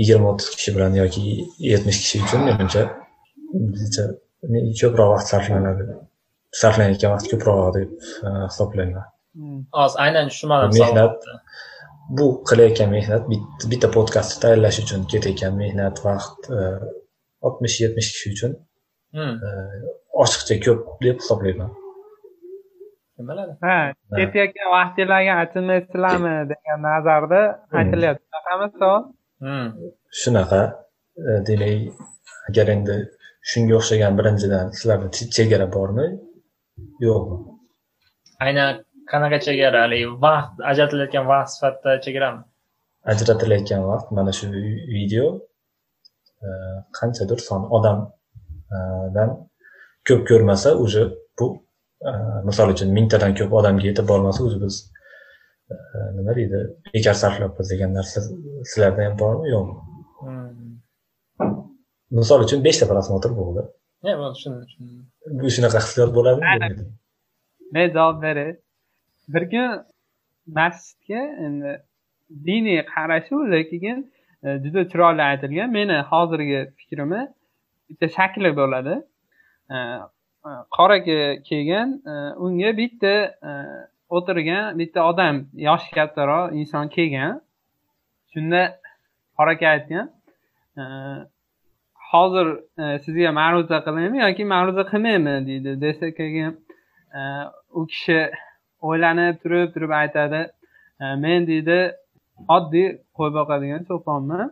yigirma 0.00 0.26
o'ttiz 0.32 0.48
kishi 0.58 0.70
bilan 0.76 0.92
yoki 1.02 1.22
yetmish 1.70 1.98
kishi 2.02 2.16
uchun 2.24 2.40
menimcha 2.48 2.82
bizcha 3.76 4.04
ko'proq 4.80 5.08
vaqt 5.14 5.26
sarflanadi 5.32 5.84
sarflanayotgan 6.60 7.10
vaqt 7.14 7.26
ko'proq 7.32 7.58
deb 7.76 7.88
hisoblayman 8.50 9.06
hozir 9.78 9.98
aynan 10.04 10.24
tushunmadim 10.32 10.70
Mehnat. 10.80 11.14
Bu 12.18 12.26
qilayotgan 12.48 12.90
mehnat 12.96 13.22
bit- 13.32 13.66
bitta 13.70 13.88
podkastni 13.96 14.36
tayyorlash 14.44 14.78
uchun 14.84 15.00
ketayotgan 15.12 15.52
mehnat 15.62 15.96
vaqt 16.06 16.40
eh, 16.58 16.80
oltmish 17.46 17.76
yetmish 17.82 18.08
kishi 18.14 18.28
uchun 18.36 18.52
Hmm, 19.16 19.34
eh, 19.48 19.78
oshiqcha 20.22 20.54
ko'p 20.64 20.80
deb 21.04 21.16
hisoblayman. 21.22 21.70
Kim 23.14 23.24
biladi. 23.30 23.52
Ha 23.66 23.76
ketayotgan 24.18 24.68
vaqtinglarga 24.76 25.32
achinmaysizlarmi 25.44 26.34
degan 26.52 26.78
nazarda 26.88 27.40
aytilyapti. 27.78 28.22
Shunaqami 28.28 28.66
savol. 28.80 29.02
Hmm, 29.44 29.66
shunaqa 30.20 30.60
eh, 31.28 31.40
demak 31.48 31.92
agar 32.48 32.66
endi 32.74 32.96
shunga 33.50 33.74
o'xshagan 33.80 34.12
birinchidan 34.18 34.66
sizlarda 34.78 35.08
che- 35.16 35.30
chegara 35.36 35.66
bormi? 35.76 36.06
Yo'qmi? 37.06 37.36
Aynan 38.44 38.68
qanaqa 39.12 39.38
chegara 39.46 39.78
haligi 39.84 40.08
vaqt 40.26 40.52
ajratilayotgan 40.70 41.24
vaqt 41.32 41.50
sifatida 41.54 41.92
chegarami? 42.04 42.42
Ajratilayotgan 43.12 43.82
vaqt 43.90 44.08
mana 44.18 44.32
shu 44.38 44.46
video 44.96 45.24
eh, 46.46 46.78
qanchadir 46.98 47.38
son 47.48 47.62
odamdan 47.76 49.30
ko'p 50.06 50.22
ko'rmasa 50.30 50.68
уже 50.84 51.02
bu 51.38 51.46
eh, 52.08 52.38
misol 52.48 52.68
uchun 52.74 52.88
mingtadan 52.98 53.32
ko'p 53.38 53.52
odamga 53.60 53.84
yetib 53.90 54.06
bormasa 54.12 54.40
o'zi 54.46 54.58
biz 54.64 54.76
nima 56.16 56.32
deydi 56.38 56.58
bekor 56.94 57.16
sarflayapmiz 57.22 57.66
degan 57.72 57.90
narsa 57.98 58.18
sizlarda 58.70 59.00
ham 59.06 59.14
bormi? 59.22 59.46
Yo'qmi? 59.54 59.74
Hmm. 60.22 60.50
misol 62.18 62.40
uchun 62.46 62.64
beshta 62.66 62.84
prosmotr 62.92 63.30
bo'ldi. 63.40 63.62
Shunaqa 65.56 65.78
hissiyot 65.84 66.10
bo'ladimi? 66.16 66.88
Men 67.76 67.86
javob 67.96 68.18
beray 68.24 68.50
bir 69.34 69.44
kun 69.52 69.68
masjidga 70.58 71.20
endi 71.46 71.72
diniy 72.46 72.80
qarashi 72.94 73.34
u 73.34 73.40
lekin 73.52 73.98
e, 74.44 74.48
juda 74.64 74.82
chiroyli 74.90 75.22
aytilgan 75.30 75.70
meni 75.78 75.96
hozirgi 76.10 76.60
fikrimni 76.78 77.22
bitta 77.88 78.06
shakli 78.16 78.50
bo'ladi 78.60 78.96
E, 79.70 79.76
e 80.48 80.50
qora 80.76 80.96
kiygan 81.48 81.88
e, 82.12 82.14
unga 82.44 82.70
bitta 82.80 83.14
o'tirgan 84.16 84.78
bitta 84.78 85.00
odam 85.10 85.36
yoshi 85.66 85.90
kattaroq 85.98 86.54
inson 86.60 86.88
kelgan. 86.96 87.40
Shunda 88.32 88.62
qora 89.36 89.52
aka 89.56 89.66
aytgan 89.74 90.06
hozir 92.10 92.48
sizga 93.04 93.30
ma'ruza 93.40 93.78
qilaymi 93.86 94.18
yoki 94.26 94.44
ma'ruza 94.54 94.84
qilmaymi? 94.92 95.34
deydi. 95.48 95.80
Desa 95.84 96.06
keyin 96.18 96.52
u 97.78 97.86
kishi 97.86 98.18
o'ylanib 98.88 99.36
turib 99.42 99.68
turib 99.74 99.92
aytadi. 100.02 100.40
E, 101.02 101.04
men 101.24 101.46
deydi 101.50 101.78
oddiy 102.56 102.88
qo'y 103.18 103.30
boqadigan 103.38 103.82
cho'ponman 103.88 104.48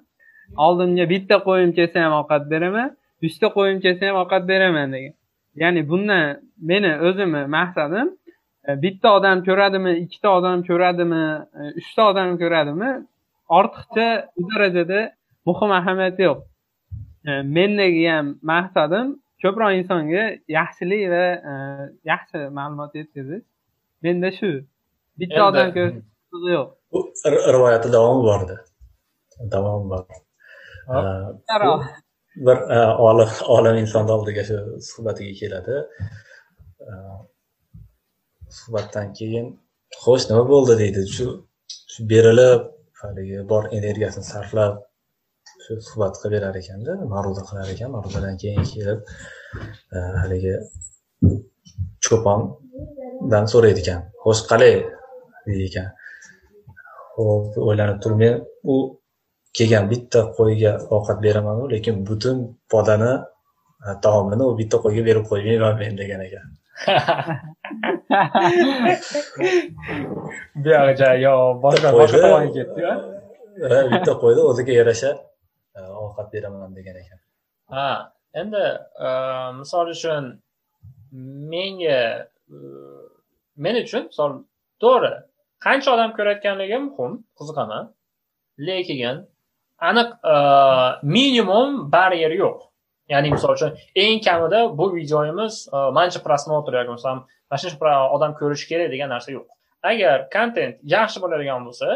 oldimga 0.66 1.04
bitta 1.14 1.36
qo'yim 1.48 1.70
kelsa 1.78 2.04
ham 2.04 2.14
ovqat 2.20 2.50
beraman 2.52 2.88
yuzta 3.24 3.48
qo'yim 3.56 3.78
kelsa 3.84 4.02
ham 4.08 4.16
ovqat 4.22 4.48
beraman 4.52 4.88
degan. 4.94 5.14
Ya'ni 5.62 5.80
bundan 5.90 6.24
meni 6.70 6.92
o'zimni 7.08 7.42
maqsadim 7.58 8.08
e, 8.68 8.70
bitta 8.84 9.08
odam 9.18 9.38
ko'radimi 9.48 9.92
ikkita 10.04 10.28
odam 10.38 10.58
ko'radimi 10.68 11.24
e, 11.60 11.62
uchta 11.80 12.02
odam 12.10 12.30
ko'radimi 12.42 12.90
ortiqcha 13.58 14.08
bu 14.36 14.42
darajada 14.50 15.00
muhim 15.48 15.70
ahamiyati 15.80 16.22
yo'q. 16.28 16.38
Mendagi 17.56 18.04
ham 18.14 18.26
maqsadim 18.52 19.06
ko'proq 19.42 19.70
insonga 19.78 20.24
yaxshilik 20.58 21.04
va 21.14 21.26
yaxshi 22.10 22.38
ma'lumot 22.58 22.92
yetkazish. 23.00 23.44
Menda 24.04 24.30
shu. 24.38 24.50
Bitta 25.20 25.40
odam 25.48 25.68
ko'rsa 25.76 26.48
yo'q. 26.56 26.68
Bu 26.92 26.98
ri- 27.32 27.44
rivoyatda 27.54 27.88
davomi 27.96 28.22
bor 28.28 28.40
edi 28.46 28.56
davomi 29.54 29.86
bor. 29.92 30.02
Eh, 30.96 31.26
bir 32.46 32.58
olim 33.08 33.30
olim 33.56 33.76
insonni 33.82 34.12
oldiga 34.16 34.42
shu 34.48 34.56
suhbatiga 34.90 35.34
keladi. 35.40 35.74
Suhbatdan 38.58 39.08
keyin 39.18 39.46
xo'sh 40.02 40.24
nima 40.30 40.44
bo'ldi 40.52 40.74
deydi? 40.82 41.00
Shu 41.16 41.26
berilib 42.12 42.62
haligi 43.02 43.38
bor 43.52 43.64
energiyasini 43.78 44.26
sarflab 44.32 44.74
shu 45.64 45.72
suhbat 45.88 46.14
qilib 46.20 46.32
berar 46.36 46.54
ekanda 46.62 46.92
ma'ruza 47.14 47.42
qilar 47.48 47.68
ekan. 47.74 47.88
Ma'ruzadan 47.96 48.34
keyin 48.42 48.64
kelib 48.72 49.00
haligi 50.22 50.54
cho'pondan 53.28 53.44
so'raydi 53.52 53.80
ekan 53.84 54.00
xo'sh 54.24 54.42
qalay 54.50 54.74
deydi 55.46 55.64
ekan 55.70 55.88
ho'p 57.16 57.52
o'ylanib 57.68 57.98
turib 58.02 58.18
men 58.22 58.34
u 58.72 58.74
kelgan 59.56 59.84
bitta 59.92 60.20
qo'yga 60.36 60.72
ovqat 60.94 61.18
beramanu 61.24 61.62
lekin 61.74 61.94
butun 62.08 62.36
podani 62.72 63.12
taomini 64.04 64.44
u 64.50 64.52
bitta 64.60 64.76
qo'yga 64.84 65.02
berib 65.08 65.24
qo'ymayman 65.30 65.74
men 65.80 65.92
degan 66.00 66.20
ekan. 66.28 66.46
Buyog'icha 70.62 71.08
yo 71.24 71.34
boshqa 71.64 71.88
boshqa 72.00 72.18
tomonga 72.22 72.50
ketdiyu 72.56 72.92
bitta 73.92 74.12
qo'yni 74.22 74.42
o'ziga 74.50 74.72
yarasha 74.80 75.10
ovqat 76.04 76.26
beraman 76.32 76.70
degan 76.78 76.96
ekan. 77.02 77.20
Ha 77.74 77.88
endi 78.40 78.64
e, 79.06 79.08
misol 79.60 79.86
uchun 79.96 80.22
menga 81.52 82.00
e, 82.56 82.58
men 83.64 83.74
uchun 83.82 84.02
misol 84.10 84.30
to'g'ri 84.82 85.12
qancha 85.64 85.94
odam 85.96 86.10
ko'rayotganligi 86.18 86.78
muhim 86.86 87.12
qiziqaman. 87.38 87.84
Lekin 88.68 89.26
aniq 89.90 90.08
e, 90.32 90.34
minimum 91.02 91.92
baryer 91.92 92.32
yo'q. 92.42 92.58
Ya'ni 93.12 93.32
misol 93.36 93.54
uchun 93.56 93.70
eng 94.04 94.20
kamida 94.26 94.60
bu 94.78 94.86
videomiz 94.94 95.54
e, 95.72 95.76
mancha 95.98 96.20
prosmotr 96.26 96.72
yoki 96.78 96.90
masalan 96.96 97.18
mana 97.50 97.58
shuncha 97.62 97.94
odam 98.16 98.32
ko'rishi 98.40 98.66
kerak 98.70 98.88
degan 98.94 99.10
narsa 99.14 99.30
yo'q. 99.36 99.46
Agar 99.90 100.16
kontent 100.34 100.74
yaxshi 100.94 101.18
bo'ladigan 101.22 101.60
bo'lsa 101.66 101.88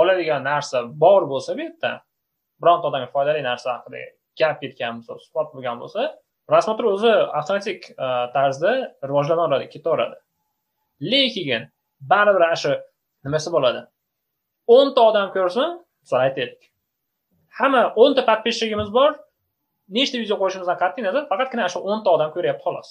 oladigan 0.00 0.42
narsa 0.50 0.78
bor 1.02 1.22
bo'lsa 1.32 1.56
bu 1.56 1.66
yerda 1.66 1.92
bironta 2.62 2.88
odamga 2.90 3.08
foydali 3.14 3.42
narsa 3.50 3.68
haqida 3.76 4.00
gap 4.40 4.56
ketgan 4.62 4.92
bo'lsa 4.98 5.12
suhbat 5.24 5.48
bo'lgan 5.54 5.76
bo'lsa 5.82 6.02
просмотр 6.48 6.84
o'zi 6.94 7.12
avtomatik 7.38 7.80
e, 7.90 8.06
tarzda 8.36 8.72
rivojlanaveradi 9.10 9.66
ketaveradi. 9.74 10.16
Lekin 11.00 11.68
baribir 12.00 12.42
ana 12.48 12.56
shu 12.62 12.72
nimasi 13.24 13.52
bo'ladi? 13.54 13.80
O'nta 14.76 15.00
odam 15.10 15.28
ko'rsin 15.36 15.68
misol 16.02 16.20
aytaylik. 16.26 16.60
Hamma 17.58 17.82
o'nta 18.02 18.22
подписчигimiz 18.30 18.92
bor 18.98 19.10
nechta 19.96 20.16
video 20.22 20.36
qo'yishimizdan 20.40 20.78
qat'iy 20.82 21.04
nazar 21.08 21.24
faqatgina 21.32 21.64
ana 21.64 21.72
shu 21.74 21.80
o'nta 21.90 22.08
odam 22.16 22.30
ko'ryapti 22.36 22.64
xolos. 22.66 22.88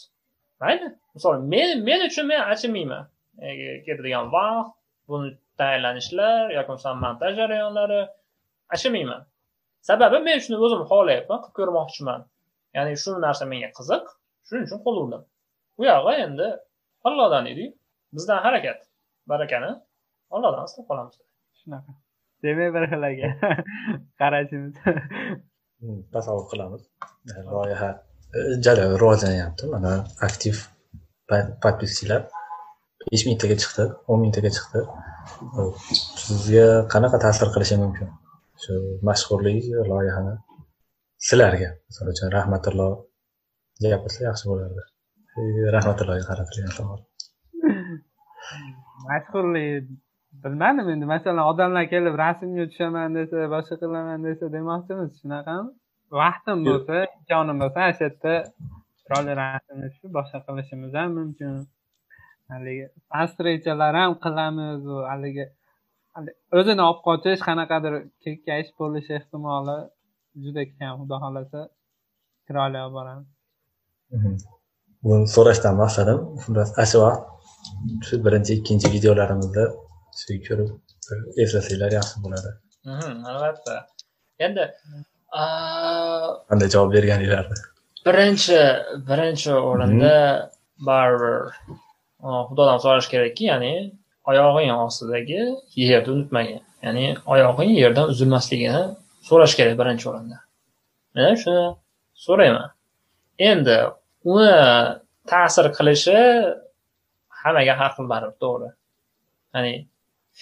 Mayli 0.62 0.88
misol 1.16 1.34
men 1.54 1.84
men 1.88 2.00
uchun 2.08 2.26
men 2.32 2.42
achinmayman. 2.54 3.04
E, 3.46 3.48
Ketadigan 3.86 4.32
vaqt 4.36 4.74
buni 5.10 5.30
tayyorlanishlar 5.60 6.54
yoki 6.56 6.68
bo'lmasam 6.70 6.96
montaj 7.06 7.34
jarayonlari 7.40 8.02
achinmayman. 8.76 9.22
Sababi 9.90 10.20
men 10.28 10.38
shuni 10.44 10.58
o'zim 10.66 10.82
xohlayapman 10.92 11.40
qilib 11.44 11.56
ko'rmoqchiman. 11.60 12.22
Ya'ni 12.76 12.94
shu 13.04 13.12
narsa 13.26 13.44
menga 13.52 13.70
qiziq 13.78 14.06
shuning 14.48 14.66
uchun 14.68 14.80
qo'l 14.86 14.96
urdim. 15.04 15.22
Bu 15.78 15.84
yog'i 15.92 16.14
endi 16.26 16.48
allohdan 17.08 17.44
deydiku 17.48 17.77
bizdan 18.16 18.40
harakat. 18.46 18.80
Barakani. 19.32 19.72
Allohdan 20.36 20.66
istab 20.70 20.86
qolamiz. 20.90 21.16
Shunaqa. 21.60 21.92
Demak 22.44 22.70
bir 22.76 22.84
xil 22.92 23.04
qarashimiz. 24.22 24.76
Hmm, 25.80 26.00
tasavvur 26.14 26.46
qilamiz. 26.52 26.82
Loyiha 27.56 27.90
e, 28.38 28.40
jadal 28.66 28.92
rivojlanyapti 29.02 29.64
mana 29.74 29.94
aktiv 30.28 30.56
подписчиlar 31.64 32.22
besh 33.12 33.26
mingtaga 33.30 33.56
chiqdi 33.64 33.86
o'n 34.10 34.20
mingtaga 34.24 34.52
chiqdi. 34.58 34.80
Sizga 36.26 36.68
qanaqa 36.94 37.18
ta'sir 37.26 37.48
qilishi 37.56 37.78
mumkin? 37.84 38.10
Shu 38.64 38.74
mashhurlik 39.10 39.66
loyihani 39.92 40.34
sizlarga 41.28 41.70
misol 41.88 42.08
uchun 42.14 42.34
rahmatullo 42.38 42.90
gapirsa 43.84 44.20
yaxshi 44.30 44.46
bo'lardi. 44.52 44.82
Rahmatulloga 45.78 46.24
qaratilgan 46.30 46.74
savol 46.80 47.00
mashhurlik 49.08 49.90
bilmadim 50.44 50.90
endi. 50.94 51.06
Masalan 51.14 51.46
odamlar 51.52 51.86
kelib 51.94 52.16
rasmga 52.24 52.66
tushaman 52.72 53.16
desa 53.18 53.38
boshqa 53.56 53.76
qilaman 53.84 54.20
desa 54.28 54.46
demoqchimiz. 54.58 55.10
Shunaqami? 55.22 55.70
Vaqtim 56.22 56.58
bo'lsa 56.68 56.96
imkonim 57.18 57.58
bo'lsa 57.64 57.78
ana 57.86 57.94
shu 57.98 58.04
yerda 58.08 58.34
chiroyli 59.00 59.34
rasmni 59.44 59.88
tushib 59.94 60.12
boshqa 60.18 60.40
qilishimiz 60.48 60.92
ham 61.00 61.10
mumkin. 61.20 61.54
Haligi 62.52 62.86
avstriyachalar 63.22 63.94
ham 64.02 64.12
qilamiz 64.26 64.84
haligi 65.12 65.46
o'zini 66.60 66.82
olib 66.90 67.02
qochish 67.08 67.42
qanaqadir 67.50 67.94
kekkayish 68.24 68.72
bo'lishi 68.80 69.12
ehtimoli 69.20 69.78
juda 70.44 70.64
kam. 70.78 70.94
Xudo 71.02 71.18
xohlasa 71.24 71.62
chiroyli 72.48 72.80
olib 72.86 72.94
boramiz 72.98 73.28
mhm. 74.16 75.26
so'rashdan 75.36 75.76
maqsadim 75.84 76.20
xullas 76.44 76.70
ana 76.78 76.88
shu 76.92 76.98
vaqt 77.06 77.22
shu 78.08 78.16
birinchi 78.26 78.52
ikkinchi 78.60 78.88
videolarimizda 78.96 79.64
shu 80.22 80.34
ko'rib 80.48 80.70
eslasanglar 81.44 81.92
yaxshi 82.00 82.16
bo'ladi. 82.24 82.50
Mhm, 82.92 83.16
albatta. 83.32 83.76
Endi 84.46 84.64
qanday 86.50 86.70
javob 86.74 86.90
berganinglarni? 86.96 87.58
Birinchi 88.08 88.60
birinchi 89.10 89.52
o'rinda 89.70 90.14
baribir 90.90 91.36
xudodan 92.48 92.78
so'rash 92.86 93.08
kerakki 93.14 93.44
ya'ni 93.52 93.74
oyog'ing 94.32 94.72
ostidagi 94.86 95.42
yerni 95.90 96.10
unutmagin. 96.16 96.62
Ya'ni 96.86 97.06
oyog'ing 97.34 97.72
yerdan 97.82 98.06
uzilmasligini 98.14 98.84
so'rash 99.30 99.56
kerak 99.60 99.76
birinchi 99.82 100.06
o'rinda. 100.12 100.38
Men 101.16 101.36
shuni 101.44 101.66
so'rayman. 102.26 102.70
Endi 103.50 103.78
uni 104.34 104.54
ta'sir 105.32 105.66
qilishi 105.78 106.18
hammaga 107.44 107.74
har 107.80 107.92
xil 107.98 108.08
baribir 108.14 108.38
to'g'ri 108.44 108.70
ya'ni 109.56 109.74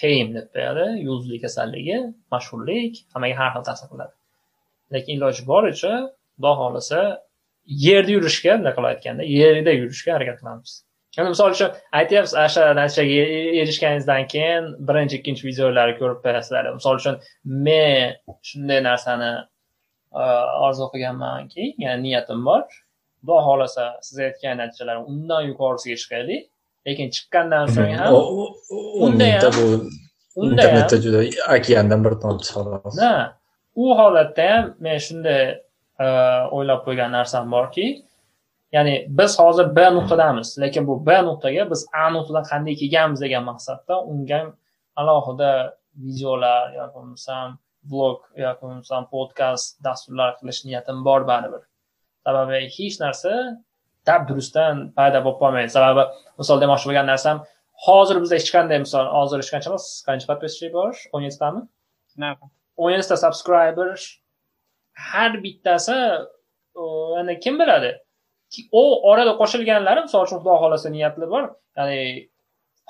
fame 0.00 0.30
deb 0.36 0.46
qo'yadi 0.54 0.86
yulduzlik 1.06 1.40
kasalligi 1.46 1.98
mashhurlik 2.34 2.94
hammaga 3.12 3.36
har 3.40 3.50
xil 3.54 3.64
ta'sir 3.68 3.86
qiladi. 3.92 4.14
Lekin 4.94 5.12
iloji 5.18 5.42
boricha 5.52 5.94
xudo 6.36 6.52
xohlasa 6.60 7.00
yerda 7.86 8.10
yurishga 8.16 8.52
bunaqa 8.60 8.88
aytganda 8.92 9.22
yerda 9.40 9.72
yurishga 9.80 10.10
harakat 10.16 10.36
qilamiz. 10.40 10.72
Endi 11.18 11.30
misol 11.32 11.54
uchun 11.56 11.70
aytyapmiz 11.98 12.32
ana 12.36 12.48
shu 12.54 12.62
natijaga 12.78 13.20
erishganingizdan 13.60 14.26
keyin 14.32 14.64
birinchi 14.88 15.16
ikkinchi 15.18 15.46
videolarni 15.48 15.94
ko'rib 16.00 16.18
qo'yasizlar 16.24 16.68
misol 16.78 16.98
uchun 17.00 17.16
men 17.66 18.18
shunday 18.48 18.80
narsani 18.88 19.30
e, 20.20 20.24
orzu 20.66 20.90
qilganmanki 20.92 21.64
ya'ni 21.84 22.02
niyatim 22.06 22.44
bor. 22.48 22.66
Xudo 23.20 23.38
xohlasa 23.46 23.86
siz 24.06 24.20
aytgan 24.28 24.60
natijalar 24.62 24.96
undan 25.12 25.48
yuqorisiga 25.50 25.96
chiqaylik. 26.02 26.44
Lekin 26.86 27.08
chiqqandan 27.14 27.64
so'ng 27.74 27.94
ham 28.00 28.12
unda 29.04 29.26
ham 29.34 29.52
bu 29.58 29.66
internetda 30.48 30.96
juda 31.04 31.20
okeandan 31.56 32.00
bir 32.06 32.14
tomchi 32.22 32.48
xolos 32.54 32.98
u 33.82 33.84
holatda 33.98 34.44
ham 34.52 34.64
men 34.84 34.98
shunday 35.06 35.42
o'ylab 36.56 36.80
qo'ygan 36.86 37.10
narsam 37.18 37.44
borki 37.54 37.86
ya'ni 38.76 38.94
biz 39.18 39.32
hozir 39.40 39.66
b 39.76 39.80
nuqtadamiz 39.96 40.48
lekin 40.62 40.82
bu 40.88 40.94
b 41.08 41.10
nuqtaga 41.28 41.62
biz 41.72 41.80
a 42.02 42.04
nuqtadan 42.16 42.44
qanday 42.50 42.74
kelganmiz 42.80 43.20
degan 43.24 43.44
maqsadda 43.50 43.94
unga 44.12 44.40
alohida 45.00 45.50
videolar 46.04 46.62
yoki 46.78 46.92
bo'lmasam 46.96 47.48
vlog 47.90 48.18
yoki 48.44 48.60
bo'lmasam 48.62 49.02
podkast 49.14 49.66
dasturlar 49.86 50.30
qilish 50.38 50.60
niyatim 50.68 50.98
bor 51.08 51.20
baribir 51.30 51.62
sababi 52.24 52.58
hech 52.76 52.96
narsa 53.04 53.32
dab 54.08 54.28
durustdan 54.28 54.90
paydo 54.98 55.22
bo'lib 55.24 55.38
qolmaydi. 55.42 55.70
Sababi 55.76 56.06
misol 56.40 56.62
demoqchi 56.64 56.90
bo'lgan 56.90 57.08
narsam 57.12 57.42
hozir 57.86 58.20
bizda 58.22 58.38
hech 58.40 58.52
qanday 58.56 58.78
misol 58.84 59.10
hozir 59.16 59.42
hech 59.42 59.52
qanchamiz 59.54 59.84
qancha 60.08 60.26
подписчик 60.30 60.72
bor? 60.78 60.92
O'n 61.14 61.26
yettitami? 61.26 61.60
O'n 62.82 62.94
yettita 62.94 63.16
subscriber 63.24 63.90
har 65.10 65.32
bittasi 65.44 65.98
endi 67.20 67.38
kim 67.44 67.58
biladi? 67.60 67.92
U 68.80 68.82
orada 69.10 69.32
qo'shilganlari 69.40 70.06
misol 70.06 70.24
uchun 70.26 70.40
xudo 70.40 70.56
xohlasa 70.62 70.92
niyatli 70.96 71.26
bor. 71.34 71.50
Ya'ni 71.78 72.00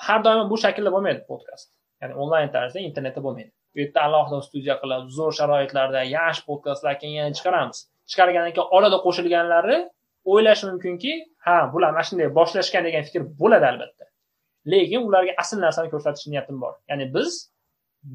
har 0.06 0.22
doim 0.26 0.48
bu 0.52 0.56
shaklda 0.64 0.92
bo'lmaydi 0.94 1.24
podkast 1.30 1.72
ya'ni 2.02 2.14
onlayn 2.22 2.50
tarzda 2.56 2.80
internetda 2.88 3.22
bo'lmaydi. 3.26 3.50
Bu 3.74 3.82
yerda 3.82 4.00
alohida 4.08 4.40
studiya 4.48 4.76
qilib 4.82 5.08
zo'r 5.18 5.34
sharoitlarda 5.38 6.02
yaxshi 6.16 6.42
podkastlar 6.48 6.94
keyin 7.02 7.36
chiqaramiz. 7.38 7.78
Chiqargandan 8.10 8.52
keyin 8.56 8.74
orada 8.76 8.98
qo'shilganlari 9.06 9.78
o'ylashi 10.32 10.64
mumkinki 10.70 11.12
ha 11.46 11.56
bular 11.72 11.90
mana 11.96 12.04
shunday 12.08 12.28
boshlashgan 12.38 12.82
degan 12.88 13.02
fikr 13.08 13.22
bo'ladi 13.40 13.66
albatta. 13.72 14.04
Lekin 14.72 15.00
ularga 15.08 15.32
asl 15.42 15.58
narsani 15.66 15.88
ko'rsatish 15.94 16.26
niyatim 16.32 16.56
bor. 16.64 16.74
Ya'ni 16.90 17.06
biz 17.16 17.30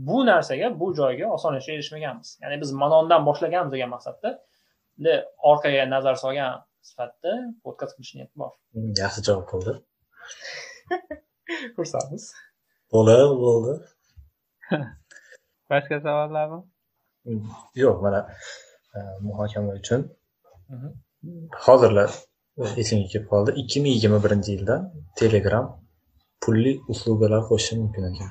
bu 0.08 0.18
narsaga 0.30 0.68
bu 0.80 0.88
joyga 1.00 1.26
osonlikcha 1.38 1.72
erishmaganmiz. 1.78 2.30
Ya'ni 2.44 2.58
biz 2.62 2.72
manondan 2.82 3.22
boshlaganmiz 3.30 3.72
degan 3.76 3.90
maqsadda 3.96 4.30
orqaga 5.52 5.84
nazar 5.96 6.16
solgan 6.24 6.52
sifatida 6.90 7.34
podkast 7.64 7.94
qilish 7.98 8.14
niyatim 8.18 8.38
bor. 8.44 8.52
Yaxshi 9.04 9.22
javob 9.28 9.46
bo'ldi. 9.54 9.74
Xursandmiz. 11.78 12.26
Bo'ldi 12.94 13.18
bo'ldi. 13.46 13.74
Boshqa 15.72 15.98
savollarmi 16.06 16.60
yo'q 17.84 17.98
mana 18.02 18.20
e, 18.96 19.00
muhokama 19.22 19.74
uchun 19.82 20.02
hozirlar 21.66 22.12
esimga 22.82 23.08
kelib 23.12 23.28
qoldi. 23.32 23.50
Ikki 23.62 23.78
ming 23.84 23.94
yigirma 23.96 24.20
birinchi 24.26 24.50
yilda 24.56 24.76
telegram 25.20 25.66
pulli 26.44 26.74
uslubalar 26.92 27.42
qo'shishi 27.50 27.74
mumkin 27.82 28.04
ekan. 28.10 28.30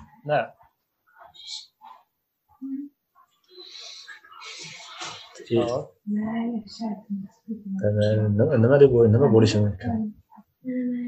Nima 8.63 8.77
deb 8.83 8.93
nima 9.15 9.27
bo'lishi 9.35 9.59
mumkin? 9.65 9.91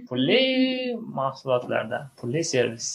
Pulli 0.08 0.40
mahsulotlarda 1.18 1.98
pulli 2.18 2.40
servis. 2.52 2.86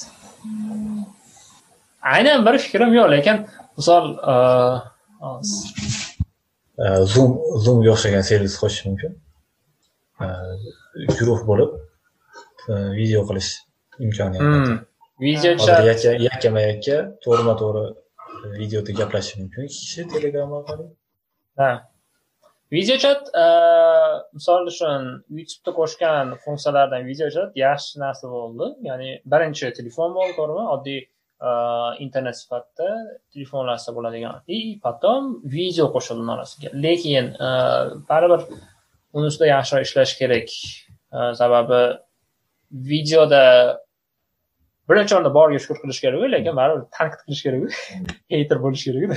Aynan 2.14 2.46
bir 2.46 2.56
fikrim 2.66 2.92
yo'q 2.98 3.08
lekin 3.16 3.38
misol 3.78 4.06
zoom 7.14 7.32
zoomga 7.66 7.90
o'xshagan 7.96 8.24
servis 8.30 8.56
qo'shish 8.62 8.84
mumkin. 8.88 9.12
Guruh 11.18 11.42
bo'lib 11.50 11.72
video 13.00 13.22
qilish 13.30 13.52
imkoniyati. 14.06 14.78
Video 15.26 15.52
yakkama 16.30 16.62
yakka 16.70 16.98
to'g'rima 17.24 17.54
to'g'ri 17.62 17.86
videoda 18.62 18.92
gaplashish 19.00 19.38
mumkin. 19.42 19.62
Ikki 19.70 19.82
kishi 19.84 20.02
telegram 20.14 20.50
orqali. 20.60 20.86
Ha. 21.62 21.72
Video 22.76 22.96
chat 23.04 23.22
misol 24.38 24.64
uchun 24.72 25.02
youtubeda 25.40 25.72
qo'shgan 25.80 26.26
funksiyalardan 26.46 27.02
video 27.10 27.28
chat 27.36 27.50
yaxshi 27.66 27.94
narsa 28.04 28.26
bo'ldi. 28.36 28.66
Ya'ni 28.90 29.10
birinchi 29.32 29.66
telefon 29.80 30.10
bo'ldi 30.18 30.34
to'g'rimi? 30.40 30.66
Oddiy 30.76 31.00
internet 32.00 32.36
sifatida 32.36 32.90
telefonlarda 33.34 33.94
bo'ladigan 33.98 34.42
и 34.48 34.80
потом 34.86 35.22
video 35.46 35.86
qo'shildi 35.96 36.22
uni 36.26 36.34
orasiga 36.38 36.70
lekin 36.86 37.26
baribir 38.10 38.42
uni 39.14 39.28
ustida 39.32 39.48
yaxshiroq 39.56 39.84
ishlash 39.88 40.14
kerak 40.22 40.50
sababi 41.42 41.82
videoda 42.92 43.44
birinchi 44.90 45.14
o'rinda 45.16 45.34
boriga 45.40 45.60
shukur 45.64 45.78
qilish 45.84 46.02
kerak 46.04 46.26
lekin 46.36 46.54
baribir 46.62 46.84
tanqid 46.98 47.22
qilish 47.26 47.44
kerak 47.46 47.62
heyter 48.36 48.58
bo'lish 48.66 48.84
keraku 48.88 49.08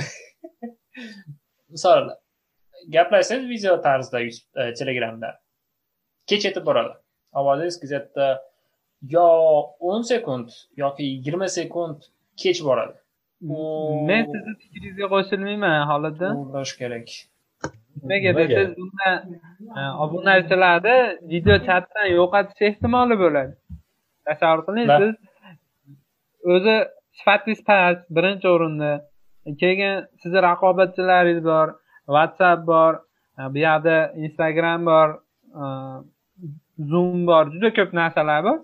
misol 1.73 2.03
gaplashsangiz 2.95 3.49
video 3.53 3.73
tarzida 3.87 4.19
telegramda 4.79 5.29
kech 6.29 6.43
yetib 6.47 6.63
boradi 6.69 6.93
ovozingiz 7.39 7.77
kuzatda 7.83 8.25
yo 9.09 9.25
o'n 9.79 10.01
sekund 10.01 10.49
yoki 10.77 11.03
yigirma 11.03 11.47
sekund 11.47 11.97
kech 12.37 12.63
boradi. 12.67 12.97
Men 14.09 14.25
sizni 14.31 14.53
fikringizga 14.61 15.07
qo'shilmayman 15.13 15.77
holatda 15.91 16.29
bo'lishi 16.53 16.77
kerak. 16.81 17.13
Nimaga 18.01 18.31
desangiz 18.37 18.75
bunda 18.79 19.09
e, 19.79 19.81
obunachilarni 20.03 20.97
video 21.33 21.57
chatdan 21.67 22.07
yo'qotish 22.17 22.61
ehtimoli 22.69 23.17
bo'ladi. 23.23 23.53
Tasavvur 24.29 24.61
qiling 24.67 24.87
siz 25.01 25.13
o'zi 26.55 26.75
sifatingiz 27.19 27.61
past 27.69 28.03
birinchi 28.17 28.47
o'rinda 28.53 28.91
keyin 29.61 30.05
sizni 30.21 30.39
raqobatchilaringiz 30.49 31.43
bor 31.51 31.67
whatsapp 32.15 32.65
bor 32.71 32.93
bu 33.53 33.59
yoqda 33.67 33.97
instagram 34.25 34.85
bor 34.91 35.09
zoom 36.89 37.25
bor 37.27 37.45
juda 37.53 37.69
ko'p 37.77 37.93
narsalar 37.99 38.43
bor. 38.47 38.57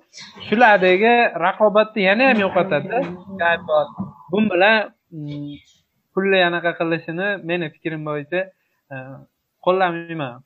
Shulardagi 0.47 1.13
raqobatni 1.45 2.01
yana 2.09 2.29
ham 2.29 2.39
yo'qotadi. 2.45 3.01
Bu 4.31 4.39
bilan 4.51 4.77
mm, 5.11 5.53
pulli 6.13 6.39
anaqa 6.49 6.71
qilishini 6.79 7.29
meni 7.49 7.71
fikrim 7.75 8.01
bo'yicha 8.09 8.41
qo'llamayman. 9.65 10.43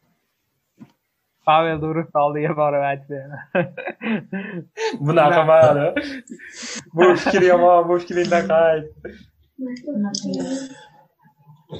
Pavel 1.47 1.77
durovni 1.83 2.19
oldiga 2.25 2.51
borib 2.61 2.83
aytdi. 2.91 3.17
Bunaqa 5.07 5.41
mayli 5.51 5.87
bu 6.97 7.09
fikr 7.23 7.47
yomon 7.51 7.89
bu 7.89 7.97
fikringdan 8.03 8.45
qayt. 8.53 8.85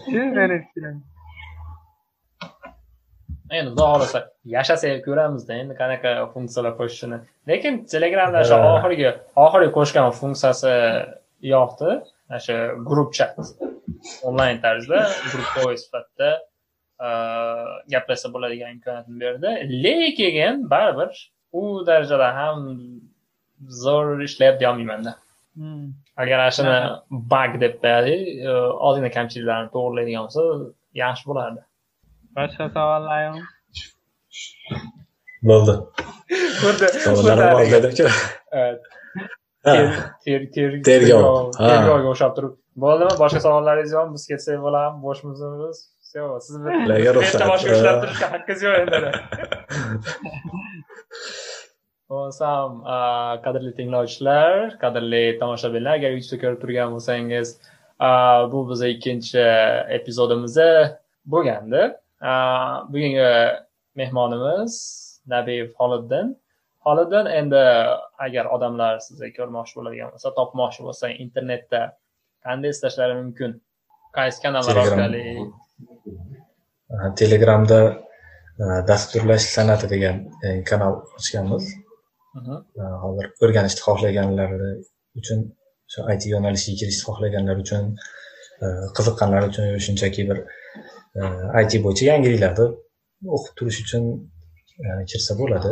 Shu 0.10 0.22
meni 0.40 0.58
fikrim 0.66 0.96
endi 3.58 3.70
xudo 3.72 3.86
xohlasa 3.92 4.20
yashasak 4.56 5.02
ko'ramizda 5.08 5.54
endi 5.62 5.74
qanaqa 5.82 6.12
funksiyalar 6.34 6.74
qo'shishini. 6.80 7.18
Lekin 7.52 7.74
telegramda 7.94 8.44
o'sha 8.44 8.58
oxirgi 8.76 9.10
oxirgi 9.46 9.72
qo'shgan 9.78 10.08
funksiyasi 10.22 10.74
yoqdi. 11.56 11.90
Ana 12.30 12.40
shu 12.46 12.56
grup 12.90 13.10
chat. 13.18 13.36
Onlayn 14.28 14.58
tarzda 14.66 15.00
grupповой 15.32 15.78
sifatida 15.84 16.30
gaplashsa 17.94 18.28
bo'ladigan 18.36 18.70
imkoniyatni 18.76 19.16
berdi. 19.24 19.50
Lekin 19.86 20.70
baribir 20.74 21.12
u 21.60 21.62
darajada 21.90 22.30
ham 22.40 22.58
zo'r 23.84 24.24
ishlayapti 24.28 24.62
deyolmaymanda 24.64 25.14
agar 26.22 26.38
ana 26.44 26.52
shuni 26.58 26.78
bag 27.34 27.60
deb 27.64 27.74
qo'yaylik 27.84 28.22
ozgina 28.88 29.10
kamchiliklarni 29.18 29.70
to'g'irlaydigan 29.76 30.24
bo'lsa 30.28 30.44
yaxshi 31.04 31.30
bo'lardi 31.30 31.62
boshqa 32.38 32.66
savollar 32.76 33.20
yo'qmi 33.26 33.46
bo'ldi 35.50 35.74
xuddi 36.62 36.88
savollarim 37.06 37.48
bor 37.56 37.64
dedimchi 37.76 38.06
tergov 40.90 41.36
tergovga 41.60 42.10
o'xshab 42.14 42.32
turib 42.38 42.54
bo'ldimi 42.84 43.14
boshqa 43.24 43.40
savollaringiz 43.48 43.96
yo'qmi 43.98 44.14
biz 44.18 44.26
ketsak 44.32 44.62
bo'ladimi 44.66 45.00
bo'shmisiz 45.08 45.82
все 46.06 46.20
siz 46.46 46.56
boshqa 47.52 47.74
ushlab 47.78 47.98
turishga 48.04 48.28
haqqingiz 48.34 48.62
yo'q 48.68 48.76
endi 48.84 49.00
bo'lmasam 52.12 52.70
qadrli 53.46 53.72
tinglovchilar 53.80 54.54
qadrli 54.84 55.24
tomoshabinlar 55.42 55.94
agar 56.00 56.12
youtubeda 56.16 56.42
ko'rib 56.44 56.60
turgan 56.64 56.90
bo'lsangiz 56.96 57.48
bu 58.54 58.60
bizni 58.70 58.90
ikkinchi 58.96 59.44
epizodimiz 59.98 60.58
bo'lgandi 61.36 61.82
bugungi 62.22 63.26
mehmonimiz 63.96 64.74
nabiyev 65.34 65.74
xoliddin. 65.80 66.36
Xoliddin 66.86 67.28
endi 67.40 67.64
agar 68.26 68.46
odamlar 68.56 69.00
sizni 69.08 69.32
ko'rmoqchi 69.38 69.78
bo'ladigan 69.80 70.14
bo'lsa 70.14 70.30
topmoqchi 70.40 70.86
bo'lsa 70.88 71.12
internetda 71.26 71.82
qanday 72.46 72.74
izlashlari 72.76 73.18
mumkin? 73.22 73.52
Qaysi 74.18 74.42
kanallar 74.46 74.82
orqali? 74.84 75.24
Telegramda 77.22 77.80
dasturlash 78.90 79.46
san'ati 79.56 79.90
degan 79.94 80.18
e, 80.44 80.64
kanal 80.70 80.94
ochganmiz. 81.18 81.70
Mhm. 82.40 82.56
Hozir 83.04 83.26
o'rganishni 83.44 83.82
xohlaganlar 83.88 84.52
uchun 85.20 85.40
shu 85.94 86.08
it 86.14 86.26
yo'nalishiga 86.34 86.78
kirishni 86.82 87.04
xohlaganlar 87.08 87.58
uchun 87.64 87.84
qiziqqanlar 88.98 89.48
uchun 89.50 89.80
shunchaki 89.86 90.28
bir 90.30 90.38
it 91.64 91.74
bo'yicha 91.86 92.04
yangiliklarni 92.12 92.66
o'qib 93.36 93.54
turish 93.58 93.80
uchun 93.84 94.04
e, 94.86 94.88
kirsa 95.12 95.34
bo'ladi. 95.42 95.72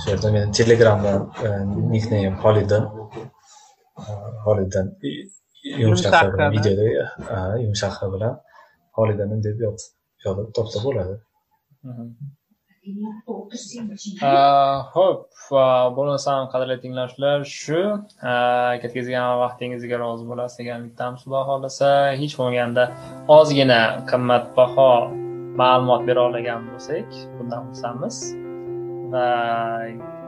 Shu 0.00 0.06
yerda 0.12 0.28
meni 0.34 0.46
telegramda 0.58 1.12
nikneym 1.94 2.34
xoliddin 2.42 2.84
E, 4.02 4.12
xoliddin 4.44 4.86
yumshoq 5.82 6.14
videoda 6.54 6.84
e, 7.34 7.36
yumshoq 7.64 7.94
bilan 8.14 8.34
xoliddin 8.96 9.38
deb 9.46 9.56
yoz- 9.66 9.90
yozib 10.24 10.48
topsa 10.56 10.78
bo'ladi 10.86 11.14
Xo'p, 14.94 15.20
uh, 15.56 15.86
bo'lmasam 15.96 16.48
qadrli 16.52 16.76
tinglovchilar, 16.82 17.44
shu 17.48 17.80
ketkazgan 18.82 19.38
vaqtingizga 19.42 20.00
rozi 20.04 20.24
bo'lasiz 20.30 20.60
degan 20.60 20.82
umiddamiz 20.84 21.20
xudo 21.24 21.40
xohlasa. 21.50 21.90
Hech 22.20 22.34
bo'lmaganda 22.38 22.84
ozgina 23.38 23.80
qimmatbaho 24.10 24.90
ma'lumot 25.60 26.02
bera 26.08 26.26
olgan 26.28 26.66
bo'lsak, 26.70 27.08
bundan 27.36 27.70
xursandmiz. 27.70 28.16
Va 29.12 29.28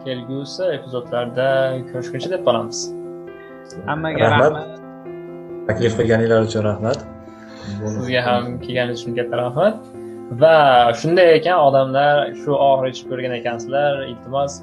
kelgusi 0.04 0.64
epizodlarda 0.78 1.48
ko'rishguncha 1.90 2.28
deb 2.36 2.42
qolamiz. 2.48 2.78
hammaga 3.90 4.30
rahmat 4.32 4.54
taklif 5.68 5.92
qilganinglar 5.98 6.40
uchun 6.48 6.62
rahmat 6.70 6.98
Sizga 7.98 8.20
ham 8.28 8.42
kelganingiz 8.64 9.00
uchun 9.02 9.14
katta 9.18 9.36
rahmat. 9.42 9.74
Va 10.30 10.92
shunday 11.00 11.36
ekan 11.38 11.60
odamlar 11.68 12.34
shu 12.42 12.50
oxirigacha 12.52 13.08
ko'rgan 13.10 13.34
ekansizlar, 13.38 14.02
iltimos 14.10 14.60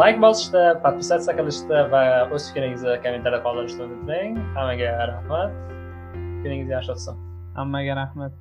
like 0.00 0.18
bosishda, 0.20 0.64
подписаться 0.84 1.32
qilishda 1.38 1.88
va 1.96 2.02
o'z 2.34 2.52
fikringizni 2.52 2.96
kommentariyada 3.04 3.42
qoldirishni 3.48 3.82
unutmang. 3.88 4.40
Hammaga 4.56 4.94
rahmat. 5.12 5.50
Kuningiz 6.42 6.68
yaxshi 6.76 6.92
o'tsin. 6.96 7.16
hammaga 7.56 7.96
rahmat 7.96 8.32